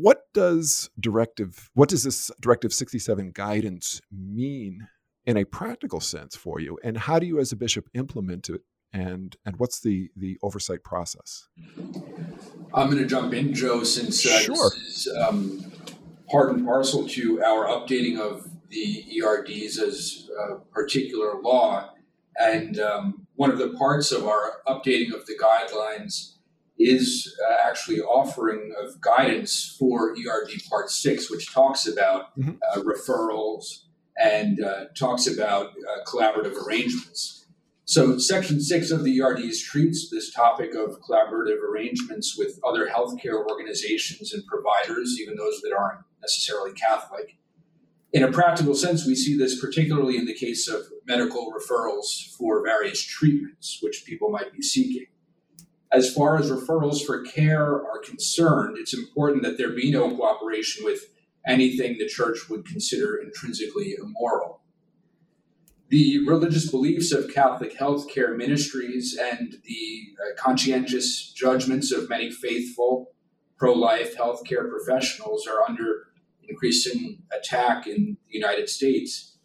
What 0.02 0.24
does 0.34 0.90
directive 1.00 1.70
what 1.72 1.88
does 1.88 2.04
this 2.04 2.30
directive 2.38 2.72
67 2.74 3.30
guidance 3.32 4.02
mean 4.12 4.88
in 5.24 5.38
a 5.38 5.44
practical 5.44 6.00
sense 6.00 6.36
for 6.36 6.60
you? 6.60 6.78
And 6.84 6.98
how 6.98 7.18
do 7.18 7.26
you 7.26 7.38
as 7.40 7.50
a 7.50 7.56
bishop 7.56 7.88
implement 7.94 8.50
it 8.50 8.60
and 8.92 9.36
and 9.46 9.56
what's 9.56 9.80
the 9.80 10.10
the 10.14 10.38
oversight 10.42 10.84
process? 10.84 11.48
I'm 12.74 12.90
going 12.90 12.98
to 12.98 13.06
jump 13.06 13.32
in, 13.32 13.54
Joe, 13.54 13.84
since 13.84 14.26
uh, 14.26 14.38
sure. 14.38 14.70
this 14.70 15.06
is 15.06 15.08
um, 15.26 15.72
part 16.30 16.52
and 16.52 16.66
parcel 16.66 17.08
to 17.08 17.42
our 17.42 17.66
updating 17.66 18.18
of 18.18 18.46
the 18.68 19.22
ERDs 19.22 19.78
as 19.78 20.28
a 20.38 20.56
particular 20.72 21.40
law. 21.40 21.94
And 22.38 22.78
um, 22.78 23.26
one 23.36 23.50
of 23.50 23.56
the 23.56 23.70
parts 23.70 24.12
of 24.12 24.26
our 24.26 24.60
updating 24.68 25.14
of 25.14 25.24
the 25.24 25.38
guidelines 25.38 26.35
is 26.78 27.34
uh, 27.48 27.68
actually 27.68 28.00
offering 28.00 28.72
of 28.78 29.00
guidance 29.00 29.76
for 29.78 30.10
ERD 30.10 30.50
Part 30.68 30.90
6, 30.90 31.30
which 31.30 31.52
talks 31.52 31.86
about 31.86 32.36
mm-hmm. 32.38 32.52
uh, 32.72 32.82
referrals 32.82 33.84
and 34.18 34.62
uh, 34.62 34.86
talks 34.94 35.26
about 35.26 35.68
uh, 35.70 36.04
collaborative 36.04 36.54
arrangements. 36.66 37.46
So, 37.88 38.18
Section 38.18 38.60
6 38.60 38.90
of 38.90 39.04
the 39.04 39.20
ERDs 39.20 39.62
treats 39.62 40.10
this 40.10 40.32
topic 40.32 40.74
of 40.74 41.00
collaborative 41.02 41.62
arrangements 41.62 42.36
with 42.36 42.58
other 42.66 42.88
healthcare 42.88 43.46
organizations 43.48 44.32
and 44.32 44.44
providers, 44.46 45.16
even 45.20 45.36
those 45.36 45.60
that 45.60 45.72
aren't 45.72 46.00
necessarily 46.20 46.72
Catholic. 46.72 47.36
In 48.12 48.24
a 48.24 48.32
practical 48.32 48.74
sense, 48.74 49.06
we 49.06 49.14
see 49.14 49.36
this 49.36 49.60
particularly 49.60 50.16
in 50.16 50.24
the 50.24 50.34
case 50.34 50.68
of 50.68 50.86
medical 51.06 51.52
referrals 51.52 52.34
for 52.36 52.64
various 52.64 53.00
treatments 53.02 53.78
which 53.82 54.04
people 54.04 54.30
might 54.30 54.52
be 54.52 54.62
seeking. 54.62 55.06
As 55.96 56.12
far 56.12 56.36
as 56.36 56.50
referrals 56.50 57.02
for 57.02 57.22
care 57.22 57.64
are 57.64 57.98
concerned, 58.04 58.76
it's 58.78 58.92
important 58.92 59.42
that 59.44 59.56
there 59.56 59.70
be 59.70 59.90
no 59.90 60.14
cooperation 60.14 60.84
with 60.84 61.06
anything 61.46 61.96
the 61.96 62.06
church 62.06 62.50
would 62.50 62.66
consider 62.66 63.16
intrinsically 63.16 63.96
immoral. 63.98 64.60
The 65.88 66.18
religious 66.26 66.70
beliefs 66.70 67.12
of 67.12 67.32
Catholic 67.32 67.78
healthcare 67.78 68.36
ministries 68.36 69.18
and 69.18 69.56
the 69.64 70.02
uh, 70.20 70.34
conscientious 70.36 71.32
judgments 71.32 71.90
of 71.90 72.10
many 72.10 72.30
faithful 72.30 73.14
pro 73.56 73.72
life 73.72 74.18
healthcare 74.18 74.68
professionals 74.68 75.46
are 75.46 75.62
under 75.66 76.08
increasing 76.46 77.22
attack 77.32 77.86
in 77.86 78.18
the 78.28 78.34
United 78.38 78.68
States. 78.68 79.35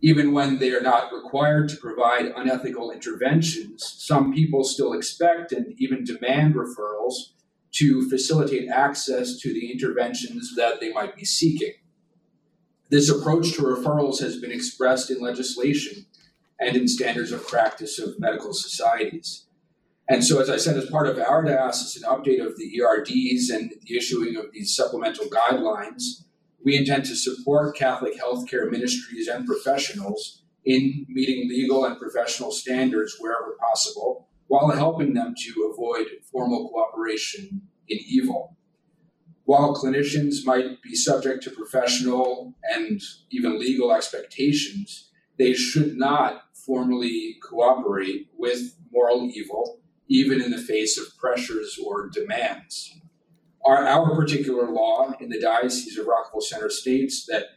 Even 0.00 0.32
when 0.32 0.58
they 0.58 0.70
are 0.70 0.80
not 0.80 1.12
required 1.12 1.68
to 1.68 1.76
provide 1.76 2.32
unethical 2.36 2.90
interventions, 2.90 3.94
some 3.98 4.32
people 4.32 4.62
still 4.62 4.92
expect 4.92 5.50
and 5.50 5.74
even 5.78 6.04
demand 6.04 6.54
referrals 6.54 7.32
to 7.72 8.08
facilitate 8.08 8.68
access 8.68 9.38
to 9.38 9.52
the 9.52 9.72
interventions 9.72 10.54
that 10.56 10.80
they 10.80 10.92
might 10.92 11.16
be 11.16 11.24
seeking. 11.24 11.72
This 12.90 13.10
approach 13.10 13.52
to 13.52 13.62
referrals 13.62 14.20
has 14.20 14.40
been 14.40 14.52
expressed 14.52 15.10
in 15.10 15.20
legislation 15.20 16.06
and 16.60 16.76
in 16.76 16.88
standards 16.88 17.32
of 17.32 17.46
practice 17.46 17.98
of 17.98 18.18
medical 18.18 18.52
societies. 18.52 19.46
And 20.08 20.24
so, 20.24 20.40
as 20.40 20.48
I 20.48 20.56
said, 20.56 20.76
as 20.78 20.88
part 20.88 21.06
of 21.06 21.18
our 21.18 21.44
diocesan 21.44 22.02
update 22.04 22.44
of 22.44 22.56
the 22.56 22.80
ERDs 22.80 23.50
and 23.50 23.70
the 23.82 23.96
issuing 23.96 24.36
of 24.36 24.46
these 24.52 24.74
supplemental 24.74 25.26
guidelines, 25.26 26.24
we 26.68 26.76
intend 26.76 27.06
to 27.06 27.16
support 27.16 27.74
Catholic 27.74 28.20
healthcare 28.20 28.70
ministries 28.70 29.26
and 29.26 29.46
professionals 29.46 30.42
in 30.66 31.06
meeting 31.08 31.48
legal 31.48 31.86
and 31.86 31.98
professional 31.98 32.52
standards 32.52 33.16
wherever 33.18 33.56
possible, 33.58 34.28
while 34.48 34.68
helping 34.72 35.14
them 35.14 35.34
to 35.34 35.72
avoid 35.72 36.06
formal 36.30 36.68
cooperation 36.68 37.62
in 37.88 37.98
evil. 38.06 38.54
While 39.44 39.74
clinicians 39.74 40.44
might 40.44 40.82
be 40.82 40.94
subject 40.94 41.42
to 41.44 41.50
professional 41.50 42.52
and 42.70 43.00
even 43.30 43.58
legal 43.58 43.90
expectations, 43.90 45.08
they 45.38 45.54
should 45.54 45.96
not 45.96 46.42
formally 46.52 47.38
cooperate 47.48 48.28
with 48.36 48.76
moral 48.92 49.30
evil, 49.32 49.80
even 50.06 50.42
in 50.42 50.50
the 50.50 50.58
face 50.58 50.98
of 50.98 51.16
pressures 51.16 51.78
or 51.82 52.10
demands. 52.10 52.97
Our, 53.68 53.86
our 53.86 54.16
particular 54.16 54.70
law 54.70 55.12
in 55.20 55.28
the 55.28 55.38
Diocese 55.38 55.98
of 55.98 56.06
Rockville 56.06 56.40
Centre 56.40 56.70
states 56.70 57.26
that 57.26 57.48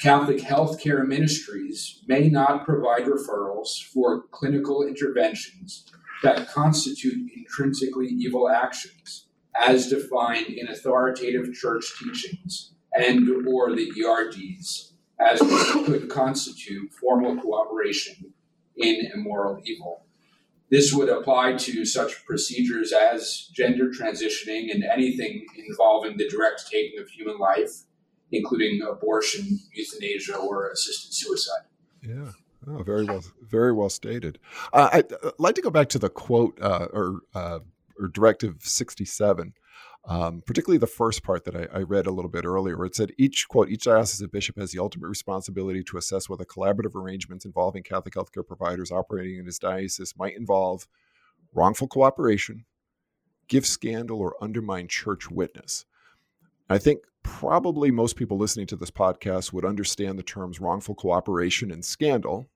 Catholic 0.00 0.38
healthcare 0.38 1.06
ministries 1.06 2.02
may 2.08 2.28
not 2.28 2.64
provide 2.64 3.04
referrals 3.04 3.80
for 3.80 4.24
clinical 4.32 4.84
interventions 4.84 5.84
that 6.24 6.48
constitute 6.48 7.30
intrinsically 7.36 8.08
evil 8.08 8.48
actions 8.48 9.28
as 9.56 9.86
defined 9.86 10.48
in 10.48 10.66
authoritative 10.66 11.54
church 11.54 11.84
teachings 12.00 12.74
and 12.92 13.46
or 13.46 13.76
the 13.76 13.92
ERDs 14.04 14.94
as 15.20 15.38
could 15.86 16.10
constitute 16.10 16.92
formal 16.94 17.40
cooperation 17.40 18.34
in 18.76 19.08
immoral 19.14 19.62
evil. 19.64 20.03
This 20.70 20.92
would 20.92 21.08
apply 21.08 21.54
to 21.54 21.84
such 21.84 22.24
procedures 22.24 22.92
as 22.92 23.48
gender 23.52 23.90
transitioning 23.90 24.72
and 24.72 24.82
anything 24.84 25.46
involving 25.68 26.16
the 26.16 26.28
direct 26.28 26.68
taking 26.70 26.98
of 27.00 27.08
human 27.08 27.38
life, 27.38 27.82
including 28.32 28.82
abortion, 28.82 29.60
euthanasia, 29.72 30.36
or 30.36 30.70
assisted 30.70 31.12
suicide. 31.12 31.64
Yeah. 32.02 32.32
Oh, 32.66 32.82
very 32.82 33.04
well, 33.04 33.22
very 33.42 33.72
well 33.72 33.90
stated. 33.90 34.38
Uh, 34.72 34.88
I'd 34.92 35.12
like 35.38 35.54
to 35.56 35.62
go 35.62 35.70
back 35.70 35.90
to 35.90 35.98
the 35.98 36.08
quote 36.08 36.58
uh, 36.62 36.88
or 36.92 37.20
uh, 37.34 37.58
or 37.98 38.08
Directive 38.08 38.56
67, 38.60 39.54
um, 40.06 40.42
particularly 40.44 40.78
the 40.78 40.86
first 40.86 41.22
part 41.22 41.44
that 41.44 41.56
I, 41.56 41.78
I, 41.78 41.82
read 41.82 42.06
a 42.06 42.10
little 42.10 42.30
bit 42.30 42.44
earlier, 42.44 42.76
where 42.76 42.86
it 42.86 42.94
said 42.94 43.12
each 43.16 43.48
quote 43.48 43.70
each 43.70 43.84
diocesan 43.84 44.28
bishop 44.28 44.58
has 44.58 44.70
the 44.70 44.78
ultimate 44.78 45.08
responsibility 45.08 45.82
to 45.84 45.96
assess 45.96 46.28
whether 46.28 46.44
collaborative 46.44 46.94
arrangements 46.94 47.46
involving 47.46 47.82
Catholic 47.82 48.14
healthcare 48.14 48.46
providers 48.46 48.92
operating 48.92 49.38
in 49.38 49.46
his 49.46 49.58
diocese 49.58 50.14
might 50.18 50.36
involve 50.36 50.86
wrongful 51.54 51.88
cooperation, 51.88 52.66
give 53.48 53.64
scandal, 53.66 54.20
or 54.20 54.36
undermine 54.42 54.88
church 54.88 55.30
witness. 55.30 55.86
I 56.68 56.78
think 56.78 57.00
probably 57.22 57.90
most 57.90 58.16
people 58.16 58.36
listening 58.36 58.66
to 58.66 58.76
this 58.76 58.90
podcast 58.90 59.52
would 59.52 59.64
understand 59.64 60.18
the 60.18 60.22
terms 60.22 60.60
wrongful 60.60 60.94
cooperation 60.94 61.70
and 61.70 61.84
scandal, 61.84 62.50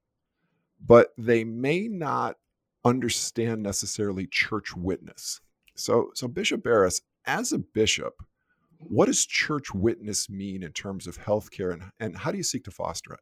but 0.84 1.12
they 1.16 1.44
may 1.44 1.88
not 1.88 2.36
understand 2.84 3.62
necessarily 3.62 4.26
church 4.26 4.76
witness. 4.76 5.40
So, 5.74 6.10
so 6.14 6.28
Bishop 6.28 6.62
Barres, 6.62 7.02
as 7.28 7.52
a 7.52 7.58
bishop, 7.58 8.14
What 8.78 9.06
does 9.06 9.26
church 9.26 9.74
witness 9.74 10.30
mean 10.30 10.62
in 10.62 10.72
terms 10.72 11.06
of 11.06 11.18
healthcare, 11.18 11.72
and, 11.72 11.82
and 11.98 12.16
how 12.16 12.30
do 12.30 12.36
you 12.36 12.44
seek 12.44 12.64
to 12.64 12.70
foster 12.70 13.12
it? 13.14 13.20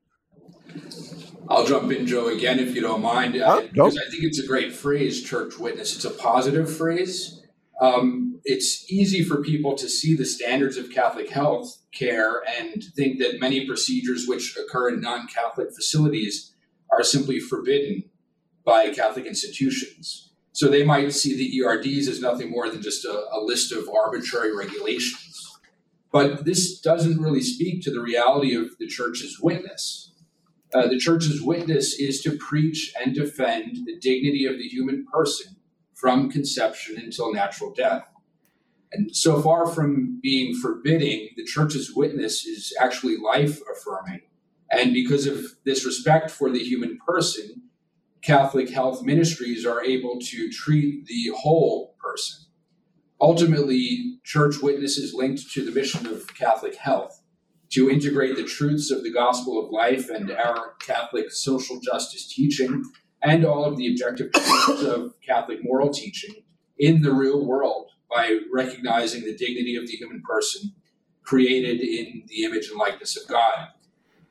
I'll 1.48 1.66
jump 1.66 1.90
in, 1.92 2.06
Joe, 2.06 2.28
again, 2.28 2.58
if 2.58 2.74
you 2.74 2.82
don't 2.82 3.00
mind, 3.00 3.40
uh, 3.40 3.62
because 3.62 3.96
I 3.96 4.10
think 4.10 4.22
it's 4.24 4.38
a 4.38 4.46
great 4.46 4.74
phrase, 4.74 5.22
church 5.22 5.58
witness. 5.58 5.96
It's 5.96 6.04
a 6.04 6.10
positive 6.10 6.74
phrase. 6.74 7.42
Um, 7.80 8.40
it's 8.44 8.90
easy 8.90 9.22
for 9.24 9.42
people 9.42 9.74
to 9.76 9.88
see 9.88 10.14
the 10.14 10.24
standards 10.24 10.76
of 10.76 10.90
Catholic 10.90 11.30
health 11.30 11.78
care 11.92 12.42
and 12.58 12.84
think 12.94 13.18
that 13.20 13.40
many 13.40 13.66
procedures 13.66 14.26
which 14.26 14.56
occur 14.56 14.90
in 14.90 15.00
non 15.00 15.26
Catholic 15.26 15.74
facilities 15.74 16.54
are 16.90 17.02
simply 17.02 17.40
forbidden 17.40 18.04
by 18.64 18.90
Catholic 18.90 19.26
institutions. 19.26 20.25
So 20.56 20.68
they 20.68 20.84
might 20.84 21.12
see 21.12 21.36
the 21.36 21.60
ERDs 21.60 22.08
as 22.08 22.22
nothing 22.22 22.50
more 22.50 22.70
than 22.70 22.80
just 22.80 23.04
a, 23.04 23.26
a 23.30 23.40
list 23.42 23.72
of 23.72 23.90
arbitrary 23.90 24.56
regulations. 24.56 25.54
But 26.10 26.46
this 26.46 26.80
doesn't 26.80 27.20
really 27.20 27.42
speak 27.42 27.82
to 27.82 27.90
the 27.90 28.00
reality 28.00 28.54
of 28.54 28.70
the 28.78 28.86
church's 28.86 29.38
witness. 29.38 30.14
Uh, 30.72 30.86
the 30.86 30.98
church's 30.98 31.42
witness 31.42 32.00
is 32.00 32.22
to 32.22 32.38
preach 32.38 32.90
and 32.98 33.14
defend 33.14 33.84
the 33.84 33.98
dignity 34.00 34.46
of 34.46 34.56
the 34.56 34.66
human 34.66 35.04
person 35.12 35.56
from 35.92 36.30
conception 36.30 36.96
until 36.96 37.34
natural 37.34 37.74
death. 37.74 38.08
And 38.92 39.14
so 39.14 39.42
far 39.42 39.66
from 39.66 40.20
being 40.22 40.54
forbidding, 40.54 41.28
the 41.36 41.44
church's 41.44 41.92
witness 41.94 42.46
is 42.46 42.72
actually 42.80 43.18
life 43.18 43.60
affirming. 43.70 44.22
And 44.70 44.94
because 44.94 45.26
of 45.26 45.44
this 45.66 45.84
respect 45.84 46.30
for 46.30 46.50
the 46.50 46.64
human 46.64 46.98
person, 47.06 47.64
Catholic 48.26 48.70
health 48.70 49.04
ministries 49.04 49.64
are 49.64 49.84
able 49.84 50.18
to 50.20 50.50
treat 50.50 51.06
the 51.06 51.30
whole 51.36 51.94
person. 52.00 52.46
Ultimately, 53.20 54.18
church 54.24 54.56
witness 54.60 54.98
is 54.98 55.14
linked 55.14 55.52
to 55.52 55.64
the 55.64 55.70
mission 55.70 56.08
of 56.08 56.34
Catholic 56.34 56.74
health 56.74 57.22
to 57.70 57.88
integrate 57.88 58.34
the 58.34 58.42
truths 58.42 58.90
of 58.90 59.04
the 59.04 59.12
gospel 59.12 59.64
of 59.64 59.70
life 59.70 60.10
and 60.10 60.32
our 60.32 60.74
Catholic 60.80 61.30
social 61.30 61.78
justice 61.78 62.26
teaching 62.26 62.82
and 63.22 63.44
all 63.44 63.64
of 63.64 63.76
the 63.76 63.88
objective 63.88 64.32
truths 64.32 64.82
of 64.82 65.14
Catholic 65.24 65.60
moral 65.62 65.90
teaching 65.90 66.34
in 66.80 67.02
the 67.02 67.12
real 67.12 67.46
world 67.46 67.90
by 68.10 68.40
recognizing 68.52 69.22
the 69.22 69.36
dignity 69.36 69.76
of 69.76 69.86
the 69.86 69.92
human 69.92 70.20
person 70.28 70.72
created 71.22 71.80
in 71.80 72.24
the 72.26 72.42
image 72.42 72.70
and 72.70 72.78
likeness 72.78 73.16
of 73.16 73.28
God. 73.28 73.68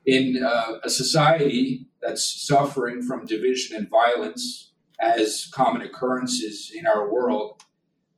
In 0.06 0.42
uh, 0.42 0.78
a 0.84 0.90
society 0.90 1.86
that's 2.00 2.24
suffering 2.46 3.02
from 3.02 3.26
division 3.26 3.76
and 3.76 3.90
violence 3.90 4.72
as 5.00 5.48
common 5.52 5.82
occurrences 5.82 6.72
in 6.74 6.86
our 6.86 7.12
world, 7.12 7.62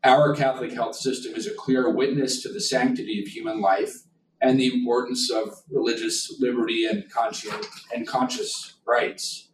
our 0.04 0.34
Catholic 0.34 0.72
health 0.72 0.94
system 0.94 1.34
is 1.34 1.46
a 1.46 1.54
clear 1.54 1.90
witness 1.90 2.42
to 2.42 2.52
the 2.52 2.60
sanctity 2.60 3.22
of 3.22 3.28
human 3.28 3.60
life 3.60 4.04
and 4.40 4.60
the 4.60 4.72
importance 4.72 5.30
of 5.30 5.62
religious 5.70 6.36
liberty 6.38 6.86
and 6.86 7.10
conscience 7.10 7.66
and 7.94 8.06
conscious 8.06 8.74
rights. 8.86 9.48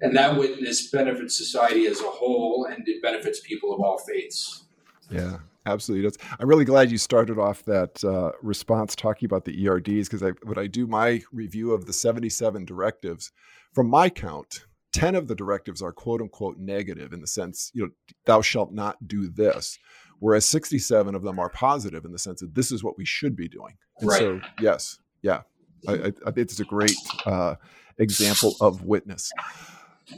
And 0.00 0.16
that 0.16 0.36
witness 0.36 0.88
benefits 0.88 1.36
society 1.36 1.86
as 1.86 2.00
a 2.00 2.04
whole 2.04 2.66
and 2.70 2.88
it 2.88 3.02
benefits 3.02 3.40
people 3.40 3.74
of 3.74 3.80
all 3.80 3.98
faiths. 3.98 4.64
Yeah, 5.10 5.38
absolutely. 5.66 6.08
does. 6.08 6.18
I'm 6.38 6.48
really 6.48 6.64
glad 6.64 6.90
you 6.90 6.98
started 6.98 7.38
off 7.38 7.64
that 7.64 8.02
uh, 8.04 8.32
response 8.42 8.94
talking 8.94 9.26
about 9.26 9.44
the 9.44 9.66
ERDs 9.66 10.08
because 10.08 10.22
I, 10.22 10.30
when 10.42 10.58
I 10.58 10.66
do 10.66 10.86
my 10.86 11.22
review 11.32 11.72
of 11.72 11.86
the 11.86 11.92
77 11.92 12.64
directives, 12.64 13.32
from 13.72 13.88
my 13.88 14.08
count, 14.08 14.66
10 14.92 15.14
of 15.14 15.26
the 15.26 15.34
directives 15.34 15.80
are 15.82 15.92
quote 15.92 16.20
unquote 16.20 16.58
negative 16.58 17.12
in 17.12 17.20
the 17.20 17.26
sense, 17.26 17.70
you 17.74 17.84
know, 17.84 17.90
thou 18.26 18.42
shalt 18.42 18.72
not 18.72 19.08
do 19.08 19.28
this. 19.28 19.78
Whereas 20.18 20.44
67 20.44 21.14
of 21.14 21.22
them 21.22 21.38
are 21.40 21.48
positive 21.48 22.04
in 22.04 22.12
the 22.12 22.18
sense 22.18 22.40
that 22.40 22.54
this 22.54 22.70
is 22.70 22.84
what 22.84 22.96
we 22.96 23.04
should 23.04 23.34
be 23.34 23.48
doing. 23.48 23.76
And 23.98 24.08
right. 24.08 24.18
so, 24.20 24.40
yes, 24.60 24.98
yeah, 25.22 25.42
I, 25.88 25.92
I, 25.92 26.12
I 26.26 26.32
it's 26.36 26.60
a 26.60 26.64
great 26.64 26.94
uh, 27.26 27.56
example 27.98 28.54
of 28.60 28.84
witness. 28.84 29.32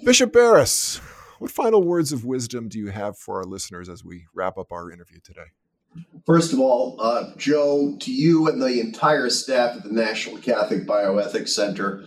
Bishop 0.05 0.33
Barres, 0.33 1.01
what 1.39 1.51
final 1.51 1.83
words 1.83 2.13
of 2.13 2.25
wisdom 2.25 2.69
do 2.69 2.79
you 2.79 2.89
have 2.89 3.19
for 3.19 3.39
our 3.39 3.45
listeners 3.45 3.89
as 3.89 4.05
we 4.05 4.27
wrap 4.35 4.59
up 4.59 4.73
our 4.73 4.91
interview 4.91 5.19
today? 5.23 5.53
First 6.27 6.53
of 6.53 6.59
all, 6.59 6.97
uh, 7.01 7.33
Joe, 7.37 7.97
to 8.01 8.13
you 8.13 8.49
and 8.49 8.61
the 8.61 8.81
entire 8.81 9.31
staff 9.31 9.77
at 9.77 9.85
the 9.85 9.93
National 9.93 10.39
Catholic 10.39 10.87
Bioethics 10.87 11.51
Center, 11.51 12.07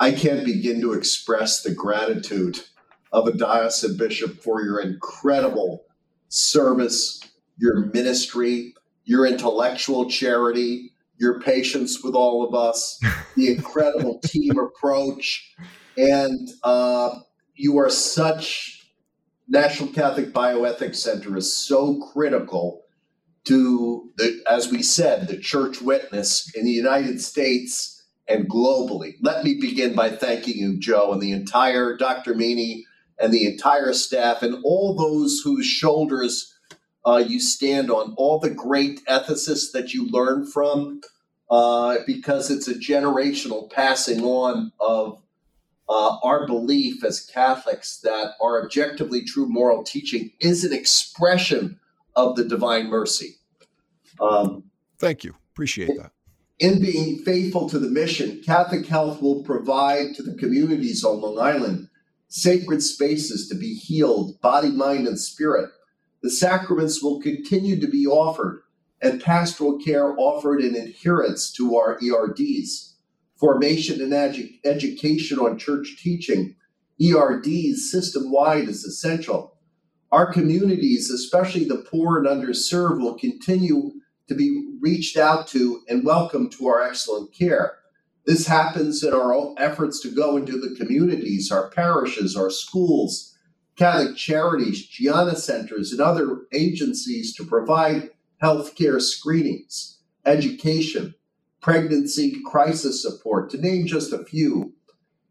I 0.00 0.12
can't 0.12 0.44
begin 0.44 0.80
to 0.80 0.92
express 0.92 1.62
the 1.62 1.72
gratitude 1.72 2.60
of 3.12 3.26
a 3.26 3.32
diocesan 3.32 3.96
bishop 3.96 4.42
for 4.42 4.62
your 4.62 4.80
incredible 4.80 5.84
service, 6.28 7.20
your 7.56 7.86
ministry, 7.86 8.74
your 9.04 9.26
intellectual 9.26 10.08
charity, 10.08 10.92
your 11.16 11.40
patience 11.40 12.02
with 12.02 12.14
all 12.14 12.46
of 12.46 12.54
us, 12.54 13.00
the 13.36 13.52
incredible 13.52 14.18
team 14.24 14.58
approach, 14.58 15.54
and 15.96 16.48
uh, 16.62 17.10
you 17.58 17.76
are 17.78 17.90
such 17.90 18.86
National 19.48 19.88
Catholic 19.88 20.32
Bioethics 20.32 20.96
Center 20.96 21.36
is 21.36 21.56
so 21.56 22.00
critical 22.12 22.84
to 23.44 24.10
the, 24.16 24.42
as 24.48 24.70
we 24.70 24.82
said, 24.82 25.26
the 25.26 25.38
church 25.38 25.80
witness 25.80 26.54
in 26.54 26.64
the 26.64 26.70
United 26.70 27.20
States 27.20 28.04
and 28.28 28.48
globally. 28.48 29.14
Let 29.22 29.42
me 29.42 29.58
begin 29.60 29.94
by 29.94 30.10
thanking 30.10 30.56
you, 30.56 30.78
Joe, 30.78 31.12
and 31.12 31.20
the 31.20 31.32
entire 31.32 31.96
Dr. 31.96 32.34
Meaney 32.34 32.82
and 33.18 33.32
the 33.32 33.46
entire 33.46 33.92
staff 33.92 34.42
and 34.42 34.62
all 34.64 34.94
those 34.94 35.40
whose 35.42 35.66
shoulders 35.66 36.54
uh, 37.06 37.16
you 37.16 37.40
stand 37.40 37.90
on, 37.90 38.14
all 38.16 38.38
the 38.38 38.50
great 38.50 39.04
ethicists 39.06 39.72
that 39.72 39.94
you 39.94 40.08
learn 40.10 40.46
from, 40.46 41.00
uh, 41.50 41.96
because 42.06 42.50
it's 42.50 42.68
a 42.68 42.74
generational 42.74 43.70
passing 43.70 44.22
on 44.22 44.72
of 44.78 45.22
uh, 45.88 46.18
our 46.22 46.46
belief 46.46 47.02
as 47.04 47.20
Catholics 47.20 47.98
that 48.00 48.32
our 48.42 48.62
objectively 48.62 49.24
true 49.24 49.46
moral 49.46 49.82
teaching 49.82 50.32
is 50.40 50.64
an 50.64 50.72
expression 50.72 51.80
of 52.14 52.36
the 52.36 52.44
divine 52.44 52.88
mercy. 52.88 53.36
Um, 54.20 54.64
Thank 54.98 55.24
you. 55.24 55.34
Appreciate 55.52 55.96
that. 55.96 56.12
In 56.58 56.80
being 56.80 57.18
faithful 57.18 57.68
to 57.68 57.78
the 57.78 57.88
mission, 57.88 58.42
Catholic 58.44 58.86
Health 58.86 59.22
will 59.22 59.44
provide 59.44 60.14
to 60.16 60.22
the 60.22 60.34
communities 60.34 61.04
on 61.04 61.20
Long 61.20 61.38
Island 61.38 61.88
sacred 62.26 62.82
spaces 62.82 63.48
to 63.48 63.54
be 63.54 63.74
healed, 63.74 64.40
body, 64.40 64.70
mind, 64.70 65.06
and 65.06 65.18
spirit. 65.18 65.70
The 66.22 66.30
sacraments 66.30 67.02
will 67.02 67.20
continue 67.20 67.80
to 67.80 67.86
be 67.86 68.06
offered 68.06 68.62
and 69.00 69.22
pastoral 69.22 69.78
care 69.78 70.18
offered 70.18 70.60
in 70.60 70.74
adherence 70.74 71.52
to 71.52 71.76
our 71.76 71.98
ERDs 72.02 72.87
formation 73.38 74.00
and 74.00 74.12
edu- 74.12 74.58
education 74.64 75.38
on 75.38 75.58
church 75.58 75.96
teaching, 76.02 76.56
ERDs 77.00 77.90
system 77.90 78.30
wide 78.30 78.68
is 78.68 78.84
essential. 78.84 79.56
Our 80.10 80.32
communities, 80.32 81.10
especially 81.10 81.64
the 81.64 81.86
poor 81.90 82.18
and 82.18 82.26
underserved, 82.26 83.00
will 83.00 83.18
continue 83.18 83.92
to 84.26 84.34
be 84.34 84.74
reached 84.80 85.16
out 85.16 85.46
to 85.48 85.82
and 85.88 86.04
welcome 86.04 86.50
to 86.50 86.66
our 86.66 86.82
excellent 86.82 87.32
care. 87.32 87.78
This 88.26 88.46
happens 88.46 89.02
in 89.02 89.14
our 89.14 89.54
efforts 89.58 90.00
to 90.00 90.10
go 90.10 90.36
into 90.36 90.58
the 90.58 90.74
communities, 90.76 91.50
our 91.50 91.70
parishes, 91.70 92.36
our 92.36 92.50
schools, 92.50 93.38
Catholic 93.76 94.16
charities, 94.16 94.86
Gianna 94.86 95.36
centers, 95.36 95.92
and 95.92 96.00
other 96.00 96.40
agencies 96.52 97.34
to 97.36 97.44
provide 97.44 98.10
healthcare 98.42 99.00
screenings, 99.00 100.00
education, 100.26 101.14
pregnancy 101.60 102.40
crisis 102.44 103.02
support, 103.02 103.50
to 103.50 103.58
name 103.58 103.86
just 103.86 104.12
a 104.12 104.24
few. 104.24 104.72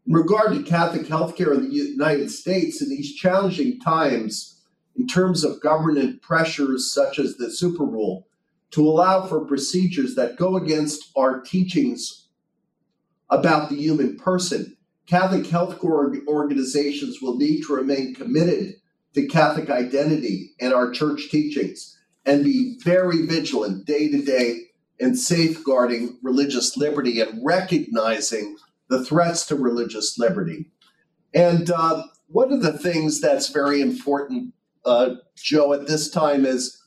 In 0.06 0.12
regard 0.12 0.54
to 0.54 0.62
Catholic 0.62 1.06
healthcare 1.06 1.54
in 1.54 1.68
the 1.68 1.74
United 1.74 2.30
States 2.30 2.80
in 2.82 2.88
these 2.88 3.14
challenging 3.14 3.80
times, 3.80 4.62
in 4.96 5.06
terms 5.06 5.44
of 5.44 5.60
government 5.60 6.22
pressures 6.22 6.92
such 6.92 7.18
as 7.18 7.36
the 7.36 7.50
super 7.50 7.84
rule, 7.84 8.26
to 8.70 8.86
allow 8.86 9.26
for 9.26 9.46
procedures 9.46 10.14
that 10.14 10.36
go 10.36 10.56
against 10.56 11.10
our 11.16 11.40
teachings 11.40 12.28
about 13.30 13.68
the 13.68 13.76
human 13.76 14.16
person, 14.16 14.76
Catholic 15.06 15.46
health 15.46 15.82
organizations 15.82 17.22
will 17.22 17.36
need 17.36 17.62
to 17.62 17.74
remain 17.74 18.14
committed 18.14 18.74
to 19.14 19.26
Catholic 19.26 19.70
identity 19.70 20.50
and 20.60 20.74
our 20.74 20.90
church 20.90 21.30
teachings 21.30 21.98
and 22.26 22.44
be 22.44 22.78
very 22.84 23.24
vigilant 23.24 23.86
day 23.86 24.08
to 24.10 24.22
day 24.22 24.67
and 25.00 25.18
safeguarding 25.18 26.18
religious 26.22 26.76
liberty 26.76 27.20
and 27.20 27.40
recognizing 27.44 28.56
the 28.88 29.04
threats 29.04 29.46
to 29.46 29.56
religious 29.56 30.18
liberty. 30.18 30.70
And 31.34 31.70
uh, 31.70 32.04
one 32.28 32.52
of 32.52 32.62
the 32.62 32.76
things 32.76 33.20
that's 33.20 33.48
very 33.48 33.80
important, 33.80 34.54
uh, 34.84 35.16
Joe, 35.36 35.72
at 35.72 35.86
this 35.86 36.10
time 36.10 36.44
is 36.44 36.82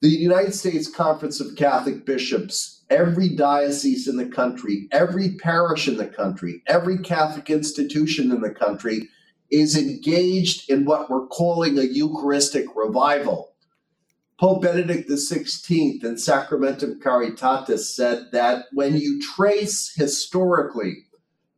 the 0.00 0.08
United 0.08 0.54
States 0.54 0.88
Conference 0.88 1.40
of 1.40 1.56
Catholic 1.56 2.04
Bishops, 2.04 2.84
every 2.90 3.28
diocese 3.28 4.06
in 4.06 4.16
the 4.16 4.26
country, 4.26 4.88
every 4.92 5.36
parish 5.36 5.88
in 5.88 5.96
the 5.96 6.06
country, 6.06 6.62
every 6.66 6.98
Catholic 6.98 7.50
institution 7.50 8.30
in 8.30 8.40
the 8.40 8.50
country 8.50 9.08
is 9.50 9.76
engaged 9.76 10.70
in 10.70 10.84
what 10.84 11.08
we're 11.10 11.26
calling 11.26 11.78
a 11.78 11.82
Eucharistic 11.82 12.66
revival 12.76 13.47
Pope 14.38 14.62
Benedict 14.62 15.10
XVI 15.10 16.04
in 16.04 16.16
Sacramentum 16.16 17.00
Caritatis 17.00 17.92
said 17.92 18.28
that 18.30 18.66
when 18.72 18.96
you 18.96 19.20
trace 19.20 19.92
historically 19.96 21.06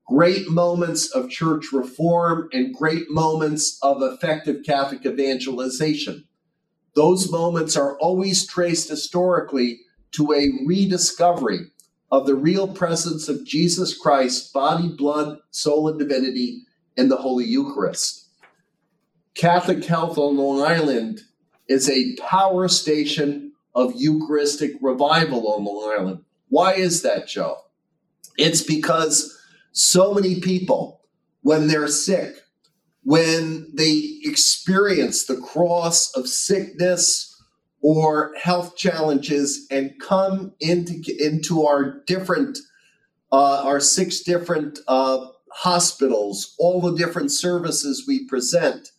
great 0.06 0.48
moments 0.48 1.10
of 1.10 1.28
church 1.28 1.72
reform 1.72 2.48
and 2.54 2.74
great 2.74 3.10
moments 3.10 3.78
of 3.82 4.02
effective 4.02 4.64
Catholic 4.64 5.04
evangelization, 5.04 6.24
those 6.94 7.30
moments 7.30 7.76
are 7.76 7.98
always 7.98 8.46
traced 8.46 8.88
historically 8.88 9.80
to 10.12 10.32
a 10.32 10.50
rediscovery 10.66 11.70
of 12.10 12.26
the 12.26 12.34
real 12.34 12.66
presence 12.66 13.28
of 13.28 13.44
Jesus 13.44 13.96
Christ, 13.96 14.54
body, 14.54 14.88
blood, 14.88 15.38
soul, 15.50 15.86
and 15.86 15.98
divinity 15.98 16.62
in 16.96 17.10
the 17.10 17.18
Holy 17.18 17.44
Eucharist. 17.44 18.28
Catholic 19.34 19.84
Health 19.84 20.16
on 20.16 20.38
Long 20.38 20.62
Island 20.62 21.20
is 21.70 21.88
a 21.88 22.16
power 22.16 22.66
station 22.66 23.52
of 23.76 23.94
Eucharistic 23.96 24.72
revival 24.82 25.52
on 25.52 25.64
Long 25.64 25.96
Island. 25.98 26.24
Why 26.48 26.74
is 26.74 27.02
that, 27.02 27.28
Joe? 27.28 27.58
It's 28.36 28.62
because 28.62 29.38
so 29.70 30.12
many 30.12 30.40
people, 30.40 31.00
when 31.42 31.68
they're 31.68 31.86
sick, 31.86 32.34
when 33.04 33.70
they 33.72 34.18
experience 34.24 35.24
the 35.24 35.36
cross 35.36 36.12
of 36.14 36.26
sickness 36.26 37.40
or 37.82 38.32
health 38.36 38.76
challenges 38.76 39.66
and 39.70 39.94
come 40.00 40.52
into 40.60 41.02
into 41.18 41.64
our 41.64 42.02
different 42.06 42.58
uh, 43.32 43.62
our 43.64 43.78
six 43.78 44.20
different 44.20 44.80
uh, 44.88 45.24
hospitals, 45.52 46.56
all 46.58 46.80
the 46.80 46.96
different 46.96 47.30
services 47.30 48.04
we 48.08 48.26
present, 48.26 48.90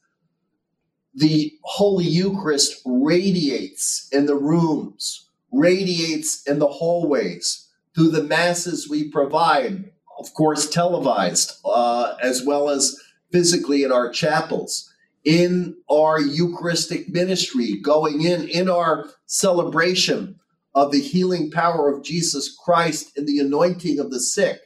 the 1.14 1.54
Holy 1.64 2.06
Eucharist 2.06 2.82
radiates 2.86 4.08
in 4.12 4.26
the 4.26 4.36
rooms, 4.36 5.28
radiates 5.52 6.44
in 6.48 6.60
the 6.60 6.68
hallways 6.68 7.68
through 7.94 8.10
the 8.10 8.24
masses 8.24 8.90
we 8.90 9.10
provide, 9.10 9.92
of 10.20 10.34
course, 10.34 10.70
televised, 10.70 11.60
uh, 11.66 12.16
as 12.22 12.44
well 12.46 12.70
as 12.70 12.98
physically 13.32 13.84
in 13.84 13.92
our 13.92 14.10
chapels 14.10 14.92
in 15.24 15.76
our 15.90 16.20
Eucharistic 16.20 17.10
ministry, 17.10 17.80
going 17.80 18.22
in 18.22 18.48
in 18.48 18.70
our 18.70 19.10
celebration 19.26 20.40
of 20.74 20.92
the 20.92 21.02
healing 21.02 21.52
power 21.52 21.94
of 21.94 22.04
Jesus 22.04 22.56
Christ 22.64 23.12
and 23.18 23.28
the 23.28 23.40
anointing 23.40 24.00
of 24.00 24.10
the 24.10 24.20
sick. 24.20 24.60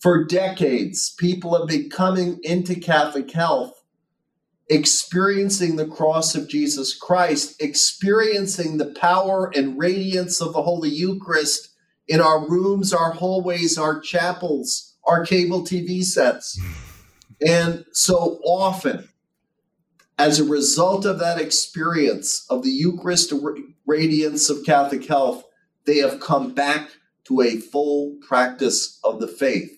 For 0.00 0.24
decades, 0.24 1.14
people 1.18 1.58
have 1.58 1.66
been 1.66 1.90
coming 1.90 2.38
into 2.42 2.76
Catholic 2.76 3.30
health, 3.32 3.72
experiencing 4.68 5.76
the 5.76 5.86
cross 5.86 6.34
of 6.34 6.48
Jesus 6.48 6.94
Christ, 6.94 7.60
experiencing 7.60 8.76
the 8.76 8.94
power 9.00 9.50
and 9.54 9.78
radiance 9.78 10.40
of 10.40 10.52
the 10.52 10.62
Holy 10.62 10.90
Eucharist 10.90 11.70
in 12.06 12.20
our 12.20 12.46
rooms, 12.48 12.92
our 12.92 13.12
hallways, 13.12 13.78
our 13.78 14.00
chapels, 14.00 14.96
our 15.04 15.24
cable 15.24 15.62
TV 15.62 16.02
sets. 16.02 16.58
Hmm. 16.60 16.72
And 17.46 17.84
so 17.92 18.40
often, 18.44 19.08
as 20.18 20.40
a 20.40 20.44
result 20.44 21.04
of 21.04 21.20
that 21.20 21.40
experience 21.40 22.44
of 22.50 22.64
the 22.64 22.70
Eucharist 22.70 23.32
radiance 23.86 24.50
of 24.50 24.66
Catholic 24.66 25.06
health, 25.06 25.44
they 25.84 25.98
have 25.98 26.20
come 26.20 26.52
back 26.52 26.90
to 27.24 27.40
a 27.40 27.58
full 27.58 28.16
practice 28.26 28.98
of 29.04 29.20
the 29.20 29.28
faith. 29.28 29.77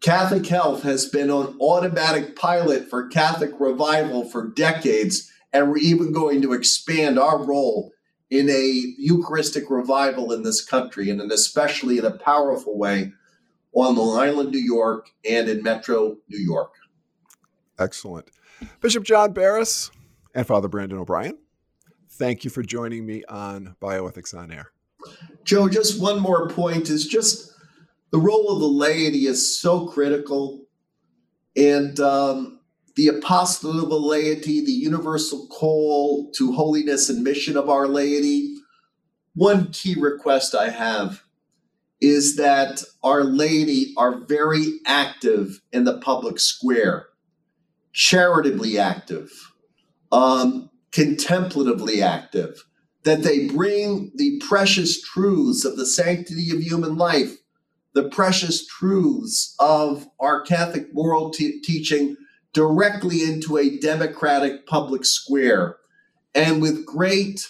Catholic 0.00 0.46
Health 0.46 0.82
has 0.82 1.06
been 1.06 1.30
on 1.30 1.56
automatic 1.60 2.36
pilot 2.36 2.88
for 2.88 3.08
Catholic 3.08 3.52
revival 3.58 4.28
for 4.28 4.48
decades, 4.48 5.30
and 5.52 5.70
we're 5.70 5.78
even 5.78 6.12
going 6.12 6.42
to 6.42 6.52
expand 6.52 7.18
our 7.18 7.44
role 7.44 7.92
in 8.30 8.48
a 8.50 8.94
Eucharistic 8.98 9.70
revival 9.70 10.32
in 10.32 10.42
this 10.42 10.64
country, 10.64 11.10
and 11.10 11.20
especially 11.32 11.98
in 11.98 12.04
a 12.04 12.18
powerful 12.18 12.78
way 12.78 13.12
on 13.72 13.96
Long 13.96 14.18
Island, 14.18 14.50
New 14.50 14.58
York, 14.58 15.10
and 15.28 15.48
in 15.48 15.62
Metro 15.62 16.16
New 16.28 16.38
York. 16.38 16.72
Excellent. 17.78 18.30
Bishop 18.80 19.04
John 19.04 19.32
Barres 19.32 19.90
and 20.34 20.46
Father 20.46 20.68
Brandon 20.68 20.98
O'Brien, 20.98 21.38
thank 22.10 22.44
you 22.44 22.50
for 22.50 22.62
joining 22.62 23.04
me 23.04 23.22
on 23.28 23.76
Bioethics 23.80 24.36
on 24.36 24.50
Air. 24.50 24.70
Joe, 25.44 25.68
just 25.68 26.00
one 26.00 26.20
more 26.20 26.48
point 26.48 26.88
is 26.88 27.06
just 27.06 27.52
the 28.10 28.18
role 28.18 28.52
of 28.52 28.60
the 28.60 28.66
laity 28.66 29.26
is 29.26 29.60
so 29.60 29.86
critical. 29.86 30.66
And 31.56 31.98
um, 32.00 32.60
the 32.96 33.08
apostolate 33.08 33.82
of 33.82 33.90
the 33.90 34.00
laity, 34.00 34.64
the 34.64 34.72
universal 34.72 35.46
call 35.48 36.30
to 36.32 36.52
holiness 36.52 37.08
and 37.08 37.22
mission 37.22 37.56
of 37.56 37.68
our 37.68 37.86
laity. 37.86 38.54
One 39.34 39.70
key 39.72 39.94
request 39.98 40.54
I 40.54 40.70
have 40.70 41.22
is 42.00 42.36
that 42.36 42.82
our 43.02 43.24
laity 43.24 43.92
are 43.96 44.20
very 44.26 44.80
active 44.86 45.60
in 45.72 45.84
the 45.84 45.98
public 45.98 46.38
square 46.38 47.06
charitably 47.96 48.78
active, 48.78 49.30
um, 50.12 50.68
contemplatively 50.92 52.02
active, 52.02 52.62
that 53.04 53.22
they 53.22 53.48
bring 53.48 54.12
the 54.16 54.38
precious 54.46 55.00
truths 55.00 55.64
of 55.64 55.78
the 55.78 55.86
sanctity 55.86 56.50
of 56.50 56.60
human 56.60 56.96
life, 56.96 57.36
the 57.96 58.10
precious 58.10 58.66
truths 58.66 59.56
of 59.58 60.06
our 60.20 60.42
Catholic 60.42 60.92
moral 60.92 61.30
t- 61.30 61.62
teaching 61.62 62.14
directly 62.52 63.22
into 63.22 63.56
a 63.56 63.78
democratic 63.78 64.66
public 64.66 65.06
square 65.06 65.78
and 66.34 66.60
with 66.60 66.84
great 66.84 67.48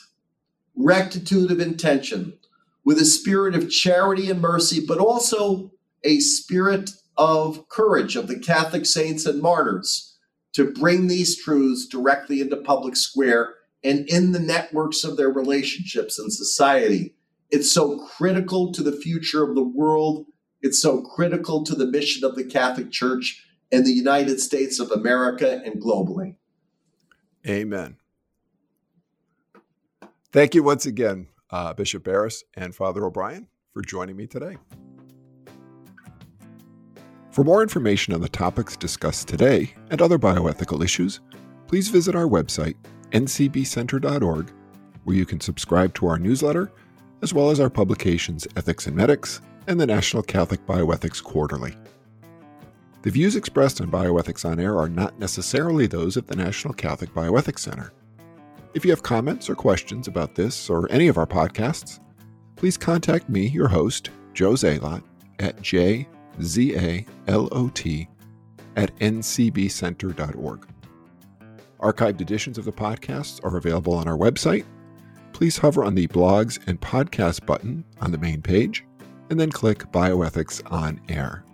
rectitude 0.77 1.51
of 1.51 1.59
intention, 1.59 2.39
with 2.85 2.99
a 2.99 3.05
spirit 3.05 3.57
of 3.57 3.69
charity 3.69 4.31
and 4.31 4.41
mercy, 4.41 4.81
but 4.87 4.99
also 4.99 5.73
a 6.05 6.21
spirit 6.21 6.91
of 7.17 7.69
courage 7.69 8.15
of 8.15 8.29
the 8.29 8.39
Catholic 8.39 8.87
saints 8.87 9.27
and 9.27 9.43
martyrs 9.43 10.17
to 10.53 10.71
bring 10.71 11.09
these 11.09 11.43
truths 11.43 11.89
directly 11.89 12.41
into 12.41 12.57
public 12.57 12.95
square 12.95 13.55
and 13.83 14.09
in 14.09 14.31
the 14.31 14.39
networks 14.39 15.03
of 15.03 15.17
their 15.17 15.31
relationships 15.31 16.21
and 16.21 16.33
society. 16.33 17.17
It's 17.51 17.73
so 17.73 17.99
critical 17.99 18.73
to 18.75 18.85
the 18.85 18.97
future 18.97 19.43
of 19.43 19.57
the 19.57 19.65
world. 19.65 20.27
It's 20.63 20.81
so 20.81 21.03
critical 21.03 21.65
to 21.65 21.75
the 21.75 21.87
mission 21.87 22.25
of 22.25 22.35
the 22.35 22.45
Catholic 22.45 22.91
Church 22.91 23.45
in 23.71 23.85
the 23.85 23.93
United 23.93 24.41
States 24.41 24.79
of 24.79 24.91
America 24.91 25.61
and 25.65 25.81
globally. 25.81 26.37
Amen. 27.47 27.97
Thank 30.33 30.55
you 30.55 30.63
once 30.63 30.87
again, 30.87 31.29
uh, 31.51 31.75
Bishop 31.75 32.05
Barres 32.05 32.45
and 32.55 32.75
Father 32.75 33.05
O'Brien, 33.05 33.49
for 33.73 33.83
joining 33.83 34.17
me 34.17 34.27
today. 34.27 34.57
For 37.31 37.45
more 37.45 37.63
information 37.63 38.15
on 38.15 38.23
the 38.23 38.29
topics 38.29 38.77
discussed 38.77 39.29
today 39.29 39.75
and 39.91 40.01
other 40.01 40.19
bioethical 40.19 40.83
issues, 40.83 41.21
please 41.67 41.89
visit 41.89 42.15
our 42.15 42.27
website, 42.27 42.77
ncbcenter.org, 43.13 44.53
where 45.05 45.17
you 45.17 45.27
can 45.27 45.41
subscribe 45.41 45.95
to 45.95 46.07
our 46.07 46.19
newsletter, 46.19 46.73
as 47.23 47.35
well 47.35 47.51
as 47.51 47.61
our 47.61 47.71
publications 47.71 48.47
Ethics 48.57 48.87
and 48.87 48.97
Medics 48.97 49.41
and 49.67 49.81
the 49.81 49.87
National 49.87 50.23
Catholic 50.23 50.64
Bioethics 50.67 51.23
Quarterly. 51.23 51.75
The 53.03 53.11
views 53.11 53.37
expressed 53.37 53.81
on 53.81 53.91
Bioethics 53.91 54.45
on 54.45 54.59
Air 54.59 54.77
are 54.77 54.89
not 54.89 55.19
necessarily 55.19 55.87
those 55.87 56.17
of 56.17 56.27
the 56.27 56.37
National 56.37 56.75
Catholic 56.75 57.14
Bioethics 57.14 57.61
Center. 57.61 57.93
If 58.75 58.85
you 58.85 58.91
have 58.91 59.03
comments 59.03 59.49
or 59.49 59.55
questions 59.55 60.09
about 60.09 60.35
this 60.35 60.69
or 60.69 60.91
any 60.91 61.09
of 61.09 61.17
our 61.17 61.27
podcasts, 61.27 62.01
please 62.57 62.77
contact 62.77 63.29
me, 63.29 63.49
your 63.49 63.69
host, 63.69 64.11
Joe 64.35 64.53
Zalot, 64.53 65.03
at 65.39 65.61
j 65.62 66.09
Z 66.43 66.77
A 66.77 67.07
L 67.29 67.49
O 67.53 67.69
T, 67.69 68.09
at 68.77 68.95
ncbcenter.org. 68.99 70.67
Archived 71.81 72.21
editions 72.21 72.59
of 72.59 72.64
the 72.64 72.73
podcasts 72.73 73.45
are 73.45 73.57
available 73.57 73.95
on 73.95 74.09
our 74.09 74.17
website. 74.17 74.64
Please 75.33 75.59
hover 75.59 75.85
on 75.85 75.95
the 75.95 76.09
blogs 76.09 76.59
and 76.67 76.81
podcast 76.81 77.45
button 77.45 77.85
on 78.01 78.11
the 78.11 78.19
main 78.19 78.41
page, 78.41 78.86
and 79.31 79.39
then 79.39 79.51
click 79.51 79.91
Bioethics 79.93 80.62
on 80.70 81.01
Air. 81.09 81.45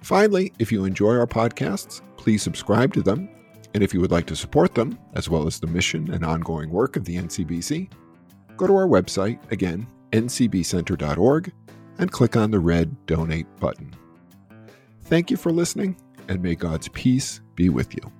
Finally, 0.00 0.52
if 0.58 0.70
you 0.70 0.84
enjoy 0.84 1.16
our 1.16 1.26
podcasts, 1.26 2.00
please 2.16 2.42
subscribe 2.42 2.92
to 2.94 3.02
them. 3.02 3.28
And 3.74 3.82
if 3.82 3.92
you 3.92 4.00
would 4.00 4.10
like 4.10 4.26
to 4.26 4.36
support 4.36 4.74
them, 4.74 4.98
as 5.14 5.28
well 5.28 5.46
as 5.46 5.60
the 5.60 5.66
mission 5.66 6.12
and 6.12 6.24
ongoing 6.24 6.70
work 6.70 6.96
of 6.96 7.04
the 7.04 7.16
NCBC, 7.16 7.90
go 8.56 8.66
to 8.66 8.74
our 8.74 8.86
website, 8.86 9.38
again, 9.50 9.86
ncbcenter.org, 10.12 11.52
and 11.98 12.12
click 12.12 12.36
on 12.36 12.50
the 12.50 12.60
red 12.60 12.96
Donate 13.06 13.46
button. 13.60 13.94
Thank 15.02 15.30
you 15.30 15.36
for 15.36 15.52
listening, 15.52 15.96
and 16.28 16.42
may 16.42 16.54
God's 16.54 16.88
peace 16.88 17.40
be 17.54 17.68
with 17.68 17.94
you. 17.94 18.15